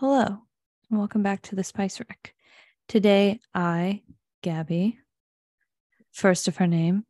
Hello, 0.00 0.26
and 0.26 0.98
welcome 1.00 1.24
back 1.24 1.42
to 1.42 1.56
the 1.56 1.64
Spice 1.64 1.98
Rack. 1.98 2.32
Today, 2.86 3.40
I, 3.52 4.02
Gabbie, 4.44 4.96
first 6.12 6.46
of 6.46 6.58
her 6.58 6.68
name, 6.68 7.04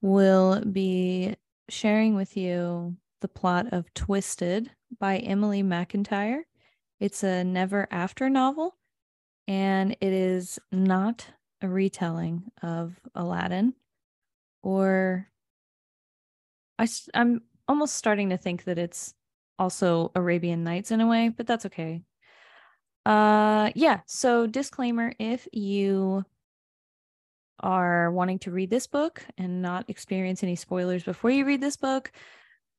will 0.00 0.64
be 0.64 1.36
sharing 1.68 2.14
with 2.14 2.34
you 2.34 2.96
the 3.20 3.28
plot 3.28 3.74
of 3.74 3.92
Twisted 3.92 4.70
by 4.98 5.18
Emily 5.18 5.62
McEntyre. 5.62 6.44
It's 7.00 7.22
a 7.22 7.44
never 7.44 7.86
after 7.90 8.30
novel, 8.30 8.78
and 9.46 9.92
it 10.00 10.14
is 10.14 10.58
not 10.72 11.26
a 11.60 11.68
retelling 11.68 12.44
of 12.62 12.98
Aladdin 13.14 13.74
or 14.62 15.28
I, 16.78 16.88
I'm 17.12 17.42
almost 17.68 17.96
starting 17.96 18.30
to 18.30 18.38
think 18.38 18.64
that 18.64 18.78
it's 18.78 19.12
also 19.58 20.12
Arabian 20.14 20.64
Nights 20.64 20.90
in 20.90 21.02
a 21.02 21.06
way, 21.06 21.28
but 21.28 21.46
that's 21.46 21.66
okay. 21.66 22.04
Uh 23.04 23.70
yeah, 23.74 24.00
so 24.06 24.46
disclaimer 24.46 25.12
if 25.18 25.48
you 25.52 26.24
are 27.60 28.10
wanting 28.10 28.38
to 28.40 28.50
read 28.50 28.70
this 28.70 28.86
book 28.86 29.24
and 29.38 29.62
not 29.62 29.88
experience 29.88 30.42
any 30.42 30.56
spoilers 30.56 31.04
before 31.04 31.30
you 31.30 31.44
read 31.44 31.60
this 31.60 31.76
book, 31.76 32.10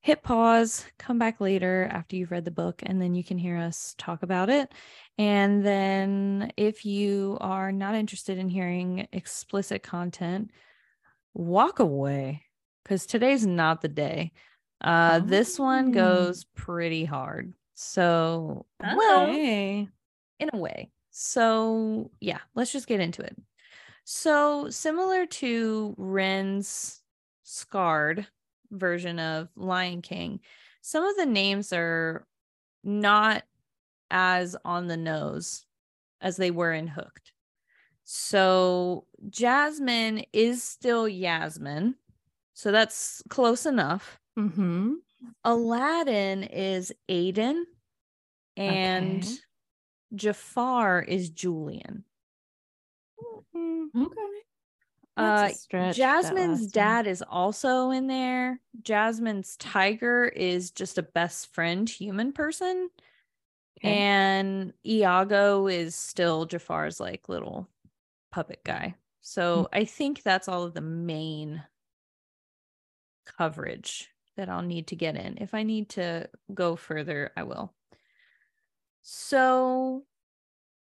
hit 0.01 0.23
pause, 0.23 0.85
come 0.99 1.19
back 1.19 1.39
later 1.41 1.87
after 1.91 2.15
you've 2.15 2.31
read 2.31 2.45
the 2.45 2.51
book 2.51 2.81
and 2.85 3.01
then 3.01 3.15
you 3.15 3.23
can 3.23 3.37
hear 3.37 3.57
us 3.57 3.95
talk 3.97 4.23
about 4.23 4.49
it. 4.49 4.73
And 5.17 5.65
then 5.65 6.51
if 6.57 6.85
you 6.85 7.37
are 7.41 7.71
not 7.71 7.95
interested 7.95 8.37
in 8.37 8.49
hearing 8.49 9.07
explicit 9.13 9.83
content, 9.83 10.51
walk 11.33 11.79
away 11.79 12.43
cuz 12.85 13.05
today's 13.07 13.45
not 13.47 13.81
the 13.81 13.89
day. 13.89 14.33
Uh 14.81 15.19
this 15.21 15.59
one 15.59 15.91
goes 15.91 16.45
pretty 16.55 17.05
hard. 17.05 17.53
So, 17.75 18.67
well, 18.80 19.41
Okay. 19.41 19.89
In 20.39 20.50
a 20.53 20.58
way. 20.58 20.89
So, 21.12 22.12
yeah, 22.20 22.39
let's 22.56 22.72
just 22.72 22.88
get 22.88 23.00
into 23.00 23.22
it. 23.22 23.36
So, 24.03 24.70
similar 24.70 25.26
to 25.28 25.94
Ren's 25.98 27.02
scarred 27.44 28.28
version 28.72 29.20
of 29.20 29.50
Lion 29.56 30.02
King, 30.02 30.39
some 30.81 31.06
of 31.06 31.16
the 31.16 31.26
names 31.26 31.72
are 31.72 32.26
not 32.84 33.44
as 34.11 34.56
on 34.66 34.88
the 34.88 34.98
nose 34.98 35.66
as 36.20 36.36
they 36.36 36.52
were 36.52 36.73
in 36.73 36.88
Hooked. 36.88 37.31
So, 38.04 39.06
Jasmine 39.30 40.26
is 40.34 40.64
still 40.64 41.08
Yasmin. 41.08 41.95
So, 42.54 42.72
that's 42.72 43.23
close 43.30 43.66
enough. 43.66 44.20
Mm-hmm. 44.38 44.95
Aladdin 45.45 46.44
is 46.44 46.92
Aiden 47.09 47.64
and 48.58 49.23
Okay. 49.23 49.34
Jafar 50.16 51.02
is 51.02 51.30
Julian. 51.30 52.03
Okay. 53.56 54.23
Uh, 55.16 55.50
stretch, 55.50 55.95
Jasmine's 55.95 56.61
last 56.61 56.61
one. 56.61 56.70
dad 56.72 57.08
is 57.08 57.23
also 57.28 57.92
in 57.92 58.08
there. 58.08 58.59
Jasmine's 58.81 59.55
tiger 59.58 60.25
is 60.25 60.72
just 60.72 60.97
a 60.97 61.03
best 61.03 61.53
friend 61.53 61.88
human 61.88 62.31
person. 62.31 62.89
Okay. 63.80 63.95
And 63.95 64.73
Iago 64.86 65.67
is 65.67 65.94
still 65.95 66.45
Jafar's 66.45 67.00
like 67.00 67.30
little 67.30 67.70
puppet 68.31 68.64
guy. 68.64 68.95
So 69.22 69.70
I 69.72 69.86
think 69.86 70.23
that's 70.23 70.48
all 70.48 70.64
of 70.64 70.73
the 70.73 70.81
main 70.81 71.64
coverage 73.38 74.09
that 74.36 74.50
I'll 74.50 74.64
need 74.64 74.88
to 74.88 74.95
get 74.95 75.16
in. 75.16 75.38
If 75.39 75.53
I 75.53 75.64
need 75.64 75.89
to 75.89 76.27
go 76.53 76.75
further, 76.75 77.31
I 77.38 77.44
will. 77.44 77.73
So 79.02 80.04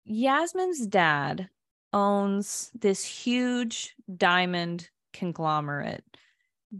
Yasmin's 0.09 0.87
dad 0.87 1.49
owns 1.91 2.71
this 2.73 3.03
huge 3.03 3.93
diamond 4.15 4.89
conglomerate 5.11 6.05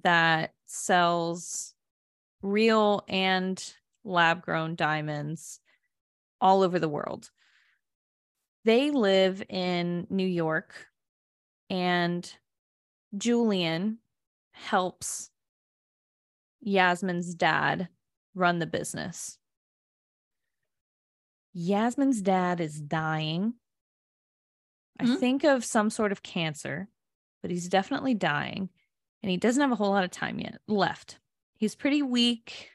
that 0.03 0.53
sells 0.65 1.73
real 2.41 3.03
and 3.09 3.73
lab 4.05 4.41
grown 4.41 4.75
diamonds 4.75 5.59
all 6.39 6.63
over 6.63 6.79
the 6.79 6.87
world. 6.87 7.29
They 8.63 8.91
live 8.91 9.43
in 9.49 10.07
New 10.09 10.27
York, 10.27 10.87
and 11.69 12.33
Julian 13.17 13.97
helps 14.51 15.31
Yasmin's 16.61 17.35
dad 17.35 17.89
run 18.35 18.59
the 18.59 18.67
business. 18.67 19.37
Yasmin's 21.59 22.21
dad 22.21 22.61
is 22.61 22.79
dying. 22.79 23.55
I 24.99 25.05
Hmm? 25.05 25.15
think 25.15 25.43
of 25.43 25.65
some 25.65 25.89
sort 25.89 26.11
of 26.11 26.21
cancer, 26.21 26.87
but 27.41 27.49
he's 27.49 27.67
definitely 27.67 28.13
dying. 28.13 28.69
And 29.23 29.31
he 29.31 29.37
doesn't 29.37 29.61
have 29.61 29.71
a 29.71 29.75
whole 29.75 29.89
lot 29.89 30.03
of 30.03 30.11
time 30.11 30.39
yet 30.39 30.59
left. 30.67 31.19
He's 31.55 31.73
pretty 31.75 32.03
weak. 32.03 32.69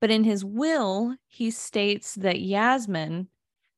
But 0.00 0.10
in 0.10 0.24
his 0.24 0.44
will, 0.44 1.16
he 1.28 1.52
states 1.52 2.16
that 2.16 2.40
Yasmin 2.40 3.28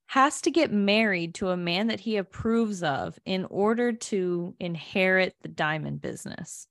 has 0.06 0.40
to 0.40 0.50
get 0.50 0.72
married 0.72 1.34
to 1.34 1.50
a 1.50 1.56
man 1.56 1.88
that 1.88 2.00
he 2.00 2.16
approves 2.16 2.82
of 2.82 3.18
in 3.26 3.44
order 3.46 3.92
to 3.92 4.54
inherit 4.58 5.36
the 5.42 5.48
diamond 5.48 6.00
business. 6.00 6.66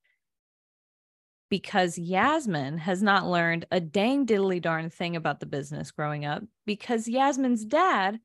Because 1.54 2.00
Yasmin 2.00 2.80
has 2.80 3.04
not 3.04 3.28
learned 3.28 3.68
a 3.70 3.80
dang 3.80 4.26
diddly 4.26 4.60
darn 4.60 4.90
thing 4.90 5.16
about 5.16 5.40
the 5.40 5.46
business 5.46 5.92
growing 5.92 6.26
up, 6.26 6.42
because 6.66 7.08
Yasmin's 7.08 7.64
dad 7.64 8.20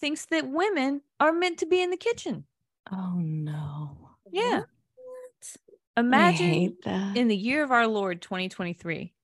thinks 0.00 0.24
that 0.26 0.48
women 0.48 1.02
are 1.20 1.30
meant 1.30 1.58
to 1.60 1.66
be 1.66 1.80
in 1.80 1.90
the 1.90 1.96
kitchen. 1.96 2.46
Oh 2.90 3.14
no. 3.14 4.10
Yeah. 4.32 4.62
I 5.96 6.00
Imagine 6.00 6.76
that. 6.82 7.16
in 7.16 7.28
the 7.28 7.36
year 7.36 7.62
of 7.62 7.70
our 7.70 7.86
Lord 7.86 8.20
2023 8.22 9.14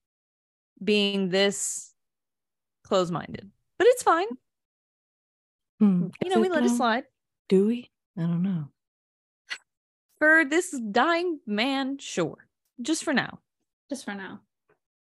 being 0.81 1.27
this 1.27 1.93
close 2.85 3.11
minded, 3.11 3.51
but 3.77 3.87
it's 3.87 4.03
fine. 4.03 4.27
Hmm. 5.81 6.07
You 6.23 6.29
know, 6.29 6.39
we 6.39 6.47
it, 6.47 6.53
let 6.53 6.63
it 6.63 6.69
slide. 6.69 7.03
Do 7.49 7.67
we? 7.67 7.91
I 8.17 8.21
don't 8.21 8.43
know. 8.43 8.69
For 10.19 10.45
this 10.45 10.71
dying 10.71 11.41
man, 11.45 11.97
sure. 11.97 12.44
Just 12.81 13.03
for 13.03 13.13
now. 13.13 13.39
just 13.89 14.05
for 14.05 14.13
now. 14.13 14.41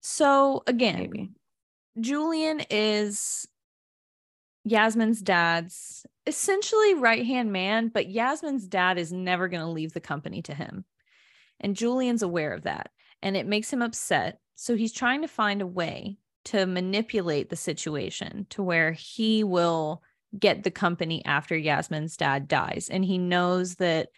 So, 0.01 0.63
again, 0.67 0.99
Maybe. 0.99 1.31
Julian 2.01 2.63
is 2.71 3.47
Yasmin's 4.65 5.21
dad's 5.21 6.07
essentially 6.27 6.95
right 6.95 7.25
hand 7.27 7.53
man, 7.53 7.89
but 7.89 8.09
Yasmin's 8.09 8.67
dad 8.67 8.99
is 8.99 9.13
never 9.13 9.49
going 9.49 9.63
to 9.63 9.71
leave 9.71 9.93
the 9.93 10.01
company 10.01 10.43
to 10.43 10.55
him. 10.55 10.85
And 11.61 11.77
Julian's 11.77 12.23
aware 12.23 12.53
of 12.55 12.63
that. 12.63 12.91
And 13.23 13.37
it 13.37 13.47
makes 13.47 13.73
him 13.73 13.83
upset. 13.83 14.39
So 14.55 14.77
he's 14.77 14.93
trying 14.93 15.23
to 15.23 15.29
find 15.29 15.61
a 15.61 15.67
way 15.67 16.17
to 16.47 16.67
manipulate 16.67 17.51
the 17.51 17.57
situation 17.57 18.47
to 18.51 18.63
where 18.63 18.93
he 18.93 19.45
will 19.45 20.03
get 20.39 20.63
the 20.63 20.71
company 20.71 21.23
after 21.25 21.57
Yasmin's 21.57 22.17
dad 22.17 22.49
dies. 22.49 22.89
And 22.91 23.05
he 23.05 23.19
knows 23.19 23.75
that 23.77 24.09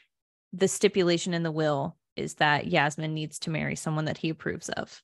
the 0.53 0.69
stipulation 0.69 1.35
in 1.35 1.43
the 1.43 1.51
will 1.51 1.97
is 2.17 2.35
that 2.35 2.67
Yasmin 2.67 3.15
needs 3.15 3.39
to 3.41 3.51
marry 3.51 3.77
someone 3.77 4.05
that 4.07 4.19
he 4.19 4.29
approves 4.29 4.69
of. 4.71 5.03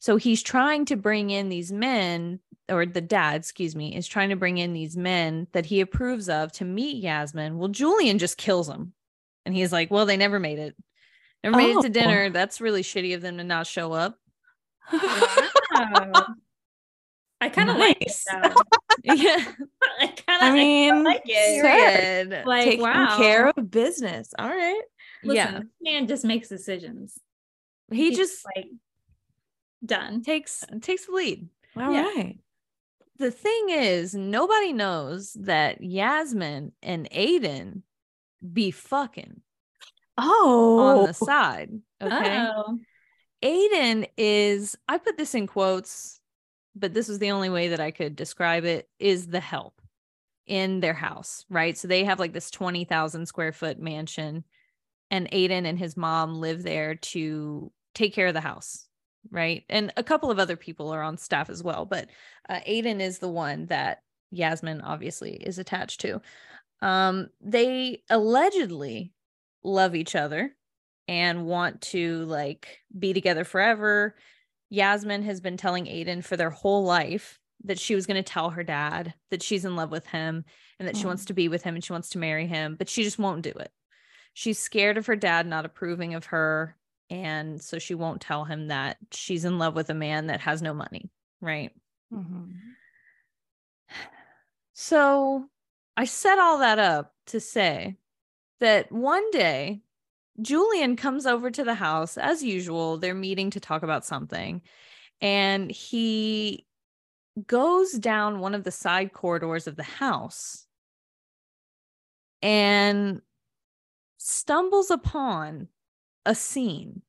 So 0.00 0.16
he's 0.16 0.42
trying 0.42 0.84
to 0.86 0.96
bring 0.96 1.30
in 1.30 1.48
these 1.48 1.72
men, 1.72 2.40
or 2.68 2.86
the 2.86 3.00
dad, 3.00 3.36
excuse 3.36 3.74
me, 3.74 3.96
is 3.96 4.06
trying 4.06 4.28
to 4.30 4.36
bring 4.36 4.58
in 4.58 4.72
these 4.72 4.96
men 4.96 5.48
that 5.52 5.66
he 5.66 5.80
approves 5.80 6.28
of 6.28 6.52
to 6.52 6.64
meet 6.64 7.02
Yasmin. 7.02 7.58
Well, 7.58 7.68
Julian 7.68 8.18
just 8.18 8.36
kills 8.38 8.68
him. 8.68 8.92
And 9.44 9.54
he's 9.54 9.72
like, 9.72 9.90
Well, 9.90 10.06
they 10.06 10.16
never 10.16 10.38
made 10.38 10.58
it. 10.58 10.76
Never 11.42 11.56
made 11.56 11.70
it 11.76 11.82
to 11.82 11.88
Oh. 11.88 11.92
dinner. 11.92 12.30
That's 12.30 12.60
really 12.60 12.82
shitty 12.82 13.14
of 13.14 13.22
them 13.22 13.38
to 13.38 13.44
not 13.44 13.66
show 13.66 13.92
up. 13.92 14.18
Wow. 14.92 15.02
I 17.40 17.48
kind 17.48 17.70
of 17.70 17.76
like 17.76 17.98
it. 18.00 18.12
Yeah. 19.04 19.44
I 20.00 20.06
kind 20.08 20.42
of 20.42 20.42
I 20.42 20.52
mean, 20.52 21.04
like 21.04 21.22
it. 21.24 21.62
Period. 21.62 22.44
Like, 22.46 22.64
taking 22.64 22.82
wow. 22.82 23.16
care 23.16 23.48
of 23.48 23.70
business. 23.70 24.34
All 24.36 24.48
right. 24.48 24.82
Listen, 25.24 25.36
yeah. 25.36 25.58
this 25.60 25.66
man 25.80 26.06
just 26.06 26.24
makes 26.24 26.48
decisions. 26.48 27.18
He 27.90 28.08
He's 28.10 28.18
just 28.18 28.44
like 28.56 28.66
done. 29.84 30.22
takes 30.22 30.64
takes 30.80 31.06
the 31.06 31.12
lead. 31.12 31.48
All 31.76 31.92
Yeah. 31.92 32.02
right. 32.02 32.38
The 33.18 33.30
thing 33.32 33.70
is, 33.70 34.14
nobody 34.14 34.72
knows 34.72 35.32
that 35.40 35.82
Yasmin 35.82 36.72
and 36.82 37.10
Aiden 37.10 37.82
be 38.52 38.70
fucking 38.70 39.40
Oh. 40.16 40.78
on 40.78 41.02
the 41.04 41.08
oh. 41.20 41.26
side. 41.26 41.70
Okay. 42.00 42.46
Oh, 42.54 42.78
Aiden 43.42 44.08
is, 44.16 44.76
I 44.88 44.98
put 44.98 45.16
this 45.16 45.34
in 45.34 45.46
quotes, 45.46 46.20
but 46.76 46.94
this 46.94 47.08
was 47.08 47.18
the 47.18 47.32
only 47.32 47.50
way 47.50 47.68
that 47.68 47.80
I 47.80 47.90
could 47.90 48.14
describe 48.16 48.64
it, 48.64 48.88
is 48.98 49.26
the 49.26 49.40
help 49.40 49.80
in 50.46 50.80
their 50.80 50.94
house, 50.94 51.44
right? 51.48 51.76
So 51.76 51.88
they 51.88 52.04
have 52.04 52.18
like 52.20 52.32
this 52.32 52.50
20,000 52.50 53.26
square 53.26 53.52
foot 53.52 53.78
mansion, 53.80 54.44
and 55.10 55.30
Aiden 55.30 55.66
and 55.66 55.78
his 55.78 55.96
mom 55.96 56.34
live 56.34 56.62
there 56.62 56.94
to 56.96 57.72
take 57.94 58.14
care 58.14 58.26
of 58.28 58.34
the 58.34 58.40
house. 58.40 58.86
right? 59.30 59.64
And 59.68 59.92
a 59.96 60.02
couple 60.02 60.30
of 60.30 60.38
other 60.38 60.56
people 60.56 60.90
are 60.90 61.02
on 61.02 61.18
staff 61.18 61.50
as 61.50 61.62
well, 61.62 61.84
but 61.84 62.08
uh, 62.48 62.60
Aiden 62.66 63.00
is 63.00 63.18
the 63.18 63.28
one 63.28 63.66
that 63.66 64.02
Yasmin 64.30 64.80
obviously 64.80 65.32
is 65.34 65.58
attached 65.58 66.00
to. 66.00 66.20
Um, 66.80 67.28
they 67.40 68.02
allegedly 68.08 69.12
love 69.64 69.94
each 69.94 70.14
other 70.14 70.54
and 71.08 71.46
want 71.46 71.80
to 71.80 72.24
like 72.26 72.78
be 72.96 73.12
together 73.12 73.44
forever. 73.44 74.14
Yasmin 74.70 75.22
has 75.22 75.40
been 75.40 75.56
telling 75.56 75.86
Aiden 75.86 76.22
for 76.22 76.36
their 76.36 76.50
whole 76.50 76.84
life 76.84 77.38
that 77.64 77.78
she 77.78 77.94
was 77.94 78.06
going 78.06 78.22
to 78.22 78.22
tell 78.22 78.50
her 78.50 78.62
dad 78.62 79.14
that 79.30 79.42
she's 79.42 79.64
in 79.64 79.74
love 79.74 79.90
with 79.90 80.06
him 80.06 80.44
and 80.78 80.86
that 80.86 80.96
she 80.96 81.06
wants 81.06 81.24
to 81.24 81.34
be 81.34 81.48
with 81.48 81.62
him 81.64 81.74
and 81.74 81.82
she 81.82 81.92
wants 81.92 82.10
to 82.10 82.18
marry 82.18 82.46
him, 82.46 82.76
but 82.78 82.88
she 82.88 83.02
just 83.02 83.18
won't 83.18 83.42
do 83.42 83.50
it. 83.50 83.72
She's 84.38 84.60
scared 84.60 84.96
of 84.96 85.06
her 85.06 85.16
dad 85.16 85.48
not 85.48 85.64
approving 85.64 86.14
of 86.14 86.26
her. 86.26 86.76
And 87.10 87.60
so 87.60 87.80
she 87.80 87.96
won't 87.96 88.20
tell 88.20 88.44
him 88.44 88.68
that 88.68 88.96
she's 89.10 89.44
in 89.44 89.58
love 89.58 89.74
with 89.74 89.90
a 89.90 89.94
man 89.94 90.28
that 90.28 90.40
has 90.42 90.62
no 90.62 90.72
money. 90.72 91.10
Right. 91.40 91.74
Mhm. 92.12 92.54
So 94.74 95.50
I 95.96 96.04
set 96.04 96.38
all 96.38 96.58
that 96.58 96.78
up 96.78 97.16
to 97.26 97.40
say 97.40 97.96
that 98.60 98.92
one 98.92 99.28
day 99.32 99.82
Julian 100.40 100.94
comes 100.94 101.26
over 101.26 101.50
to 101.50 101.64
the 101.64 101.74
house 101.74 102.16
as 102.16 102.44
usual. 102.44 102.96
They're 102.96 103.16
meeting 103.16 103.50
to 103.50 103.58
talk 103.58 103.82
about 103.82 104.04
something. 104.04 104.62
And 105.20 105.68
he 105.68 106.64
goes 107.48 107.90
down 107.94 108.38
one 108.38 108.54
of 108.54 108.62
the 108.62 108.70
side 108.70 109.12
corridors 109.12 109.66
of 109.66 109.74
the 109.74 109.82
house 109.82 110.68
and 112.40 113.20
stumbles 114.28 114.90
upon 114.90 115.68
a 116.26 116.34
scene. 116.34 117.00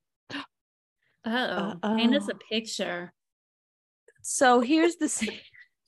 Oh, 1.26 1.74
paint 1.82 2.14
us 2.14 2.28
a 2.28 2.34
picture. 2.34 3.12
So 4.22 4.60
here's 4.60 4.96
the 4.96 5.08
scene. 5.08 5.38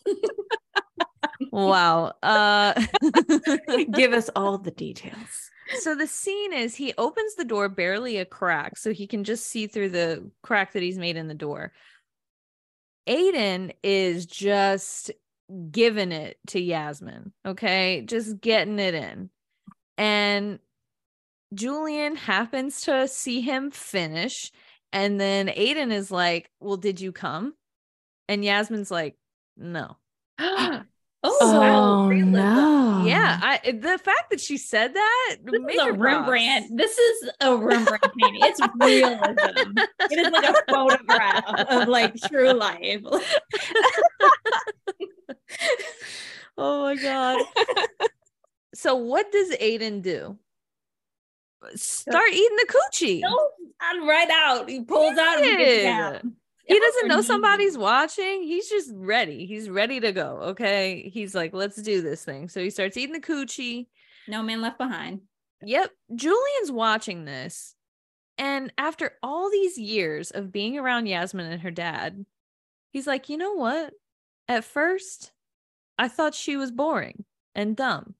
wow. 1.52 2.12
Uh 2.22 2.74
Give 3.94 4.12
us 4.12 4.28
all 4.36 4.58
the 4.58 4.72
details. 4.72 5.50
so 5.78 5.94
the 5.94 6.06
scene 6.06 6.52
is 6.52 6.74
he 6.74 6.92
opens 6.98 7.34
the 7.36 7.46
door 7.46 7.70
barely 7.70 8.18
a 8.18 8.26
crack 8.26 8.76
so 8.76 8.92
he 8.92 9.06
can 9.06 9.24
just 9.24 9.46
see 9.46 9.66
through 9.66 9.88
the 9.88 10.30
crack 10.42 10.72
that 10.72 10.82
he's 10.82 10.98
made 10.98 11.16
in 11.16 11.28
the 11.28 11.34
door 11.34 11.72
aiden 13.08 13.72
is 13.82 14.26
just 14.26 15.10
giving 15.70 16.12
it 16.12 16.36
to 16.46 16.60
yasmin 16.60 17.32
okay 17.46 18.02
just 18.04 18.40
getting 18.40 18.78
it 18.78 18.94
in 18.94 19.30
and 19.96 20.58
julian 21.54 22.16
happens 22.16 22.82
to 22.82 23.06
see 23.08 23.40
him 23.40 23.70
finish 23.70 24.50
and 24.92 25.20
then 25.20 25.48
aiden 25.48 25.92
is 25.92 26.10
like 26.10 26.50
well 26.60 26.76
did 26.76 27.00
you 27.00 27.12
come 27.12 27.54
and 28.28 28.44
yasmin's 28.44 28.90
like 28.90 29.16
no 29.56 29.96
oh, 30.38 30.82
Oh, 31.24 31.60
wow, 31.60 32.08
realism. 32.08 32.32
no. 32.32 33.04
yeah 33.06 33.38
I, 33.40 33.60
the 33.70 33.96
fact 34.02 34.30
that 34.30 34.40
she 34.40 34.56
said 34.56 34.92
that 34.92 35.36
This 35.44 35.54
is 35.54 35.78
a 35.78 35.84
her 35.84 35.92
props. 35.94 36.64
This 36.74 36.98
is 36.98 37.30
a 37.40 37.56
Rembrandt 37.56 38.02
painting. 38.20 38.40
It's 38.42 38.60
realism. 38.80 39.78
It 40.10 40.18
is 40.18 40.30
like 40.32 40.50
a 40.50 40.54
photograph 40.72 41.44
of 41.70 41.86
like 41.88 42.16
true 42.28 42.52
life. 42.52 43.02
oh 46.58 46.82
my 46.82 46.96
god. 46.96 47.40
so 48.74 48.96
what 48.96 49.30
does 49.30 49.50
Aiden 49.58 50.02
do? 50.02 50.38
Start 51.76 52.30
eating 52.32 52.56
the 52.56 52.74
coochie. 52.74 53.20
No, 53.20 53.48
I'm 53.80 54.06
right 54.08 54.28
out. 54.30 54.68
He 54.68 54.82
pulls 54.82 55.18
out 55.18 55.42
and 55.42 55.58
gets 55.58 55.82
down. 55.82 56.32
he 56.66 56.78
doesn't 56.78 57.08
know 57.08 57.20
somebody's 57.20 57.76
watching. 57.76 58.42
He's 58.42 58.68
just 58.68 58.90
ready. 58.94 59.46
He's 59.46 59.68
ready 59.68 60.00
to 60.00 60.12
go. 60.12 60.38
Okay. 60.42 61.10
He's 61.12 61.34
like, 61.34 61.52
let's 61.52 61.80
do 61.80 62.02
this 62.02 62.24
thing. 62.24 62.48
So 62.48 62.60
he 62.60 62.70
starts 62.70 62.96
eating 62.96 63.14
the 63.14 63.20
coochie. 63.20 63.86
No 64.28 64.42
man 64.42 64.60
left 64.60 64.78
behind. 64.78 65.20
Yep. 65.64 65.90
Julian's 66.14 66.70
watching 66.70 67.24
this. 67.24 67.74
And 68.38 68.72
after 68.78 69.12
all 69.22 69.50
these 69.50 69.78
years 69.78 70.30
of 70.30 70.52
being 70.52 70.78
around 70.78 71.06
Yasmin 71.06 71.46
and 71.46 71.62
her 71.62 71.70
dad, 71.70 72.24
he's 72.90 73.06
like, 73.06 73.28
you 73.28 73.36
know 73.36 73.54
what? 73.54 73.92
At 74.48 74.64
first, 74.64 75.32
I 75.98 76.08
thought 76.08 76.34
she 76.34 76.56
was 76.56 76.70
boring 76.70 77.24
and 77.54 77.76
dumb. 77.76 78.14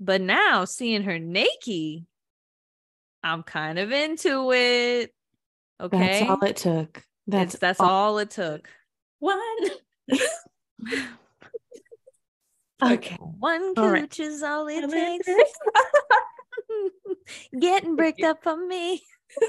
But 0.00 0.20
now 0.20 0.64
seeing 0.64 1.02
her 1.02 1.18
naked, 1.18 2.06
I'm 3.22 3.42
kind 3.42 3.78
of 3.78 3.92
into 3.92 4.52
it. 4.52 5.14
Okay. 5.80 5.98
That's 5.98 6.30
all 6.30 6.44
it 6.44 6.56
took. 6.56 7.04
That's 7.26 7.52
That's 7.52 7.58
that's 7.58 7.80
all- 7.80 7.88
all 7.90 8.18
it 8.18 8.30
took. 8.30 8.68
One. 9.20 9.38
Okay. 12.82 13.16
One 13.38 13.74
All 13.76 13.88
right. 13.90 14.02
cooch 14.02 14.18
is 14.18 14.42
all 14.42 14.66
it 14.66 14.82
All 14.82 14.90
it 14.92 15.22
takes. 15.24 15.52
Getting 17.60 17.94
bricked 17.94 18.22
up 18.24 18.44
on 18.44 18.66
me. 18.68 19.00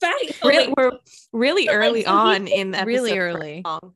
Fact- 0.00 0.40
Really, 0.44 0.64
okay, 0.68 0.72
we're 0.76 0.92
really 1.32 1.66
But, 1.66 1.72
like, 1.72 1.78
early 1.88 2.04
so 2.04 2.10
on 2.12 2.46
in 2.46 2.70
the 2.70 2.84
Really 2.86 3.18
early. 3.18 3.62
song. 3.66 3.94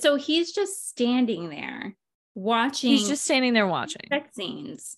So 0.00 0.16
he's 0.16 0.52
just 0.52 0.88
standing 0.88 1.50
there 1.50 1.94
watching 2.34 2.90
He's 2.92 3.06
just 3.08 3.24
standing 3.24 3.52
there 3.52 3.66
watching. 3.66 4.02
sex 4.08 4.34
scenes 4.34 4.96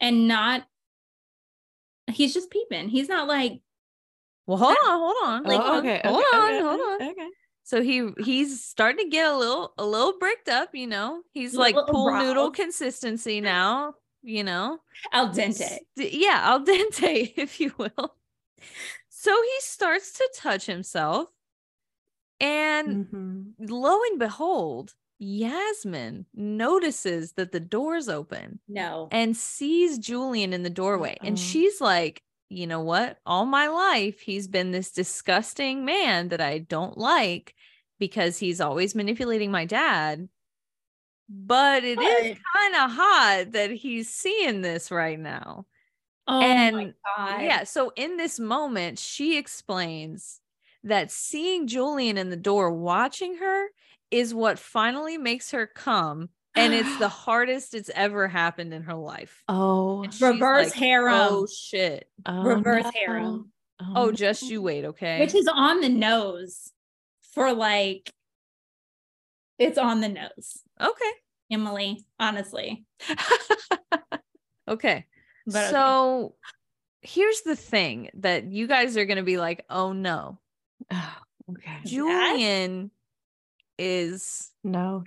and 0.00 0.28
not 0.28 0.64
he's 2.10 2.34
just 2.34 2.50
peeping. 2.50 2.88
He's 2.88 3.08
not 3.08 3.28
like 3.28 3.60
Well, 4.46 4.58
hold 4.58 4.76
on, 4.86 4.98
hold 4.98 5.16
on. 5.24 5.42
Like, 5.44 5.60
oh, 5.62 5.78
okay. 5.78 6.00
hold 6.04 6.16
okay, 6.16 6.36
on, 6.36 6.50
okay, 6.52 6.60
hold 6.60 6.80
on. 6.80 7.08
Okay. 7.10 7.28
So 7.62 7.82
he 7.82 8.10
he's 8.24 8.64
starting 8.64 9.04
to 9.04 9.10
get 9.10 9.30
a 9.30 9.36
little 9.36 9.74
a 9.78 9.84
little 9.86 10.18
bricked 10.18 10.48
up, 10.48 10.74
you 10.74 10.86
know. 10.86 11.22
He's 11.32 11.54
like 11.54 11.74
pool 11.74 12.10
noodle 12.10 12.50
consistency 12.50 13.40
now, 13.40 13.94
you 14.22 14.42
know. 14.44 14.78
al 15.12 15.28
dente. 15.28 15.78
Yeah, 15.96 16.40
al 16.42 16.64
dente, 16.66 17.32
if 17.36 17.60
you 17.60 17.72
will. 17.78 18.16
So 19.08 19.30
he 19.40 19.54
starts 19.60 20.14
to 20.14 20.28
touch 20.34 20.66
himself, 20.66 21.28
and 22.40 23.06
Mhm. 23.06 23.52
lo 23.70 24.00
and 24.10 24.18
behold, 24.18 24.94
Yasmin 25.20 26.26
notices 26.34 27.32
that 27.34 27.52
the 27.52 27.60
door's 27.60 28.08
open 28.08 28.58
No. 28.66 29.08
and 29.12 29.36
sees 29.36 29.98
Julian 29.98 30.52
in 30.52 30.62
the 30.64 30.70
doorway. 30.70 31.18
And 31.22 31.36
Uh-oh. 31.36 31.42
she's 31.42 31.80
like, 31.80 32.22
you 32.48 32.66
know 32.66 32.80
what? 32.80 33.18
All 33.26 33.46
my 33.46 33.68
life, 33.68 34.20
he's 34.20 34.48
been 34.48 34.72
this 34.72 34.90
disgusting 34.90 35.84
man 35.84 36.30
that 36.30 36.40
I 36.40 36.58
don't 36.58 36.98
like 36.98 37.54
because 38.00 38.38
he's 38.38 38.60
always 38.60 38.94
manipulating 38.94 39.50
my 39.52 39.66
dad. 39.66 40.28
But 41.28 41.84
it 41.84 42.00
is 42.00 42.38
kind 42.56 42.74
of 42.74 42.90
hot 42.90 43.52
that 43.52 43.70
he's 43.70 44.08
seeing 44.12 44.62
this 44.62 44.90
right 44.90 45.18
now. 45.18 45.66
Oh 46.26 46.40
and 46.40 46.76
my 46.76 46.92
god. 47.16 47.42
yeah, 47.42 47.64
so 47.64 47.92
in 47.94 48.16
this 48.16 48.40
moment, 48.40 48.98
she 48.98 49.36
explains 49.38 50.40
that 50.82 51.10
seeing 51.10 51.66
Julian 51.66 52.16
in 52.18 52.30
the 52.30 52.36
door 52.36 52.72
watching 52.72 53.36
her 53.36 53.66
is 54.10 54.34
what 54.34 54.58
finally 54.58 55.18
makes 55.18 55.50
her 55.52 55.66
come. 55.66 56.28
And 56.56 56.74
it's 56.74 56.98
the 56.98 57.08
hardest 57.08 57.74
it's 57.74 57.90
ever 57.94 58.26
happened 58.26 58.74
in 58.74 58.82
her 58.82 58.94
life. 58.94 59.44
Oh. 59.48 60.04
Reverse 60.20 60.70
like, 60.70 60.76
oh, 60.76 60.80
harem. 60.80 61.14
Oh 61.14 61.46
shit. 61.46 62.08
oh, 62.26 62.42
reverse 62.42 62.84
no. 62.84 62.90
harem. 62.94 63.52
Oh, 63.80 64.06
no. 64.06 64.12
just 64.12 64.42
you 64.42 64.60
wait, 64.60 64.84
okay? 64.86 65.20
Which 65.20 65.34
is 65.34 65.48
on 65.48 65.80
the 65.80 65.88
nose 65.88 66.70
for 67.32 67.52
like 67.52 68.12
it's 69.58 69.78
on 69.78 70.00
the 70.00 70.08
nose. 70.08 70.62
okay. 70.80 71.10
Emily, 71.50 72.04
honestly. 72.18 72.84
Okay. 74.70 75.04
But 75.46 75.64
okay. 75.64 75.70
so 75.70 76.34
here's 77.02 77.42
the 77.42 77.56
thing 77.56 78.10
that 78.14 78.44
you 78.44 78.66
guys 78.66 78.96
are 78.96 79.04
gonna 79.04 79.22
be 79.22 79.36
like, 79.36 79.64
oh 79.68 79.92
no. 79.92 80.38
Oh, 80.92 81.56
okay. 81.56 81.78
Julian 81.84 82.92
is 83.80 84.50
No. 84.62 85.04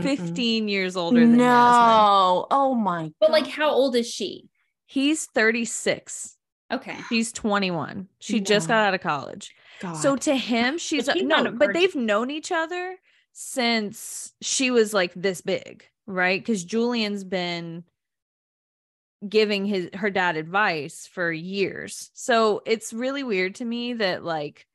Mm-mm. 0.00 0.16
15 0.18 0.68
years 0.68 0.96
older 0.96 1.20
than 1.20 1.38
Yasmin. 1.38 1.46
No. 1.46 2.46
Oh 2.50 2.74
my. 2.74 3.12
But 3.20 3.30
like 3.30 3.46
how 3.46 3.70
old 3.70 3.96
is 3.96 4.08
she? 4.08 4.48
He's 4.86 5.26
36. 5.26 6.36
Okay. 6.72 6.96
She's 7.08 7.32
21. 7.32 8.08
She 8.18 8.40
just 8.40 8.68
got 8.68 8.86
out 8.86 8.94
of 8.94 9.00
college. 9.00 9.54
God. 9.80 9.94
So 9.94 10.16
to 10.16 10.34
him, 10.36 10.78
she's 10.78 11.08
she's 11.12 11.22
no, 11.22 11.42
not 11.42 11.58
but 11.58 11.72
they've 11.72 11.94
known 11.94 12.30
each 12.30 12.50
other 12.50 12.96
since 13.32 14.32
she 14.40 14.70
was 14.70 14.94
like 14.94 15.12
this 15.14 15.40
big, 15.40 15.84
right? 16.06 16.40
Because 16.40 16.64
Julian's 16.64 17.24
been 17.24 17.84
giving 19.26 19.64
his 19.64 19.90
her 19.94 20.10
dad 20.10 20.36
advice 20.36 21.08
for 21.12 21.30
years. 21.32 22.10
So 22.14 22.62
it's 22.66 22.92
really 22.92 23.22
weird 23.22 23.56
to 23.56 23.64
me 23.64 23.94
that 23.94 24.24
like 24.24 24.66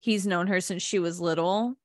he's 0.00 0.26
known 0.26 0.46
her 0.46 0.60
since 0.60 0.82
she 0.82 0.98
was 0.98 1.20
little. 1.20 1.76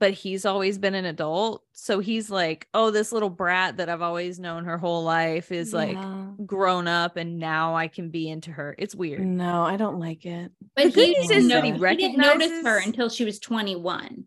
But 0.00 0.12
he's 0.12 0.44
always 0.44 0.76
been 0.78 0.94
an 0.94 1.04
adult. 1.04 1.62
So 1.72 2.00
he's 2.00 2.30
like, 2.30 2.68
oh, 2.74 2.90
this 2.90 3.12
little 3.12 3.30
brat 3.30 3.76
that 3.78 3.88
I've 3.88 4.02
always 4.02 4.38
known 4.38 4.64
her 4.64 4.76
whole 4.78 5.04
life 5.04 5.52
is 5.52 5.72
like 5.72 5.96
grown 6.44 6.88
up 6.88 7.16
and 7.16 7.38
now 7.38 7.74
I 7.76 7.88
can 7.88 8.10
be 8.10 8.28
into 8.28 8.50
her. 8.50 8.74
It's 8.78 8.94
weird. 8.94 9.24
no, 9.24 9.62
I 9.62 9.76
don't 9.76 9.98
like 10.00 10.26
it. 10.26 10.52
But 10.76 10.94
he, 10.94 11.14
news 11.14 11.28
didn't 11.28 11.36
is 11.36 11.48
that 11.48 11.54
know- 11.64 11.88
he 11.88 11.94
he 11.96 11.96
didn't 11.96 12.18
notice 12.18 12.64
her 12.64 12.78
until 12.78 13.08
she 13.08 13.24
was 13.24 13.38
21. 13.38 14.24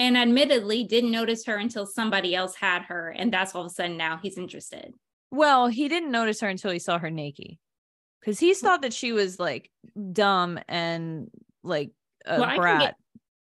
And 0.00 0.16
admittedly, 0.16 0.84
didn't 0.84 1.10
notice 1.10 1.44
her 1.46 1.56
until 1.56 1.84
somebody 1.84 2.32
else 2.34 2.54
had 2.54 2.82
her. 2.82 3.10
And 3.10 3.32
that's 3.32 3.52
all 3.54 3.62
of 3.62 3.66
a 3.66 3.70
sudden 3.70 3.96
now 3.96 4.18
he's 4.22 4.38
interested. 4.38 4.94
Well, 5.32 5.66
he 5.66 5.88
didn't 5.88 6.12
notice 6.12 6.40
her 6.40 6.48
until 6.48 6.70
he 6.70 6.78
saw 6.78 6.98
her 6.98 7.10
naked. 7.10 7.58
Because 8.20 8.38
he 8.38 8.54
thought 8.54 8.82
that 8.82 8.92
she 8.92 9.12
was 9.12 9.40
like 9.40 9.70
dumb 10.12 10.60
and 10.68 11.28
like 11.64 11.90
a 12.24 12.38
Well, 12.38 12.44
I 12.44 12.52
can 12.52 12.60
brat. 12.60 12.96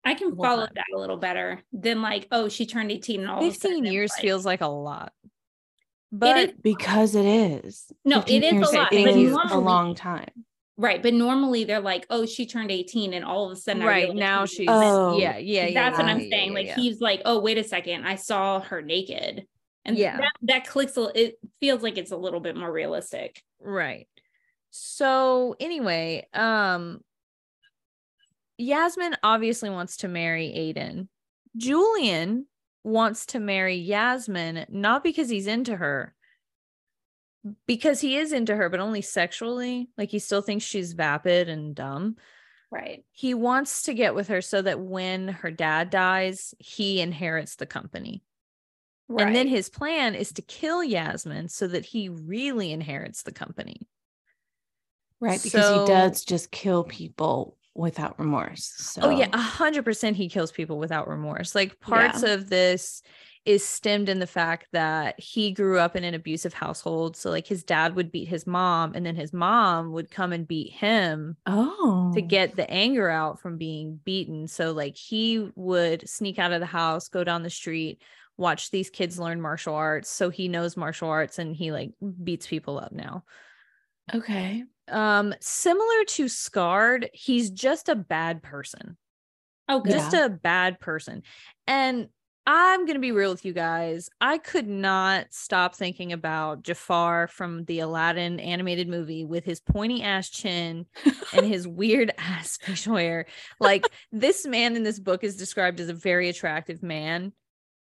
Get- 0.05 0.11
I 0.11 0.13
can 0.19 0.35
follow 0.35 0.65
done. 0.65 0.73
that 0.75 0.85
a 0.95 0.99
little 0.99 1.17
better 1.17 1.61
than 1.73 2.01
like, 2.01 2.27
oh, 2.31 2.47
she 2.49 2.65
turned 2.65 2.91
18 2.91 3.21
and 3.21 3.29
all 3.29 3.39
of 3.39 3.47
a 3.47 3.51
sudden 3.51 3.77
15 3.77 3.93
years 3.93 4.11
like- 4.11 4.21
feels 4.21 4.45
like 4.45 4.61
a 4.61 4.67
lot. 4.67 5.11
But 6.11 6.37
is- 6.37 6.53
Because 6.61 7.15
it 7.15 7.25
is. 7.25 7.91
No, 8.05 8.23
it 8.25 8.43
is 8.43 8.53
a 8.53 8.75
lot, 8.75 8.93
It 8.93 9.05
but 9.05 9.15
is 9.15 9.33
a 9.51 9.57
long 9.57 9.95
time. 9.95 10.29
Right. 10.77 11.01
But 11.01 11.13
normally 11.13 11.63
they're 11.63 11.79
like, 11.79 12.05
oh, 12.09 12.25
she 12.25 12.45
turned 12.45 12.69
18 12.71 13.13
and 13.13 13.23
all 13.23 13.45
of 13.45 13.51
a 13.51 13.55
sudden 13.59 13.83
right 13.83 14.09
realize 14.09 14.19
now 14.19 14.45
she's 14.45 14.57
she's 14.57 14.67
a 14.69 14.71
woman. 14.71 14.87
Oh, 14.89 15.17
yeah, 15.17 15.37
yeah, 15.37 15.67
yeah. 15.67 15.73
that's 15.73 15.97
what 15.97 16.05
yeah, 16.07 16.13
I'm 16.13 16.19
yeah, 16.19 16.29
saying. 16.29 16.47
yeah, 16.49 16.53
like 16.53 16.65
yeah. 16.67 16.75
he's 16.75 16.99
like, 17.01 17.21
oh, 17.25 17.39
wait 17.39 17.57
a 17.57 17.63
second, 17.63 18.05
I 18.05 18.15
saw 18.15 18.59
her 18.59 18.81
naked. 18.81 19.45
And 19.85 19.97
Yeah. 19.97 20.17
that, 20.17 20.31
that 20.43 20.67
clicks 20.67 20.97
a 20.97 21.11
it 21.17 21.39
feels 21.59 21.81
like 21.81 21.97
it's 21.97 22.11
a 22.11 22.17
little 22.17 22.39
bit 22.41 22.55
more 22.57 22.71
realistic. 22.71 23.41
Right. 23.61 24.07
So 24.71 25.55
anyway, 25.59 26.27
um 26.33 26.99
Yasmin 28.57 29.15
obviously 29.23 29.69
wants 29.69 29.97
to 29.97 30.07
marry 30.07 30.47
Aiden. 30.49 31.07
Julian 31.57 32.47
wants 32.83 33.25
to 33.27 33.39
marry 33.39 33.75
Yasmin 33.75 34.65
not 34.69 35.03
because 35.03 35.29
he's 35.29 35.47
into 35.47 35.75
her, 35.75 36.13
because 37.67 38.01
he 38.01 38.17
is 38.17 38.31
into 38.31 38.55
her, 38.55 38.69
but 38.69 38.79
only 38.79 39.01
sexually. 39.01 39.89
Like 39.97 40.09
he 40.09 40.19
still 40.19 40.41
thinks 40.41 40.65
she's 40.65 40.93
vapid 40.93 41.49
and 41.49 41.75
dumb. 41.75 42.17
Right. 42.71 43.05
He 43.11 43.33
wants 43.33 43.83
to 43.83 43.93
get 43.93 44.15
with 44.15 44.27
her 44.29 44.41
so 44.41 44.61
that 44.61 44.79
when 44.79 45.27
her 45.29 45.51
dad 45.51 45.89
dies, 45.89 46.53
he 46.59 46.99
inherits 46.99 47.55
the 47.55 47.65
company. 47.65 48.23
Right. 49.07 49.27
And 49.27 49.35
then 49.35 49.47
his 49.47 49.69
plan 49.69 50.15
is 50.15 50.31
to 50.33 50.41
kill 50.41 50.83
Yasmin 50.83 51.47
so 51.49 51.67
that 51.67 51.85
he 51.85 52.09
really 52.09 52.71
inherits 52.71 53.23
the 53.23 53.31
company. 53.31 53.87
Right. 55.19 55.41
Because 55.41 55.63
So- 55.63 55.81
he 55.81 55.87
does 55.87 56.25
just 56.25 56.51
kill 56.51 56.83
people 56.83 57.57
without 57.75 58.17
remorse. 58.17 58.73
So 58.77 59.01
Oh 59.03 59.09
yeah, 59.09 59.29
a 59.33 59.37
hundred 59.37 59.83
percent. 59.85 60.15
He 60.17 60.29
kills 60.29 60.51
people 60.51 60.79
without 60.79 61.07
remorse. 61.07 61.53
Like 61.53 61.79
parts 61.79 62.23
of 62.23 62.49
this 62.49 63.01
is 63.45 63.63
stemmed 63.63 64.09
in 64.09 64.17
the 64.17 64.25
fact 64.25 64.65
that 64.71 65.19
he 65.19 65.51
grew 65.51 65.77
up 65.77 65.95
in 65.95 66.03
an 66.03 66.15
abusive 66.15 66.51
household. 66.53 67.15
So 67.15 67.29
like 67.29 67.45
his 67.45 67.63
dad 67.63 67.95
would 67.95 68.11
beat 68.11 68.27
his 68.27 68.47
mom, 68.47 68.93
and 68.95 69.05
then 69.05 69.15
his 69.15 69.33
mom 69.33 69.91
would 69.91 70.09
come 70.09 70.33
and 70.33 70.47
beat 70.47 70.71
him 70.71 71.37
Oh. 71.45 72.11
to 72.15 72.21
get 72.23 72.55
the 72.55 72.67
anger 72.71 73.07
out 73.07 73.39
from 73.39 73.57
being 73.59 73.99
beaten. 74.03 74.47
So 74.47 74.71
like 74.71 74.95
he 74.97 75.51
would 75.55 76.09
sneak 76.09 76.39
out 76.39 76.53
of 76.53 76.59
the 76.59 76.65
house, 76.65 77.09
go 77.09 77.23
down 77.23 77.43
the 77.43 77.51
street, 77.51 78.01
watch 78.35 78.71
these 78.71 78.89
kids 78.89 79.19
learn 79.19 79.39
martial 79.39 79.75
arts. 79.75 80.09
So 80.09 80.31
he 80.31 80.47
knows 80.47 80.75
martial 80.75 81.09
arts 81.09 81.37
and 81.37 81.55
he 81.55 81.71
like 81.71 81.91
beats 82.23 82.47
people 82.47 82.79
up 82.79 82.93
now. 82.93 83.25
Okay. 84.13 84.63
Um, 84.87 85.33
similar 85.39 86.03
to 86.09 86.27
Scarred, 86.27 87.09
he's 87.13 87.49
just 87.49 87.89
a 87.89 87.95
bad 87.95 88.43
person. 88.43 88.97
oh 89.67 89.79
good. 89.79 89.93
just 89.93 90.13
a 90.13 90.29
bad 90.29 90.79
person. 90.79 91.23
And 91.67 92.09
I'm 92.47 92.81
going 92.85 92.93
to 92.93 93.01
be 93.01 93.11
real 93.11 93.31
with 93.31 93.43
you 93.43 93.53
guys. 93.53 94.07
I 94.21 94.37
could 94.37 94.67
not 94.67 95.27
stop 95.31 95.75
thinking 95.75 96.13
about 96.13 96.61
Jafar 96.61 97.27
from 97.27 97.65
the 97.65 97.79
Aladdin 97.79 98.39
animated 98.39 98.87
movie 98.87 99.25
with 99.25 99.43
his 99.43 99.59
pointy 99.59 100.03
ass 100.03 100.29
chin 100.29 100.85
and 101.33 101.45
his 101.51 101.67
weird 101.67 102.11
ass 102.19 102.57
facial 102.57 102.97
hair. 102.97 103.25
Like 103.59 103.89
this 104.11 104.45
man 104.45 104.75
in 104.75 104.83
this 104.83 104.99
book 104.99 105.23
is 105.23 105.37
described 105.37 105.79
as 105.79 105.89
a 105.89 105.93
very 105.93 106.29
attractive 106.29 106.83
man, 106.83 107.33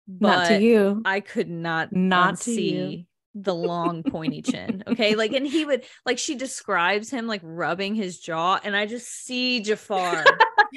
Not 0.08 0.50
to 0.50 0.60
you. 0.62 1.02
I 1.06 1.22
could 1.22 1.50
not 1.50 1.94
Not 1.94 2.38
see 2.38 3.08
the 3.44 3.56
long 3.56 4.04
pointy 4.04 4.42
chin. 4.42 4.84
Okay. 4.88 5.16
Like, 5.16 5.34
and 5.34 5.48
he 5.48 5.66
would 5.66 5.84
like 6.06 6.18
she 6.18 6.36
describes 6.36 7.10
him 7.10 7.28
like 7.28 7.42
rubbing 7.44 7.96
his 7.96 8.20
jaw, 8.20 8.60
and 8.64 8.76
I 8.76 8.86
just 8.86 9.08
see 9.08 9.62
Jafar 9.62 10.26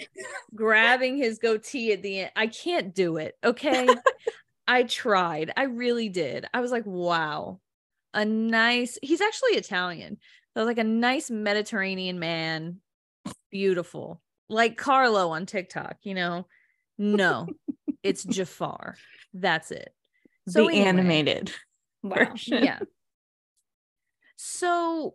grabbing 0.54 1.16
his 1.16 1.38
goatee 1.38 1.92
at 1.92 2.02
the 2.02 2.21
end. 2.21 2.31
I 2.37 2.47
can't 2.47 2.95
do 2.95 3.16
it. 3.16 3.37
Okay. 3.45 3.88
I 4.69 4.85
tried. 4.85 5.52
I 5.57 5.64
really 5.64 6.09
did. 6.09 6.47
I 6.54 6.61
was 6.61 6.71
like, 6.71 6.87
wow, 6.87 7.61
a 8.14 8.25
nice, 8.25 8.97
he's 9.02 9.21
actually 9.21 9.52
Italian. 9.52 10.19
So 10.54 10.64
like 10.64 10.78
a 10.78 10.85
nice 10.85 11.31
Mediterranean 11.31 12.19
man. 12.19 12.78
Beautiful. 13.50 14.23
Like 14.49 14.76
Carlo 14.76 15.31
on 15.31 15.47
TikTok, 15.47 15.97
you 16.02 16.14
know? 16.14 16.47
No, 16.97 17.49
it's 18.02 18.23
Jafar. 18.23 18.97
That's 19.35 19.73
it. 19.73 19.92
So 20.49 20.66
the 20.69 20.75
anyway. 20.75 20.88
animated 20.88 21.52
wow. 22.02 22.16
version. 22.30 22.64
Yeah. 22.64 22.80
So 24.37 25.14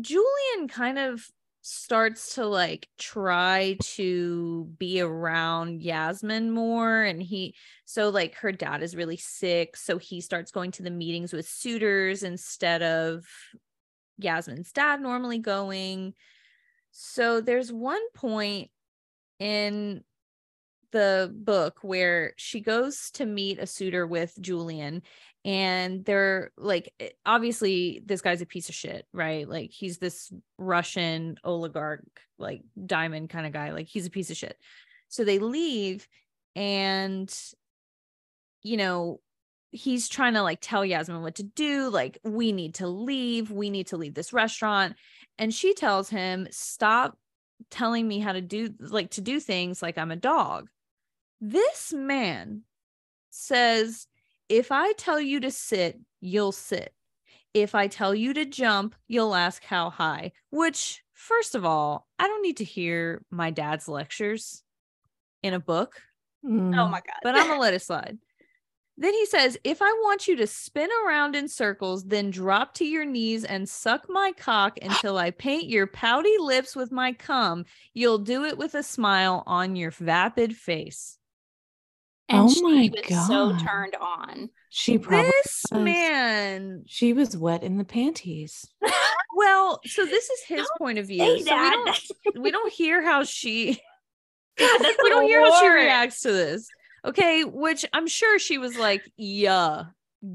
Julian 0.00 0.68
kind 0.68 0.98
of 0.98 1.26
starts 1.64 2.34
to 2.34 2.44
like 2.44 2.88
try 2.98 3.76
to 3.80 4.64
be 4.78 5.00
around 5.00 5.80
Yasmin 5.80 6.50
more 6.50 7.02
and 7.02 7.22
he 7.22 7.54
so 7.84 8.08
like 8.08 8.34
her 8.34 8.50
dad 8.50 8.82
is 8.82 8.96
really 8.96 9.16
sick 9.16 9.76
so 9.76 9.96
he 9.96 10.20
starts 10.20 10.50
going 10.50 10.72
to 10.72 10.82
the 10.82 10.90
meetings 10.90 11.32
with 11.32 11.46
suitors 11.46 12.24
instead 12.24 12.82
of 12.82 13.24
Yasmin's 14.18 14.72
dad 14.72 15.00
normally 15.00 15.38
going 15.38 16.14
so 16.90 17.40
there's 17.40 17.72
one 17.72 18.02
point 18.12 18.68
in 19.38 20.02
the 20.90 21.32
book 21.32 21.78
where 21.82 22.34
she 22.36 22.60
goes 22.60 23.10
to 23.14 23.24
meet 23.24 23.60
a 23.60 23.66
suitor 23.66 24.06
with 24.06 24.36
Julian 24.40 25.02
and 25.44 26.04
they're 26.04 26.52
like 26.56 26.92
eh, 27.00 27.08
obviously 27.26 28.02
this 28.06 28.20
guy's 28.20 28.42
a 28.42 28.46
piece 28.46 28.68
of 28.68 28.74
shit 28.74 29.06
right? 29.12 29.48
Like 29.48 29.70
he's 29.70 29.98
this 29.98 30.32
russian 30.58 31.36
oligarch 31.44 32.04
like 32.38 32.62
diamond 32.86 33.30
kind 33.30 33.46
of 33.46 33.52
guy 33.52 33.72
like 33.72 33.88
he's 33.88 34.06
a 34.06 34.10
piece 34.10 34.30
of 34.30 34.36
shit. 34.36 34.56
So 35.08 35.24
they 35.24 35.38
leave 35.38 36.06
and 36.56 37.32
you 38.62 38.76
know 38.76 39.20
he's 39.70 40.08
trying 40.08 40.34
to 40.34 40.42
like 40.42 40.58
tell 40.60 40.84
yasmin 40.84 41.22
what 41.22 41.36
to 41.36 41.42
do 41.42 41.88
like 41.88 42.18
we 42.24 42.52
need 42.52 42.74
to 42.74 42.86
leave 42.86 43.50
we 43.50 43.70
need 43.70 43.86
to 43.86 43.96
leave 43.96 44.12
this 44.12 44.32
restaurant 44.32 44.94
and 45.38 45.52
she 45.52 45.72
tells 45.72 46.10
him 46.10 46.46
stop 46.50 47.16
telling 47.70 48.06
me 48.06 48.18
how 48.18 48.32
to 48.32 48.40
do 48.40 48.74
like 48.78 49.10
to 49.10 49.20
do 49.20 49.40
things 49.40 49.82
like 49.82 49.98
i'm 49.98 50.10
a 50.10 50.16
dog. 50.16 50.68
This 51.40 51.92
man 51.92 52.62
says 53.30 54.06
if 54.52 54.70
I 54.70 54.92
tell 54.92 55.18
you 55.18 55.40
to 55.40 55.50
sit, 55.50 55.98
you'll 56.20 56.52
sit. 56.52 56.92
If 57.54 57.74
I 57.74 57.86
tell 57.86 58.14
you 58.14 58.34
to 58.34 58.44
jump, 58.44 58.94
you'll 59.08 59.34
ask 59.34 59.64
how 59.64 59.88
high, 59.88 60.32
which, 60.50 61.02
first 61.14 61.54
of 61.54 61.64
all, 61.64 62.06
I 62.18 62.26
don't 62.26 62.42
need 62.42 62.58
to 62.58 62.64
hear 62.64 63.24
my 63.30 63.50
dad's 63.50 63.88
lectures 63.88 64.62
in 65.42 65.54
a 65.54 65.58
book, 65.60 66.00
Mm. 66.44 66.76
Oh 66.76 66.88
my 66.88 66.98
god. 66.98 67.20
but 67.22 67.36
I'm 67.36 67.46
going 67.46 67.56
to 67.58 67.60
let 67.62 67.72
it 67.72 67.82
slide. 67.82 68.18
Then 68.98 69.14
he 69.14 69.24
says, 69.26 69.56
If 69.64 69.80
I 69.80 69.90
want 70.02 70.28
you 70.28 70.36
to 70.36 70.46
spin 70.46 70.90
around 71.06 71.34
in 71.34 71.48
circles, 71.48 72.04
then 72.04 72.30
drop 72.30 72.74
to 72.74 72.84
your 72.84 73.04
knees 73.06 73.44
and 73.44 73.66
suck 73.68 74.06
my 74.10 74.32
cock 74.36 74.76
until 74.82 75.16
I 75.16 75.30
paint 75.30 75.68
your 75.68 75.86
pouty 75.86 76.36
lips 76.38 76.76
with 76.76 76.92
my 76.92 77.12
cum, 77.12 77.64
you'll 77.94 78.18
do 78.18 78.44
it 78.44 78.58
with 78.58 78.74
a 78.74 78.82
smile 78.82 79.44
on 79.46 79.76
your 79.76 79.92
vapid 79.92 80.54
face. 80.56 81.16
And 82.28 82.40
Oh 82.42 82.48
she 82.52 82.62
my 82.62 82.86
god! 83.08 83.26
so 83.26 83.56
turned 83.58 83.96
on. 84.00 84.48
She 84.70 84.98
probably 84.98 85.30
This 85.44 85.64
was. 85.70 85.82
man 85.82 86.84
she 86.86 87.12
was 87.12 87.36
wet 87.36 87.62
in 87.62 87.78
the 87.78 87.84
panties. 87.84 88.66
Well, 89.34 89.80
so 89.86 90.04
this 90.04 90.28
is 90.28 90.40
his 90.46 90.68
point 90.78 90.98
of 90.98 91.06
view. 91.06 91.24
So 91.26 91.34
we 91.34 91.42
don't 91.70 92.00
we 92.42 92.50
don't 92.50 92.72
hear 92.72 93.02
how 93.02 93.24
she 93.24 93.80
God, 94.58 94.80
we 95.02 95.08
don't 95.08 95.24
hear 95.24 95.40
how 95.40 95.58
she 95.60 95.68
reacts 95.68 96.20
to 96.22 96.32
this. 96.32 96.68
Okay, 97.04 97.42
which 97.42 97.84
I'm 97.94 98.06
sure 98.06 98.38
she 98.38 98.58
was 98.58 98.76
like, 98.78 99.02
yeah, 99.16 99.84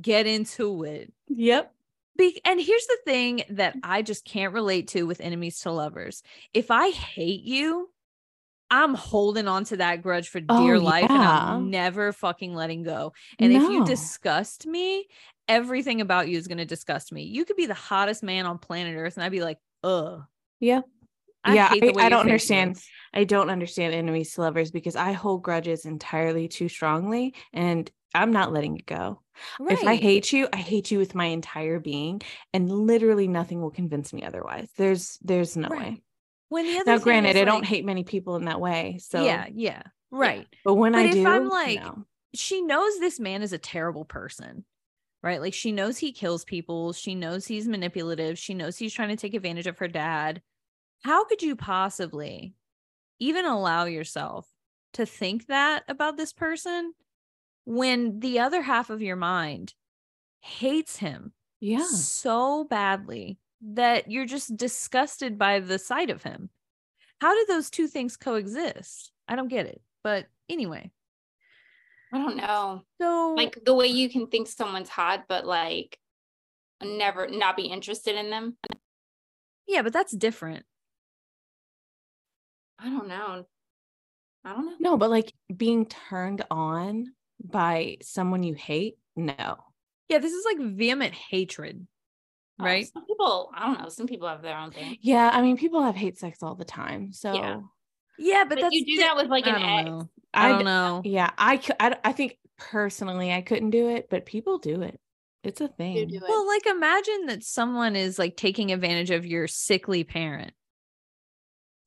get 0.01 0.25
into 0.27 0.84
it. 0.84 1.13
Yep. 1.29 1.72
Be- 2.17 2.41
and 2.44 2.60
here's 2.60 2.88
the 2.88 2.98
thing 3.06 3.44
that 3.51 3.75
I 3.84 4.01
just 4.01 4.25
can't 4.25 4.53
relate 4.53 4.88
to 4.89 5.03
with 5.03 5.22
enemies 5.22 5.60
to 5.62 5.72
lovers. 5.72 6.24
If 6.53 6.72
I 6.72 6.89
hate 6.89 7.44
you, 7.44 7.89
I'm 8.70 8.94
holding 8.94 9.48
on 9.48 9.64
to 9.66 9.78
that 9.78 10.02
grudge 10.02 10.30
for 10.30 10.42
oh, 10.50 10.64
dear 10.66 10.76
Oh, 10.76 10.80
life 10.80 11.10
and. 11.10 11.22
I'm 11.22 11.70
never 11.70 12.12
fucking 12.12 12.54
letting 12.54 12.84
go. 12.84 13.14
And 13.40 13.52
if 13.54 13.62
you 13.64 13.86
disgust 13.86 14.66
me, 14.68 15.08
everything 15.48 16.02
about 16.02 16.28
you 16.28 16.38
is 16.38 16.48
going 16.48 16.58
to 16.58 16.66
disgust 16.66 17.12
me. 17.12 17.24
You 17.24 17.46
could 17.46 17.56
be 17.56 17.66
the 17.66 17.74
hottest 17.74 18.24
man 18.24 18.46
on 18.46 18.58
planet 18.58 18.96
Earth 18.98 19.16
and 19.16 19.24
I'd 19.24 19.32
be 19.32 19.42
like, 19.42 19.58
ugh. 19.84 20.24
Yeah. 20.60 20.82
Yeah, 21.48 21.70
hate 21.70 21.82
the 21.82 21.90
I- 21.90 21.94
way 21.94 22.04
I 22.04 22.10
don't 22.10 22.22
understand. 22.22 22.78
I 23.14 23.24
don't 23.24 23.50
understand 23.50 23.94
enemies 23.94 24.34
to 24.34 24.42
lovers 24.42 24.70
because 24.72 24.98
I 24.98 25.14
hold 25.14 25.44
grudges 25.44 25.86
entirely 25.86 26.50
too 26.50 26.68
strongly 26.68 27.36
and 27.54 27.90
I'm 28.14 28.32
not 28.34 28.52
letting 28.52 28.76
it 28.78 28.86
go. 28.86 29.22
If 29.70 29.86
I 29.86 29.96
hate 29.96 30.34
you, 30.34 30.50
I 30.52 30.58
hate 30.58 30.92
you 30.92 30.98
with 30.98 31.16
my 31.16 31.26
entire 31.26 31.80
being 31.80 32.22
and 32.54 32.70
literally 32.70 33.28
nothing 33.30 33.62
will 33.62 33.72
convince 33.72 34.12
me 34.12 34.24
otherwise. 34.24 34.68
There's 34.78 35.18
there's 35.22 35.56
no 35.56 35.70
Right. 35.70 35.80
way. 35.94 36.02
When 36.50 36.66
the 36.66 36.80
other 36.80 36.92
Now 36.94 36.98
granted, 37.00 37.36
I 37.38 37.44
don't 37.46 37.66
hate 37.66 37.86
many 37.86 38.04
people 38.04 38.36
in 38.36 38.46
that 38.46 38.60
way. 38.62 39.00
So 39.01 39.24
yeah, 39.24 39.46
yeah, 39.54 39.84
right. 40.12 40.48
But 40.63 40.75
when 40.75 40.94
But 40.94 41.00
I 41.01 41.06
if 41.06 41.13
do, 41.13 41.27
I'm 41.27 41.50
like- 41.50 41.80
no. 41.80 42.06
she 42.34 42.62
knows 42.62 43.00
this 43.00 43.20
man 43.20 43.42
is 43.42 43.54
a 43.54 43.58
terrible 43.58 44.06
person, 44.06 44.66
right? 45.24 45.42
Like 45.42 45.54
she 45.54 45.72
knows 45.72 45.98
he 45.98 46.12
kills 46.12 46.46
people. 46.46 46.94
She 46.94 47.16
knows 47.16 47.46
he's 47.48 47.68
manipulative. 47.68 48.38
She 48.38 48.54
knows 48.54 48.77
he's 48.77 48.94
trying 48.94 49.10
to 49.10 49.16
take 49.16 49.34
advantage 49.34 49.68
of 49.68 49.77
her 49.80 49.88
dad. 49.88 50.42
How 51.04 51.25
could 51.25 51.42
you 51.42 51.56
possibly 51.56 52.54
even 53.20 53.46
allow 53.46 53.86
yourself 53.86 54.48
to 54.94 55.06
think 55.06 55.48
that 55.48 55.84
about 55.88 56.18
this 56.18 56.34
person 56.34 56.94
when 57.66 58.20
the 58.20 58.39
other 58.39 58.62
half 58.62 58.89
of 58.89 59.01
your 59.01 59.16
mind 59.16 59.74
hates 60.39 60.98
him 60.98 61.34
yeah. 61.60 61.84
so 61.86 62.63
badly 62.63 63.38
that 63.62 64.10
you're 64.12 64.26
just 64.26 64.56
disgusted 64.56 65.38
by 65.38 65.60
the 65.60 65.80
sight 65.80 66.10
of 66.10 66.24
him? 66.24 66.50
How 67.20 67.34
do 67.34 67.46
those 67.48 67.70
two 67.70 67.88
things 67.88 68.18
coexist? 68.18 69.12
I 69.28 69.36
don't 69.36 69.48
get 69.48 69.66
it. 69.66 69.82
But 70.04 70.28
anyway, 70.50 70.92
I 72.14 72.18
don't 72.18 72.38
know. 72.38 72.84
so 73.02 73.34
Like 73.36 73.58
the 73.66 73.74
way 73.74 73.88
you 73.88 74.10
can 74.10 74.28
think 74.28 74.48
someone's 74.48 74.90
hot, 74.90 75.26
but 75.28 75.46
like 75.46 75.98
never 76.82 77.28
not 77.28 77.58
be 77.58 77.64
interested 77.64 78.16
in 78.16 78.30
them. 78.30 78.58
Yeah, 79.68 79.82
but 79.82 79.94
that's 79.94 80.16
different. 80.16 80.66
I 82.80 82.90
don't 82.90 83.08
know. 83.08 83.46
I 84.46 84.54
don't 84.54 84.66
know. 84.66 84.76
No, 84.80 84.98
but 84.98 85.10
like 85.10 85.34
being 85.56 85.88
turned 85.88 86.46
on 86.50 87.08
by 87.44 87.98
someone 88.02 88.44
you 88.44 88.54
hate, 88.54 88.98
no. 89.16 89.58
Yeah, 90.08 90.20
this 90.20 90.32
is 90.32 90.46
like 90.46 90.60
vehement 90.76 91.14
hatred, 91.14 91.86
Oh, 92.60 92.66
right? 92.66 92.88
some 92.92 93.06
people, 93.06 93.52
I 93.56 93.68
don't 93.68 93.82
know. 93.82 93.90
Some 93.90 94.08
people 94.08 94.28
have 94.28 94.42
their 94.42 94.58
own 94.58 94.72
thing. 94.72 94.98
Yeah, 95.02 95.30
I 95.32 95.42
mean 95.42 95.58
people 95.58 95.84
have 95.84 95.96
hate 95.96 96.18
sex 96.18 96.42
all 96.42 96.56
the 96.56 96.66
time. 96.66 97.14
So 97.14 97.34
Yeah, 98.18 98.44
but, 98.44 98.56
But, 98.56 98.62
that's 98.62 98.76
you 98.76 98.86
do 98.86 98.96
di- 98.96 99.02
that 99.04 99.16
with 99.16 99.28
like 99.28 99.46
I 99.46 99.50
an 99.50 99.62
don't 99.62 99.80
ex. 99.80 99.86
know. 99.90 100.10
I 100.34 100.50
don't 100.50 100.66
know. 100.66 101.02
Yeah, 101.06 101.32
I, 101.38 101.62
I, 101.80 101.98
I 102.04 102.12
think 102.14 102.38
personally 102.58 103.32
I 103.32 103.42
couldn't 103.42 103.70
do 103.70 103.90
it, 103.90 104.10
but 104.10 104.26
people 104.26 104.58
do 104.58 104.82
it. 104.82 105.00
It's 105.44 105.62
a 105.62 105.68
thing. 105.68 105.96
You 105.96 106.06
do 106.08 106.16
it. 106.18 106.24
Well, 106.24 106.48
like 106.48 106.66
imagine 106.66 107.28
that 107.28 107.44
someone 107.44 107.96
is 107.96 108.18
like 108.20 108.36
taking 108.36 108.72
advantage 108.72 109.12
of 109.12 109.26
your 109.26 109.48
sickly 109.48 110.04
parent. 110.04 110.52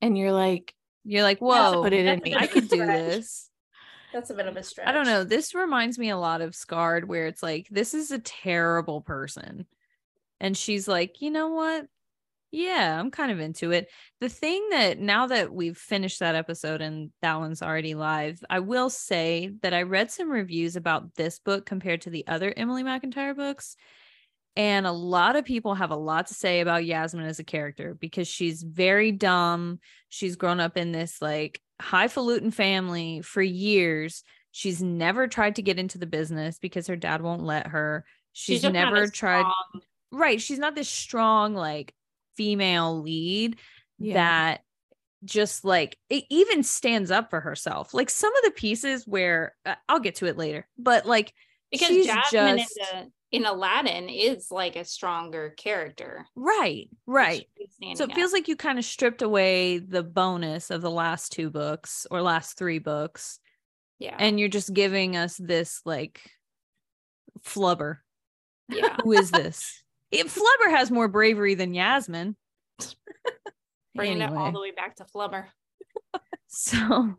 And 0.01 0.17
you're 0.17 0.31
like, 0.31 0.73
You're 1.03 1.23
like, 1.23 1.39
Yeah, 1.41 1.71
whoa, 1.71 1.83
put 1.83 1.93
it 1.93 2.05
in 2.05 2.21
me. 2.23 2.35
I 2.35 2.47
could 2.47 2.69
do 2.69 2.85
this. 2.85 3.49
That's 4.13 4.29
a 4.29 4.33
bit 4.33 4.47
of 4.47 4.57
a 4.57 4.63
stretch. 4.63 4.87
I 4.87 4.91
don't 4.91 5.05
know. 5.05 5.23
This 5.23 5.53
reminds 5.55 5.97
me 5.97 6.09
a 6.09 6.17
lot 6.17 6.41
of 6.41 6.55
Scarred, 6.55 7.07
where 7.07 7.27
it's 7.27 7.41
like, 7.41 7.67
this 7.71 7.93
is 7.93 8.11
a 8.11 8.19
terrible 8.19 9.01
person. 9.01 9.65
And 10.41 10.57
she's 10.57 10.87
like, 10.87 11.21
you 11.21 11.29
know 11.31 11.49
what? 11.49 11.85
Yeah, 12.51 12.99
I'm 12.99 13.11
kind 13.11 13.31
of 13.31 13.39
into 13.39 13.71
it. 13.71 13.89
The 14.19 14.27
thing 14.27 14.69
that 14.71 14.99
now 14.99 15.27
that 15.27 15.53
we've 15.53 15.77
finished 15.77 16.19
that 16.19 16.35
episode 16.35 16.81
and 16.81 17.11
that 17.21 17.39
one's 17.39 17.61
already 17.61 17.93
live, 17.93 18.43
I 18.49 18.59
will 18.59 18.89
say 18.89 19.51
that 19.61 19.73
I 19.73 19.83
read 19.83 20.11
some 20.11 20.29
reviews 20.29 20.75
about 20.75 21.13
this 21.13 21.39
book 21.39 21.65
compared 21.65 22.01
to 22.01 22.09
the 22.09 22.27
other 22.27 22.53
Emily 22.57 22.83
McEntyre 22.83 23.37
books. 23.37 23.77
And 24.57 24.85
a 24.85 24.91
lot 24.91 25.37
of 25.37 25.45
people 25.45 25.75
have 25.75 25.91
a 25.91 25.95
lot 25.95 26.27
to 26.27 26.33
say 26.33 26.59
about 26.59 26.83
Yasmin 26.83 27.25
as 27.25 27.39
a 27.39 27.45
character 27.45 27.93
because 27.93 28.27
she's 28.27 28.63
very 28.63 29.13
dumb. 29.13 29.79
She's 30.09 30.35
grown 30.35 30.59
up 30.59 30.75
in 30.75 30.91
this 30.91 31.21
like 31.21 31.61
highfalutin 31.79 32.51
family 32.51 33.21
for 33.21 33.41
years. 33.41 34.23
She's 34.51 34.81
never 34.81 35.27
tried 35.27 35.55
to 35.55 35.61
get 35.61 35.79
into 35.79 35.99
the 35.99 36.05
business 36.05 36.59
because 36.59 36.87
her 36.87 36.97
dad 36.97 37.21
won't 37.21 37.43
let 37.43 37.67
her. 37.67 38.03
She's, 38.33 38.63
not 38.63 38.73
never 38.73 39.07
tried. 39.07 39.41
strong. 39.41 39.81
Right. 40.11 40.41
She's 40.41 40.59
not 40.59 40.75
this 40.75 40.89
strong, 40.89 41.53
like 41.53 41.93
female 42.35 43.01
lead 43.01 43.57
Yeah. 43.99 44.13
that 44.15 44.61
just 45.23 45.63
like 45.63 45.97
it 46.09 46.23
even 46.29 46.63
stands 46.63 47.11
up 47.11 47.29
for 47.29 47.39
herself. 47.39 47.93
Like 47.93 48.09
some 48.09 48.35
of 48.35 48.43
the 48.43 48.51
pieces 48.51 49.05
where 49.05 49.55
uh, 49.65 49.75
I'll 49.87 49.99
get 49.99 50.15
to 50.15 50.25
it 50.25 50.37
later, 50.37 50.67
but 50.77 51.05
like 51.05 51.33
because 51.71 52.05
Jasmine 52.05 52.57
just 52.57 52.77
in, 52.93 53.11
the, 53.31 53.37
in 53.37 53.45
Aladdin 53.45 54.09
is 54.09 54.47
like 54.51 54.75
a 54.75 54.83
stronger 54.83 55.51
character. 55.57 56.25
right, 56.35 56.89
right. 57.05 57.45
So 57.69 57.93
So 57.93 58.03
it 58.05 58.15
feels 58.15 58.33
like 58.33 58.47
you 58.47 58.55
kind 58.55 58.79
of 58.79 58.83
stripped 58.85 59.21
away 59.21 59.77
the 59.77 60.03
bonus 60.03 60.71
of 60.71 60.81
the 60.81 60.91
last 60.91 61.31
two 61.31 61.49
books 61.49 62.05
or 62.11 62.21
last 62.21 62.57
three 62.57 62.79
books, 62.79 63.39
yeah, 63.99 64.15
and 64.19 64.39
you're 64.39 64.49
just 64.49 64.73
giving 64.73 65.15
us 65.15 65.37
this 65.37 65.81
like 65.85 66.19
flubber. 67.45 67.97
yeah. 68.67 68.97
Who 69.03 69.11
is 69.13 69.29
this? 69.31 69.83
It, 70.11 70.27
flubber 70.27 70.69
has 70.71 70.91
more 70.91 71.07
bravery 71.07 71.55
than 71.55 71.73
Yasmin. 71.73 72.35
Bringing 73.95 74.21
it 74.21 74.31
all 74.31 74.51
the 74.51 74.59
way 74.59 74.71
back 74.71 74.95
to 74.97 75.05
Flubber, 75.05 75.45
so 76.47 77.15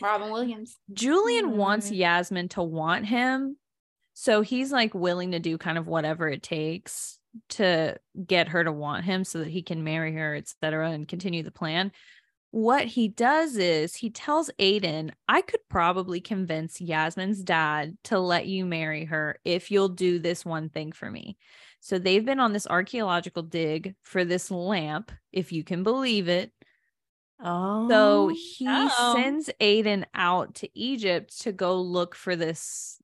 Robin 0.00 0.30
Williams. 0.30 0.76
Julian 0.92 1.56
wants 1.56 1.90
Mm. 1.90 1.96
Yasmin 1.96 2.48
to 2.50 2.62
want 2.62 3.06
him. 3.06 3.56
So 4.14 4.42
he's 4.42 4.70
like 4.70 4.94
willing 4.94 5.32
to 5.32 5.40
do 5.40 5.58
kind 5.58 5.78
of 5.78 5.88
whatever 5.88 6.28
it 6.28 6.42
takes 6.42 7.18
to 7.50 7.98
get 8.26 8.48
her 8.48 8.62
to 8.62 8.70
want 8.70 9.04
him 9.04 9.24
so 9.24 9.38
that 9.40 9.48
he 9.48 9.62
can 9.62 9.82
marry 9.84 10.12
her, 10.14 10.34
etc., 10.36 10.90
and 10.90 11.08
continue 11.08 11.42
the 11.42 11.50
plan. 11.50 11.90
What 12.50 12.84
he 12.84 13.08
does 13.08 13.56
is 13.56 13.96
he 13.96 14.10
tells 14.10 14.50
Aiden, 14.58 15.10
I 15.26 15.40
could 15.40 15.60
probably 15.70 16.20
convince 16.20 16.80
Yasmin's 16.80 17.42
dad 17.42 17.96
to 18.04 18.20
let 18.20 18.46
you 18.46 18.66
marry 18.66 19.06
her 19.06 19.38
if 19.44 19.70
you'll 19.70 19.88
do 19.88 20.18
this 20.18 20.44
one 20.44 20.68
thing 20.68 20.92
for 20.92 21.10
me. 21.10 21.38
So 21.84 21.98
they've 21.98 22.24
been 22.24 22.38
on 22.38 22.52
this 22.52 22.68
archaeological 22.68 23.42
dig 23.42 23.96
for 24.02 24.24
this 24.24 24.52
lamp, 24.52 25.10
if 25.32 25.50
you 25.50 25.64
can 25.64 25.82
believe 25.82 26.28
it. 26.28 26.52
oh, 27.40 27.88
So 27.88 28.28
he 28.28 28.88
sends 28.88 29.50
Aiden 29.60 30.04
out 30.14 30.54
to 30.56 30.78
Egypt 30.78 31.40
to 31.42 31.50
go 31.50 31.80
look 31.80 32.14
for 32.14 32.36
this 32.36 32.98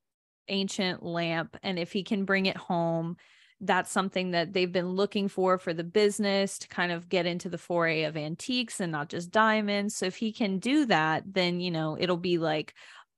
ancient 0.46 1.02
lamp. 1.02 1.56
And 1.64 1.76
if 1.76 1.90
he 1.92 2.04
can 2.04 2.24
bring 2.24 2.46
it 2.46 2.56
home, 2.56 3.16
that's 3.60 3.90
something 3.90 4.30
that 4.30 4.52
they've 4.52 4.70
been 4.70 4.90
looking 4.90 5.26
for 5.26 5.58
for 5.58 5.74
the 5.74 5.82
business 5.82 6.60
to 6.60 6.68
kind 6.68 6.92
of 6.92 7.08
get 7.08 7.26
into 7.26 7.48
the 7.48 7.58
foray 7.58 8.04
of 8.04 8.16
antiques 8.16 8.78
and 8.78 8.92
not 8.92 9.08
just 9.08 9.32
diamonds. 9.32 9.96
So 9.96 10.06
if 10.06 10.14
he 10.14 10.32
can 10.32 10.60
do 10.60 10.86
that, 10.86 11.24
then, 11.26 11.58
you 11.58 11.72
know, 11.72 11.96
it'll 11.98 12.16
be 12.16 12.38
like, 12.38 12.74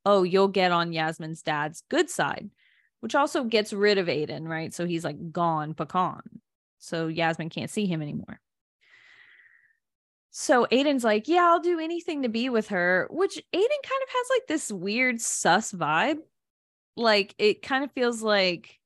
oh, 0.07 0.23
you'll 0.23 0.49
get 0.49 0.73
on 0.73 0.95
Yasmin's 0.95 1.43
dad's 1.43 1.83
good 1.91 2.09
side, 2.09 2.49
which 3.01 3.15
also 3.15 3.45
gets 3.45 3.73
rid 3.73 3.99
of 3.99 4.07
Aiden, 4.07 4.47
right? 4.47 4.73
So 4.73 4.87
he's 4.87 5.05
like 5.05 5.33
gone 5.33 5.75
pecan. 5.75 6.23
So 6.79 7.09
Yasmin 7.09 7.51
can't 7.51 7.71
see 7.71 7.87
him 7.87 8.01
anymore. 8.03 8.41
So 10.31 10.67
Aiden's 10.71 11.05
like, 11.05 11.27
yeah, 11.27 11.49
I'll 11.49 11.61
do 11.61 11.81
anything 11.81 12.23
to 12.23 12.29
be 12.29 12.49
with 12.49 12.69
her, 12.69 13.09
which 13.11 13.37
Aiden 13.37 13.53
kind 13.53 14.03
of 14.03 14.09
has 14.09 14.27
like 14.31 14.47
this 14.47 14.71
weird 14.71 15.21
sus 15.21 15.73
vibe. 15.73 16.19
Like 16.97 17.35
it 17.39 17.63
kind 17.63 17.85
of 17.85 17.93
feels 17.93 18.23
like 18.23 18.79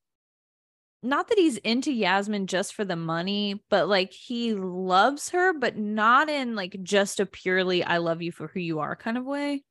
not 1.03 1.29
that 1.29 1.38
he's 1.38 1.59
into 1.59 1.92
Yasmin 1.92 2.46
just 2.46 2.74
for 2.74 2.85
the 2.85 2.96
money, 2.96 3.62
but 3.68 3.88
like 3.88 4.12
he 4.12 4.55
loves 4.55 5.31
her, 5.31 5.53
but 5.53 5.77
not 5.77 6.31
in 6.31 6.55
like 6.55 6.77
just 6.83 7.20
a 7.20 7.27
purely 7.27 7.85
I 7.85 7.98
love 7.98 8.22
you 8.22 8.33
for 8.33 8.48
who 8.48 8.61
you 8.61 8.81
are 8.81 8.96
kind 8.96 9.18
of 9.18 9.24
way. 9.24 9.64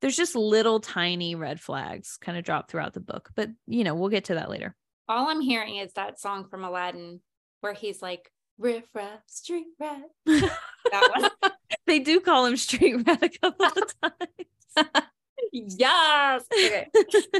There's 0.00 0.16
just 0.16 0.34
little 0.34 0.80
tiny 0.80 1.34
red 1.34 1.60
flags 1.60 2.16
kind 2.20 2.38
of 2.38 2.44
drop 2.44 2.70
throughout 2.70 2.94
the 2.94 3.00
book, 3.00 3.30
but 3.34 3.50
you 3.66 3.84
know, 3.84 3.94
we'll 3.94 4.08
get 4.08 4.24
to 4.26 4.34
that 4.34 4.50
later. 4.50 4.74
All 5.08 5.28
I'm 5.28 5.40
hearing 5.40 5.76
is 5.76 5.92
that 5.94 6.20
song 6.20 6.46
from 6.48 6.64
Aladdin 6.64 7.20
where 7.60 7.74
he's 7.74 8.00
like, 8.00 8.30
riff 8.58 8.84
raff, 8.94 9.20
street 9.26 9.66
rat. 9.78 10.02
That 10.26 11.30
one. 11.40 11.52
They 11.86 11.98
do 11.98 12.20
call 12.20 12.46
him 12.46 12.56
street 12.56 12.94
rat 13.04 13.20
a 13.20 13.28
couple 13.28 13.66
of 13.66 13.74
times. 14.00 15.06
yes. 15.52 16.44
Okay. 16.52 16.86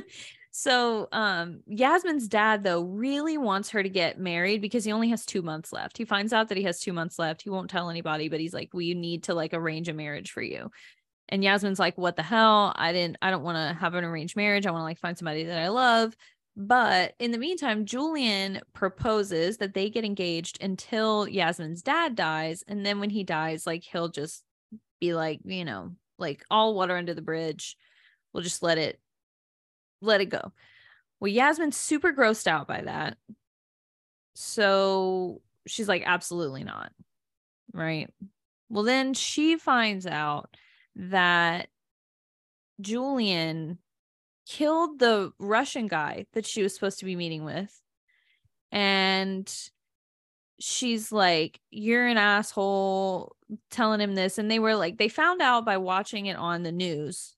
so 0.50 1.06
um 1.12 1.60
Yasmin's 1.68 2.26
dad 2.26 2.64
though 2.64 2.82
really 2.82 3.38
wants 3.38 3.70
her 3.70 3.80
to 3.80 3.88
get 3.88 4.18
married 4.18 4.60
because 4.60 4.84
he 4.84 4.90
only 4.90 5.08
has 5.10 5.24
2 5.24 5.42
months 5.42 5.72
left. 5.72 5.96
He 5.96 6.04
finds 6.04 6.32
out 6.32 6.48
that 6.48 6.58
he 6.58 6.64
has 6.64 6.80
2 6.80 6.92
months 6.92 7.16
left. 7.16 7.42
He 7.42 7.50
won't 7.50 7.70
tell 7.70 7.90
anybody, 7.90 8.28
but 8.28 8.40
he's 8.40 8.54
like, 8.54 8.70
"We 8.74 8.94
need 8.94 9.24
to 9.24 9.34
like 9.34 9.54
arrange 9.54 9.88
a 9.88 9.94
marriage 9.94 10.32
for 10.32 10.42
you." 10.42 10.72
And 11.30 11.42
Yasmin's 11.44 11.78
like, 11.78 11.96
"What 11.96 12.16
the 12.16 12.22
hell? 12.22 12.72
I 12.76 12.92
didn't 12.92 13.16
I 13.22 13.30
don't 13.30 13.44
want 13.44 13.56
to 13.56 13.78
have 13.78 13.94
an 13.94 14.04
arranged 14.04 14.36
marriage. 14.36 14.66
I 14.66 14.70
want 14.70 14.80
to 14.82 14.84
like 14.84 14.98
find 14.98 15.16
somebody 15.16 15.44
that 15.44 15.58
I 15.58 15.68
love." 15.68 16.14
But 16.56 17.14
in 17.18 17.30
the 17.30 17.38
meantime, 17.38 17.86
Julian 17.86 18.60
proposes 18.74 19.58
that 19.58 19.72
they 19.72 19.88
get 19.88 20.04
engaged 20.04 20.62
until 20.62 21.26
Yasmin's 21.28 21.82
dad 21.82 22.16
dies. 22.16 22.64
And 22.66 22.84
then 22.84 23.00
when 23.00 23.10
he 23.10 23.24
dies, 23.24 23.66
like 23.66 23.82
he'll 23.84 24.08
just 24.08 24.44
be 25.00 25.14
like, 25.14 25.40
you 25.44 25.64
know, 25.64 25.92
like 26.18 26.44
all 26.50 26.74
water 26.74 26.96
under 26.96 27.14
the 27.14 27.22
bridge. 27.22 27.76
We'll 28.32 28.42
just 28.42 28.62
let 28.62 28.78
it 28.78 29.00
let 30.02 30.20
it 30.20 30.26
go. 30.26 30.52
Well, 31.20 31.30
Yasmin's 31.30 31.76
super 31.76 32.12
grossed 32.12 32.46
out 32.46 32.66
by 32.66 32.82
that. 32.82 33.16
So 34.34 35.42
she's 35.66 35.88
like, 35.88 36.02
absolutely 36.06 36.64
not. 36.64 36.92
Right. 37.72 38.10
Well, 38.68 38.84
then 38.84 39.14
she 39.14 39.56
finds 39.56 40.06
out 40.06 40.56
that 40.96 41.68
Julian 42.81 43.79
killed 44.46 44.98
the 44.98 45.33
Russian 45.38 45.87
guy 45.87 46.26
that 46.33 46.46
she 46.46 46.62
was 46.62 46.74
supposed 46.74 46.98
to 47.00 47.05
be 47.05 47.16
meeting 47.16 47.44
with. 47.44 47.81
And 48.72 49.53
she's 50.59 51.12
like, 51.12 51.61
You're 51.70 52.07
an 52.07 52.18
asshole, 52.18 53.37
telling 53.70 54.00
him 54.00 54.14
this. 54.14 54.38
And 54.38 54.50
they 54.50 54.59
were 54.59 54.74
like, 54.74 54.98
they 54.98 55.09
found 55.09 55.40
out 55.42 55.64
by 55.64 55.76
watching 55.76 56.26
it 56.26 56.37
on 56.37 56.62
the 56.62 56.72
news. 56.72 57.37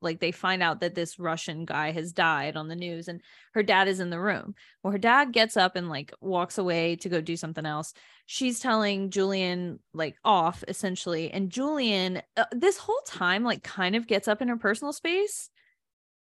Like, 0.00 0.20
they 0.20 0.32
find 0.32 0.62
out 0.62 0.80
that 0.80 0.94
this 0.94 1.18
Russian 1.18 1.64
guy 1.64 1.92
has 1.92 2.12
died 2.12 2.56
on 2.56 2.68
the 2.68 2.76
news, 2.76 3.08
and 3.08 3.20
her 3.54 3.62
dad 3.62 3.88
is 3.88 4.00
in 4.00 4.10
the 4.10 4.20
room. 4.20 4.54
Well, 4.82 4.92
her 4.92 4.98
dad 4.98 5.32
gets 5.32 5.56
up 5.56 5.76
and 5.76 5.88
like 5.88 6.12
walks 6.20 6.58
away 6.58 6.96
to 6.96 7.08
go 7.08 7.20
do 7.20 7.36
something 7.36 7.66
else. 7.66 7.92
She's 8.26 8.60
telling 8.60 9.10
Julian, 9.10 9.80
like, 9.92 10.16
off 10.24 10.64
essentially. 10.68 11.30
And 11.30 11.50
Julian, 11.50 12.22
uh, 12.36 12.44
this 12.52 12.78
whole 12.78 13.02
time, 13.06 13.44
like, 13.44 13.62
kind 13.62 13.96
of 13.96 14.06
gets 14.06 14.28
up 14.28 14.40
in 14.42 14.48
her 14.48 14.56
personal 14.56 14.92
space 14.92 15.50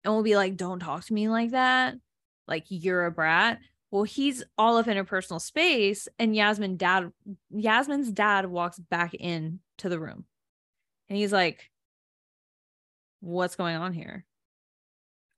and 0.04 0.14
will 0.14 0.22
be 0.22 0.36
like, 0.36 0.56
Don't 0.56 0.80
talk 0.80 1.04
to 1.04 1.14
me 1.14 1.28
like 1.28 1.50
that. 1.50 1.94
Like, 2.48 2.64
you're 2.68 3.06
a 3.06 3.10
brat. 3.10 3.58
Well, 3.90 4.04
he's 4.04 4.42
all 4.58 4.76
up 4.76 4.88
in 4.88 4.96
her 4.96 5.04
personal 5.04 5.40
space, 5.40 6.08
and 6.18 6.34
Yasmin 6.34 6.76
dad 6.76 7.12
Yasmin's 7.50 8.10
dad 8.10 8.46
walks 8.46 8.78
back 8.78 9.14
in 9.14 9.60
to 9.78 9.88
the 9.88 10.00
room. 10.00 10.24
And 11.08 11.16
he's 11.16 11.32
like, 11.32 11.70
What's 13.26 13.56
going 13.56 13.74
on 13.74 13.92
here? 13.92 14.24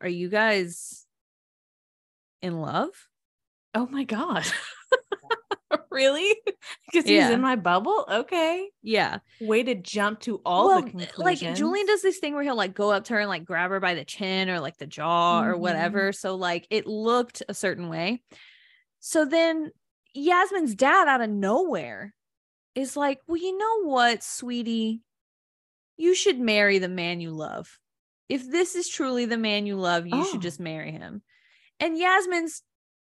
Are 0.02 0.08
you 0.08 0.28
guys 0.28 1.06
in 2.42 2.60
love? 2.60 2.90
Oh 3.74 3.86
my 3.86 4.04
god. 4.04 4.44
really? 5.90 6.36
Because 6.92 7.08
Yeah. 7.08 7.28
he's 7.28 7.34
in 7.34 7.40
my 7.40 7.56
bubble? 7.56 8.04
Okay. 8.10 8.68
Yeah. 8.82 9.18
Way 9.40 9.62
to 9.62 9.74
jump 9.74 10.20
to 10.20 10.40
all 10.44 10.66
well, 10.68 10.82
the 10.82 10.90
conclusions. 10.90 11.42
like 11.42 11.56
Julian 11.56 11.86
does 11.86 12.02
this 12.02 12.18
thing 12.18 12.34
where 12.34 12.42
he'll 12.42 12.56
like 12.56 12.74
go 12.74 12.90
up 12.90 13.04
to 13.04 13.14
her 13.14 13.20
and 13.20 13.28
like 13.28 13.44
grab 13.46 13.70
her 13.70 13.80
by 13.80 13.94
the 13.94 14.04
chin 14.04 14.50
or 14.50 14.60
like 14.60 14.76
the 14.76 14.86
jaw 14.86 15.42
or 15.42 15.54
Mhm. 15.54 15.60
whatever. 15.60 16.12
So 16.12 16.34
like 16.34 16.66
it 16.70 16.86
looked 16.86 17.42
a 17.48 17.54
certain 17.54 17.88
way. 17.88 18.22
So 19.00 19.24
then 19.24 19.70
Yasmin's 20.14 20.74
dad 20.74 21.08
out 21.08 21.22
of 21.22 21.30
nowhere 21.30 22.14
is 22.74 22.96
like, 22.98 23.18
Well, 23.26 23.38
you 23.40 23.56
know 23.56 23.84
what, 23.84 24.22
sweetie? 24.22 25.00
You 25.98 26.14
should 26.14 26.38
marry 26.40 26.78
the 26.78 26.88
man 26.88 27.20
you 27.20 27.30
love. 27.32 27.78
If 28.30 28.50
this 28.50 28.74
is 28.74 28.88
truly 28.88 29.26
the 29.26 29.36
man 29.36 29.66
you 29.66 29.76
love, 29.76 30.06
you 30.06 30.14
Oh. 30.14 30.24
should 30.24 30.40
just 30.42 30.60
marry 30.60 30.92
him. 30.92 31.22
And 31.80 31.98
Yasmin's 31.98 32.62